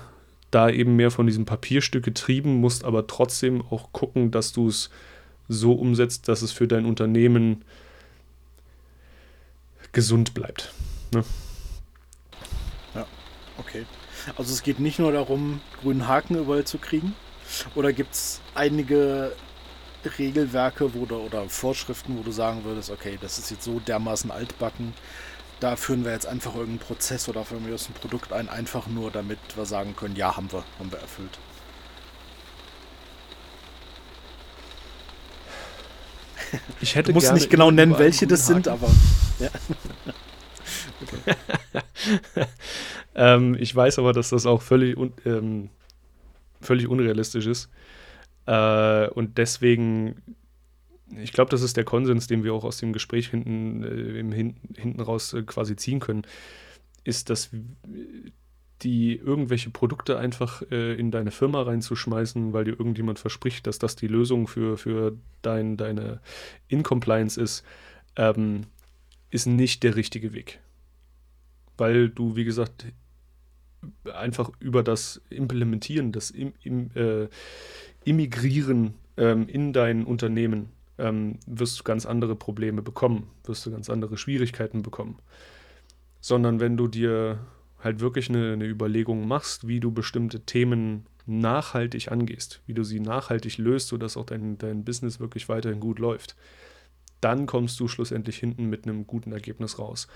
[0.58, 4.90] da eben mehr von diesem Papierstück getrieben, musst aber trotzdem auch gucken, dass du es
[5.48, 7.64] so umsetzt, dass es für dein Unternehmen
[9.92, 10.74] gesund bleibt.
[11.14, 11.24] Ne?
[12.96, 13.06] Ja,
[13.60, 13.86] okay.
[14.36, 17.14] Also es geht nicht nur darum, grünen Haken überall zu kriegen.
[17.76, 19.34] Oder gibt es einige
[20.18, 24.32] Regelwerke wo du, oder Vorschriften, wo du sagen würdest, okay, das ist jetzt so dermaßen
[24.32, 24.96] altbacken,
[25.60, 28.88] da führen wir jetzt einfach irgendeinen Prozess oder führen wir jetzt ein Produkt ein, einfach
[28.88, 31.40] nur damit wir sagen können, ja, haben wir, haben wir erfüllt.
[36.80, 38.90] Ich hätte du musst nicht genau nennen, welche das sind, aber.
[39.40, 39.50] Ja.
[43.16, 45.70] ähm, ich weiß aber, dass das auch völlig, un, ähm,
[46.62, 47.70] völlig unrealistisch ist.
[48.46, 50.22] Äh, und deswegen,
[51.16, 54.32] ich glaube, das ist der Konsens, den wir auch aus dem Gespräch hinten, äh, im
[54.32, 56.24] Hin hinten raus äh, quasi ziehen können,
[57.04, 57.50] ist, dass
[58.82, 63.96] die irgendwelche Produkte einfach äh, in deine Firma reinzuschmeißen, weil dir irgendjemand verspricht, dass das
[63.96, 66.22] die Lösung für, für dein, deine
[66.68, 67.64] In-Compliance ist,
[68.18, 68.66] ähm,
[69.32, 70.60] ist nicht der richtige Weg.
[71.78, 72.86] Weil du, wie gesagt,
[74.14, 77.28] einfach über das Implementieren, das im, im, äh,
[78.04, 83.90] Immigrieren ähm, in dein Unternehmen ähm, wirst du ganz andere Probleme bekommen, wirst du ganz
[83.90, 85.20] andere Schwierigkeiten bekommen.
[86.20, 87.40] Sondern wenn du dir
[87.80, 93.00] halt wirklich eine, eine Überlegung machst, wie du bestimmte Themen nachhaltig angehst, wie du sie
[93.00, 96.36] nachhaltig löst, sodass auch dein, dein Business wirklich weiterhin gut läuft,
[97.22, 100.08] dann kommst du schlussendlich hinten mit einem guten Ergebnis raus.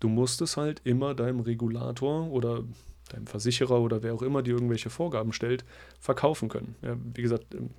[0.00, 2.64] Du musst es halt immer deinem Regulator oder
[3.10, 5.64] deinem Versicherer oder wer auch immer dir irgendwelche Vorgaben stellt,
[6.00, 6.74] verkaufen können.
[6.82, 7.70] Ja, wie gesagt, ähm,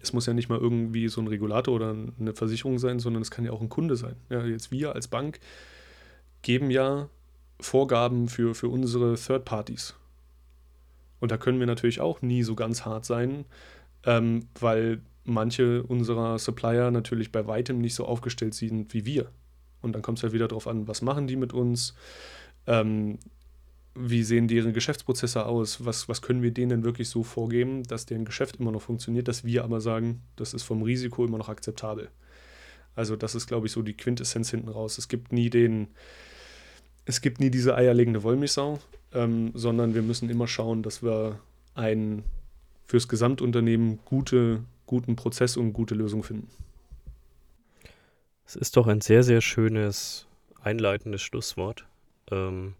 [0.00, 3.30] es muss ja nicht mal irgendwie so ein Regulator oder eine Versicherung sein, sondern es
[3.30, 4.16] kann ja auch ein Kunde sein.
[4.30, 5.40] Ja, jetzt wir als Bank
[6.42, 7.08] geben ja
[7.60, 9.94] Vorgaben für, für unsere Third Parties.
[11.20, 13.44] Und da können wir natürlich auch nie so ganz hart sein,
[14.04, 19.30] ähm, weil manche unserer Supplier natürlich bei weitem nicht so aufgestellt sind wie wir.
[19.80, 21.94] Und dann kommt es halt wieder darauf an, was machen die mit uns,
[22.66, 23.18] ähm,
[23.94, 28.24] wie sehen deren Geschäftsprozesse aus, was, was können wir denen wirklich so vorgeben, dass deren
[28.24, 32.10] Geschäft immer noch funktioniert, dass wir aber sagen, das ist vom Risiko immer noch akzeptabel.
[32.94, 34.98] Also das ist, glaube ich, so die Quintessenz hinten raus.
[34.98, 35.88] Es gibt nie den,
[37.04, 38.78] es gibt nie diese eierlegende Wollmilchsau,
[39.12, 41.38] ähm, sondern wir müssen immer schauen, dass wir
[41.74, 42.22] einen
[42.86, 46.48] fürs Gesamtunternehmen gute, guten Prozess und gute Lösung finden.
[48.46, 50.26] Es ist doch ein sehr, sehr schönes
[50.60, 51.86] einleitendes Schlusswort.
[52.30, 52.74] Ähm,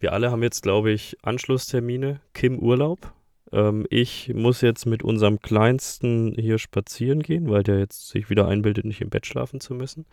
[0.00, 2.20] wir alle haben jetzt, glaube ich, Anschlusstermine.
[2.34, 3.12] Kim Urlaub.
[3.52, 8.48] Ähm, ich muss jetzt mit unserem Kleinsten hier spazieren gehen, weil der jetzt sich wieder
[8.48, 10.06] einbildet, nicht im Bett schlafen zu müssen.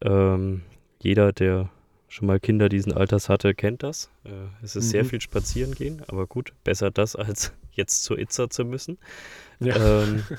[0.00, 0.62] Ähm,
[1.02, 1.70] jeder, der
[2.08, 4.10] schon mal Kinder diesen Alters hatte, kennt das.
[4.24, 4.30] Äh,
[4.62, 4.90] es ist mhm.
[4.90, 8.98] sehr viel spazieren gehen, aber gut, besser das, als jetzt zur Itza zu müssen.
[9.60, 10.02] Ja.
[10.02, 10.22] Ähm,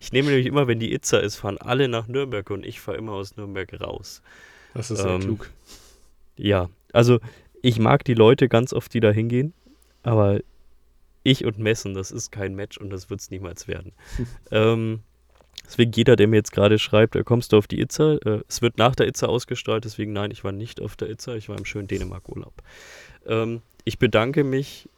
[0.00, 2.98] Ich nehme nämlich immer, wenn die Itza ist, fahren alle nach Nürnberg und ich fahre
[2.98, 4.22] immer aus Nürnberg raus.
[4.74, 5.50] Das ist sehr ähm, klug.
[6.36, 7.18] Ja, also
[7.62, 9.52] ich mag die Leute ganz oft, die da hingehen,
[10.02, 10.40] aber
[11.22, 13.92] ich und Messen, das ist kein Match und das wird es niemals werden.
[14.50, 15.00] ähm,
[15.64, 18.18] deswegen jeder, der mir jetzt gerade schreibt, äh, kommst du auf die Itza?
[18.24, 21.34] Äh, es wird nach der Itza ausgestrahlt, deswegen nein, ich war nicht auf der Itza,
[21.34, 22.54] ich war im schönen Dänemark-Urlaub.
[23.26, 24.88] Ähm, ich bedanke mich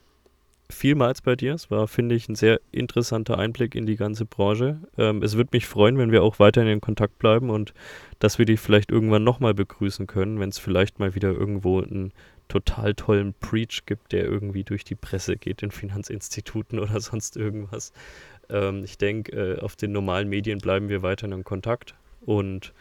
[0.70, 1.54] vielmals bei dir.
[1.54, 4.80] Es war, finde ich, ein sehr interessanter Einblick in die ganze Branche.
[4.96, 7.72] Ähm, es würde mich freuen, wenn wir auch weiterhin in Kontakt bleiben und
[8.18, 12.12] dass wir dich vielleicht irgendwann nochmal begrüßen können, wenn es vielleicht mal wieder irgendwo einen
[12.48, 17.92] total tollen Preach gibt, der irgendwie durch die Presse geht in Finanzinstituten oder sonst irgendwas.
[18.50, 21.94] Ähm, ich denke, äh, auf den normalen Medien bleiben wir weiterhin in Kontakt.
[22.20, 22.72] Und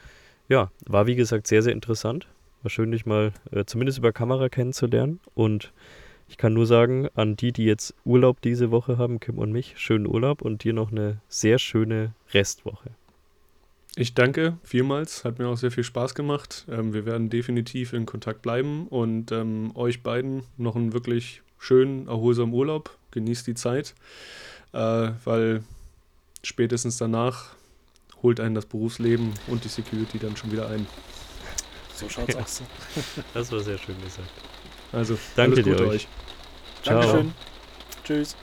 [0.49, 2.27] ja, war wie gesagt sehr, sehr interessant.
[2.63, 5.71] War schön, dich mal äh, zumindest über Kamera kennenzulernen und
[6.27, 9.75] ich kann nur sagen, an die, die jetzt Urlaub diese Woche haben, Kim und mich,
[9.77, 12.91] schönen Urlaub und dir noch eine sehr schöne Restwoche.
[13.95, 16.65] Ich danke vielmals, hat mir auch sehr viel Spaß gemacht.
[16.69, 22.07] Ähm, wir werden definitiv in Kontakt bleiben und ähm, euch beiden noch einen wirklich schönen,
[22.07, 22.95] erholsamen Urlaub.
[23.11, 23.95] Genießt die Zeit,
[24.73, 25.63] äh, weil
[26.43, 27.55] spätestens danach
[28.21, 30.85] holt einen das Berufsleben und die Security dann schon wieder ein.
[31.95, 32.39] So schaut's ja.
[32.43, 32.61] aus.
[33.33, 34.29] Das war sehr schön gesagt.
[34.91, 36.07] Also, danke dir euch.
[36.83, 36.99] Ciao.
[36.99, 37.33] Dankeschön.
[38.03, 38.35] Tschüss.